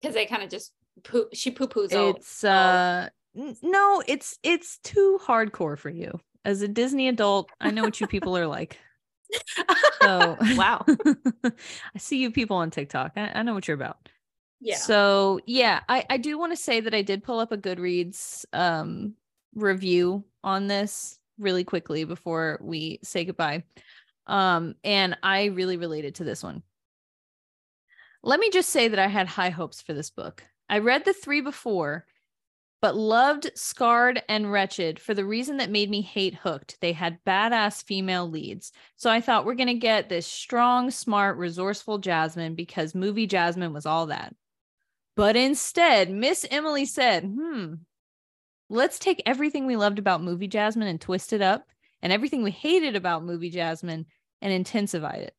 Because 0.00 0.14
they 0.14 0.26
kind 0.26 0.42
of 0.42 0.50
just 0.50 0.72
poo 1.04 1.26
she 1.32 1.50
poo 1.50 1.68
poos 1.68 1.94
all 1.94 2.10
it's 2.10 2.42
uh 2.42 3.08
no 3.34 4.02
it's 4.06 4.38
it's 4.42 4.78
too 4.78 5.20
hardcore 5.24 5.78
for 5.78 5.90
you. 5.90 6.18
As 6.44 6.62
a 6.62 6.68
disney 6.68 7.08
adult 7.08 7.50
i 7.60 7.70
know 7.70 7.84
what 7.84 8.00
you 8.00 8.06
people 8.16 8.36
are 8.36 8.46
like. 8.46 8.78
So 10.02 10.36
wow. 10.56 10.84
i 11.44 11.98
see 11.98 12.18
you 12.18 12.32
people 12.32 12.56
on 12.56 12.70
tiktok. 12.70 13.12
I, 13.16 13.30
I 13.36 13.42
know 13.42 13.54
what 13.54 13.68
you're 13.68 13.76
about 13.76 14.08
yeah. 14.62 14.76
so 14.76 15.40
yeah 15.46 15.80
i 15.88 16.04
i 16.08 16.16
do 16.16 16.38
want 16.38 16.52
to 16.52 16.56
say 16.56 16.80
that 16.80 16.94
i 16.94 17.02
did 17.02 17.24
pull 17.24 17.40
up 17.40 17.52
a 17.52 17.56
goodreads 17.56 18.44
um 18.52 19.14
review 19.54 20.24
on 20.44 20.66
this 20.66 21.18
really 21.38 21.64
quickly 21.64 22.04
before 22.04 22.58
we 22.62 22.98
say 23.02 23.24
goodbye 23.24 23.62
um 24.26 24.74
and 24.84 25.16
i 25.22 25.46
really 25.46 25.76
related 25.76 26.14
to 26.14 26.24
this 26.24 26.42
one 26.42 26.62
let 28.22 28.38
me 28.38 28.50
just 28.50 28.70
say 28.70 28.88
that 28.88 28.98
i 28.98 29.08
had 29.08 29.26
high 29.26 29.50
hopes 29.50 29.82
for 29.82 29.94
this 29.94 30.10
book 30.10 30.44
i 30.68 30.78
read 30.78 31.04
the 31.04 31.12
three 31.12 31.40
before 31.40 32.06
but 32.82 32.96
loved 32.96 33.48
Scarred 33.54 34.24
and 34.28 34.50
Wretched 34.50 34.98
for 34.98 35.14
the 35.14 35.24
reason 35.24 35.58
that 35.58 35.70
made 35.70 35.88
me 35.88 36.02
hate 36.02 36.34
Hooked. 36.34 36.78
They 36.80 36.92
had 36.92 37.22
badass 37.24 37.84
female 37.84 38.28
leads. 38.28 38.72
So 38.96 39.08
I 39.08 39.20
thought 39.20 39.44
we're 39.46 39.54
going 39.54 39.68
to 39.68 39.74
get 39.74 40.08
this 40.08 40.26
strong, 40.26 40.90
smart, 40.90 41.38
resourceful 41.38 41.98
Jasmine 41.98 42.56
because 42.56 42.92
movie 42.92 43.28
Jasmine 43.28 43.72
was 43.72 43.86
all 43.86 44.06
that. 44.06 44.34
But 45.14 45.36
instead, 45.36 46.10
Miss 46.10 46.46
Emily 46.50 46.86
said, 46.86 47.24
hmm, 47.24 47.74
let's 48.68 48.98
take 48.98 49.22
everything 49.26 49.66
we 49.66 49.76
loved 49.76 49.98
about 49.98 50.22
movie 50.22 50.48
Jasmine 50.48 50.88
and 50.88 51.00
twist 51.00 51.32
it 51.32 51.42
up, 51.42 51.66
and 52.00 52.12
everything 52.12 52.42
we 52.42 52.50
hated 52.50 52.96
about 52.96 53.24
movie 53.24 53.50
Jasmine 53.50 54.06
and 54.40 54.52
intensify 54.52 55.14
it. 55.14 55.34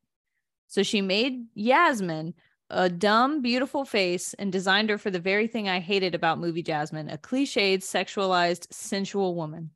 So 0.68 0.84
she 0.84 1.02
made 1.02 1.46
Yasmin 1.54 2.34
a 2.70 2.90
dumb, 2.90 3.42
beautiful 3.42 3.86
face 3.86 4.34
and 4.34 4.52
designed 4.52 4.90
her 4.90 4.98
for 4.98 5.12
the 5.12 5.20
very 5.20 5.48
thing 5.48 5.70
I 5.70 5.80
hated 5.80 6.16
about 6.16 6.40
movie 6.40 6.64
Jasmine 6.64 7.10
a 7.10 7.18
cliched, 7.18 7.80
sexualized, 7.80 8.68
sensual 8.72 9.36
woman. 9.36 9.72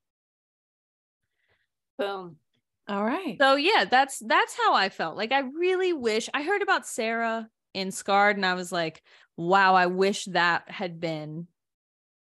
Boom. 1.98 2.38
All 2.88 3.04
right. 3.04 3.38
So 3.40 3.56
yeah, 3.56 3.86
that's 3.86 4.20
that's 4.20 4.58
how 4.58 4.74
I 4.74 4.90
felt. 4.90 5.18
Like 5.18 5.32
I 5.32 5.40
really 5.40 5.94
wish 5.94 6.30
I 6.34 6.44
heard 6.44 6.62
about 6.62 6.88
Sarah 6.88 7.50
in 7.74 7.92
Scarred 7.92 8.38
and 8.38 8.46
I 8.46 8.54
was 8.54 8.72
like, 8.72 9.04
wow, 9.38 9.76
I 9.76 9.86
wish 9.88 10.26
that 10.26 10.70
had 10.70 11.00
been 11.00 11.48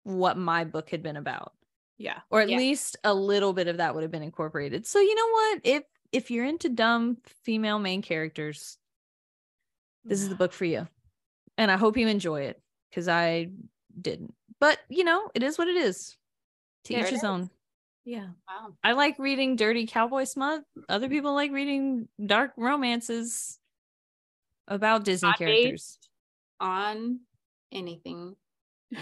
what 0.03 0.37
my 0.37 0.63
book 0.63 0.89
had 0.89 1.03
been 1.03 1.17
about 1.17 1.53
Yeah. 1.97 2.21
or 2.31 2.41
at 2.41 2.49
Yeah. 2.49 2.57
least 2.57 2.97
a 3.03 3.13
little 3.13 3.53
bit 3.53 3.67
of 3.67 3.77
that 3.77 3.93
would 3.95 4.01
have 4.03 4.11
been 4.11 4.23
incorporated 4.23 4.85
so 4.87 4.99
you 4.99 5.13
know 5.15 5.29
what 5.29 5.61
if 5.63 5.83
if 6.11 6.31
you're 6.31 6.45
into 6.45 6.69
dumb 6.69 7.17
female 7.43 7.79
main 7.79 8.01
characters 8.01 8.77
this 10.07 10.21
is 10.21 10.29
the 10.29 10.35
book 10.35 10.53
for 10.53 10.65
you 10.65 10.87
and 11.57 11.69
i 11.71 11.77
hope 11.77 11.97
you 11.97 12.07
enjoy 12.07 12.41
it 12.41 12.61
because 12.89 13.07
i 13.07 13.47
didn't 14.01 14.33
but 14.59 14.79
you 14.89 15.03
know 15.03 15.29
it 15.35 15.43
is 15.43 15.57
what 15.57 15.67
it 15.67 15.75
is 15.77 16.17
to 16.85 16.93
There 16.93 17.03
each 17.03 17.09
his 17.09 17.19
is. 17.19 17.23
own 17.23 17.49
Yeah. 18.05 18.29
Wow. 18.47 18.73
i 18.83 18.93
like 18.93 19.19
reading 19.19 19.55
dirty 19.57 19.85
cowboy 19.85 20.23
smut 20.23 20.63
other 20.87 21.09
people 21.09 21.33
like 21.35 21.51
reading 21.51 22.07
dark 22.25 22.53
romances 22.57 23.59
about 24.67 25.03
disney 25.03 25.29
Not 25.29 25.37
characters 25.37 25.97
based 25.98 25.98
on 26.59 27.19
anything. 27.71 28.35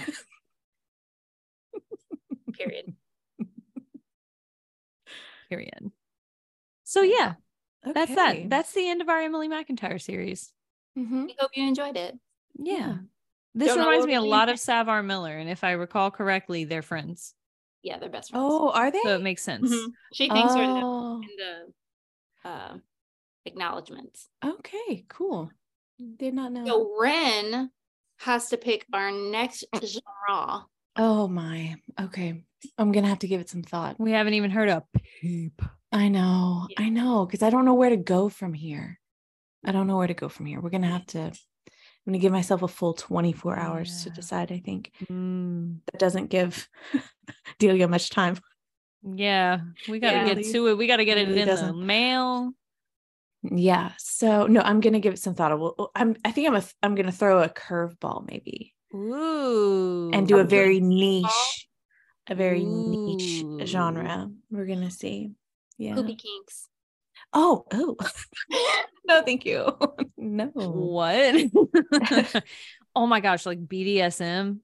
Period. 2.57 2.93
period 5.49 5.91
so 6.83 7.01
yeah 7.03 7.35
that's 7.93 8.13
that 8.15 8.49
that's 8.49 8.73
the 8.73 8.89
end 8.89 8.99
of 9.01 9.07
our 9.07 9.21
emily 9.21 9.47
McEntyre 9.47 10.01
series 10.01 10.51
Mhm. 10.97 11.27
We 11.27 11.35
hope 11.39 11.51
you 11.55 11.65
enjoyed 11.67 11.95
it. 11.95 12.17
yeah 12.57 12.95
this 13.55 13.69
Don't 13.69 13.79
reminds 13.79 14.05
me 14.07 14.15
a 14.15 14.21
lot 14.21 14.49
of 14.53 14.59
Sav 14.59 14.89
R. 14.89 15.01
Miller 15.03 15.37
and 15.37 15.49
if 15.49 15.63
i 15.63 15.71
recall 15.71 16.11
correctly 16.11 16.65
they're 16.65 16.81
friends 16.81 17.33
Yeah, 17.83 17.97
they're 17.99 18.09
best 18.09 18.31
friends. 18.31 18.43
Oh, 18.45 18.71
are 18.71 18.91
they? 18.91 19.01
so 19.03 19.15
it 19.15 19.21
makes 19.21 19.43
sense 19.43 19.71
Mhm. 19.71 19.91
She 20.13 20.27
thinks 20.27 20.53
her 20.55 20.63
in 20.63 20.73
the- 20.73 20.81
oh, 20.83 21.21
in 21.21 21.29
the 22.43 22.49
uh, 22.49 22.77
acknowledgments. 23.45 24.27
okay, 24.43 25.05
cool. 25.07 25.49
Did 26.17 26.33
not 26.33 26.51
know. 26.51 26.65
So 26.65 26.95
Ren 26.99 27.71
has 28.19 28.49
to 28.49 28.57
pick 28.57 28.85
our 28.93 29.11
next 29.11 29.65
genre. 29.83 30.65
oh 30.95 31.27
my. 31.27 31.75
Okay. 31.99 32.43
I'm 32.77 32.91
gonna 32.91 33.07
have 33.07 33.19
to 33.19 33.27
give 33.27 33.41
it 33.41 33.49
some 33.49 33.63
thought. 33.63 33.99
we 33.99 34.11
haven't 34.11 34.33
even 34.33 34.51
heard 34.51 34.69
a 34.69 34.83
peep 35.21 35.61
I 35.91 36.09
know. 36.09 36.67
Yeah. 36.69 36.81
I 36.85 36.89
know. 36.89 37.25
Because 37.25 37.43
I 37.43 37.49
don't 37.49 37.65
know 37.65 37.75
where 37.75 37.89
to 37.89 37.97
go 37.97 38.27
from 38.29 38.53
here. 38.53 38.99
I 39.65 39.71
don't 39.71 39.87
know 39.87 39.97
where 39.97 40.07
to 40.07 40.13
go 40.13 40.27
from 40.29 40.45
here. 40.45 40.59
We're 40.59 40.69
gonna 40.69 40.87
have 40.91 41.05
to. 41.07 41.19
I'm 41.19 41.33
gonna 42.13 42.19
give 42.19 42.31
myself 42.31 42.61
a 42.63 42.67
full 42.67 42.93
24 42.93 43.57
hours 43.57 44.03
to 44.03 44.09
decide. 44.09 44.51
I 44.51 44.59
think 44.59 44.91
Mm, 45.11 45.79
that 45.91 45.99
doesn't 45.99 46.27
give 46.29 46.67
Delia 47.59 47.87
much 47.87 48.09
time. 48.09 48.37
yeah 49.03 49.59
we 49.87 49.99
gotta 49.99 50.17
Yeah. 50.17 50.33
get 50.33 50.45
to 50.51 50.67
it 50.67 50.77
we 50.77 50.87
gotta 50.87 51.05
get 51.05 51.17
it 51.17 51.27
really 51.27 51.41
in 51.41 51.47
the 51.47 51.53
doesn't. 51.53 51.85
mail 51.85 52.51
Yeah. 53.51 53.91
So 53.97 54.47
no, 54.47 54.61
I'm 54.61 54.79
gonna 54.79 54.99
give 54.99 55.13
it 55.13 55.19
some 55.19 55.35
thought. 55.35 55.57
Well, 55.59 55.91
I'm. 55.95 56.15
I 56.25 56.31
think 56.31 56.47
I'm. 56.47 56.55
A, 56.55 56.63
I'm 56.83 56.95
gonna 56.95 57.11
throw 57.11 57.41
a 57.43 57.49
curveball 57.49 58.25
maybe 58.27 58.73
Ooh. 58.93 60.11
and 60.13 60.27
do 60.27 60.39
a 60.39 60.43
very 60.43 60.79
niche, 60.79 61.67
a 62.27 62.35
very 62.35 62.63
niche 62.65 63.43
genre. 63.67 64.29
We're 64.49 64.65
gonna 64.65 64.91
see. 64.91 65.31
Yeah. 65.77 65.95
Poopy 65.95 66.15
kinks. 66.15 66.69
Oh. 67.33 67.65
Oh. 67.73 67.95
no, 69.07 69.21
thank 69.23 69.45
you. 69.45 69.77
no. 70.17 70.45
what 70.55 71.35
oh 72.95 73.05
my 73.05 73.19
gosh 73.19 73.45
like 73.45 73.59
bdsm 73.59 74.59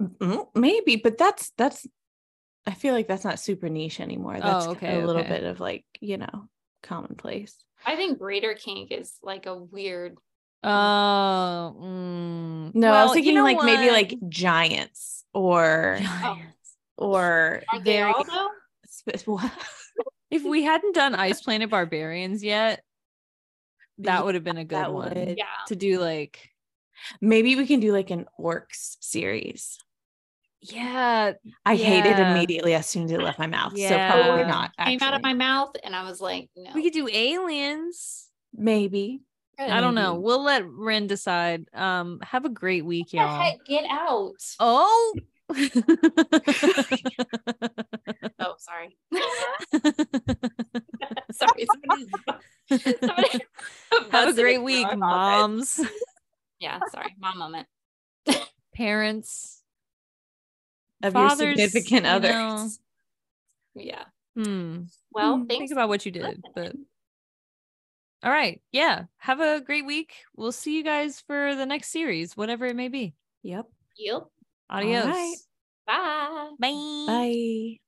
Mm, 0.00 0.46
Maybe, 0.54 0.96
but 0.96 1.18
that's 1.18 1.52
that's. 1.58 1.86
I 2.66 2.72
feel 2.72 2.94
like 2.94 3.08
that's 3.08 3.24
not 3.24 3.38
super 3.38 3.68
niche 3.68 4.00
anymore. 4.00 4.38
That's 4.40 4.66
Oh, 4.66 4.70
okay, 4.72 5.00
a 5.00 5.06
little 5.06 5.22
okay. 5.22 5.28
bit 5.28 5.44
of 5.44 5.60
like 5.60 5.84
you 6.00 6.18
know 6.18 6.48
commonplace. 6.82 7.56
I 7.86 7.96
think 7.96 8.18
creature 8.18 8.54
kink 8.54 8.90
is 8.92 9.14
like 9.22 9.46
a 9.46 9.56
weird. 9.56 10.16
oh 10.62 11.76
mm. 11.80 12.74
No, 12.74 12.88
I 12.88 12.90
Well, 12.90 13.06
was 13.08 13.10
you 13.10 13.14
thinking 13.22 13.34
know 13.36 13.42
like 13.44 13.62
maybe 13.62 13.90
like 13.90 14.14
giants 14.28 15.24
or 15.32 15.98
Giants. 16.00 16.76
or 16.96 17.62
Are 17.72 17.78
they 17.80 17.96
very. 17.98 18.12
all 18.12 18.24
though? 18.24 18.48
if 20.30 20.44
we 20.44 20.62
hadn't 20.62 20.94
done 20.94 21.14
ice 21.14 21.40
planet 21.40 21.70
barbarians 21.70 22.44
yet 22.44 22.82
that 23.98 24.24
would 24.24 24.34
have 24.34 24.44
been 24.44 24.58
a 24.58 24.64
good 24.64 24.76
that 24.78 24.92
one 24.92 25.14
would- 25.14 25.38
Yeah. 25.38 25.44
to 25.68 25.76
do 25.76 25.98
like 26.00 26.50
Maybe 27.20 27.56
we 27.56 27.66
can 27.66 27.80
do 27.80 27.92
like 27.92 28.10
an 28.10 28.26
orcs 28.38 28.96
series. 29.00 29.78
Yeah 30.62 31.32
I 31.64 31.74
hate 31.76 32.04
it 32.06 32.18
immediately 32.18 32.74
as 32.74 32.86
soon 32.86 33.04
as 33.04 33.12
it 33.12 33.20
left 33.20 33.38
my 33.38 33.46
mouth. 33.46 33.72
So 33.72 33.88
probably 33.88 34.40
Yeah. 34.40 34.46
not. 34.46 34.76
Came 34.76 34.98
out 35.00 35.14
of 35.14 35.22
my 35.22 35.32
mouth, 35.34 35.74
and 35.82 35.96
I 35.96 36.02
was 36.04 36.20
like, 36.20 36.50
no. 36.56 36.70
we 36.74 36.82
could 36.82 36.92
do 36.92 37.08
aliens 37.10 38.28
Maybe. 38.52 39.22
i 39.58 39.80
don't 39.80 39.94
know 39.94 40.14
we'll 40.16 40.42
let 40.42 40.64
ren 40.66 41.06
decide 41.06 41.66
um 41.74 42.18
have 42.22 42.44
a 42.46 42.48
great 42.48 42.84
week 42.84 43.08
What 43.12 43.12
the 43.12 43.16
y'all 43.18 43.42
heck? 43.42 43.64
Get 43.66 43.84
out. 43.90 44.32
oh 44.58 45.14
Oh, 48.42 48.54
sorry. 48.58 48.96
sorry. 51.32 51.66
Somebody, 51.66 51.66
somebody 52.70 53.40
have 54.10 54.28
a 54.28 54.32
great 54.32 54.62
week 54.62 54.86
moms 54.96 55.80
Yeah, 56.58 56.80
sorry. 56.90 57.14
Mom 57.18 57.38
moment. 57.38 57.66
parents 58.74 59.59
Of 61.02 61.12
Fathers, 61.14 61.58
your 61.58 61.68
significant 61.68 62.04
you 62.06 62.10
others. 62.12 62.34
know. 62.34 62.68
Yeah. 63.74 64.04
hmm 64.36 64.82
Well, 65.12 65.38
Hmm, 65.38 65.44
think 65.46 65.70
about 65.72 65.88
what 65.88 66.04
you 66.06 66.12
for 66.12 66.18
did 66.18 66.42
but 66.54 66.74
all 68.22 68.30
right 68.30 68.60
yeah 68.70 69.04
have 69.16 69.40
a 69.40 69.60
great 69.62 69.86
week 69.86 70.12
we'll 70.36 70.52
see 70.52 70.76
you 70.76 70.84
guys 70.84 71.20
for 71.20 71.54
the 71.54 71.64
next 71.64 71.88
series 71.88 72.36
whatever 72.36 72.66
it 72.66 72.76
may 72.76 72.88
be 72.88 73.14
Yep. 73.42 73.66
Yep. 73.96 74.26
adios 74.68 75.06
right. 75.06 75.36
Bye. 75.86 76.50
bye 76.58 76.74
Bye. 77.06 77.80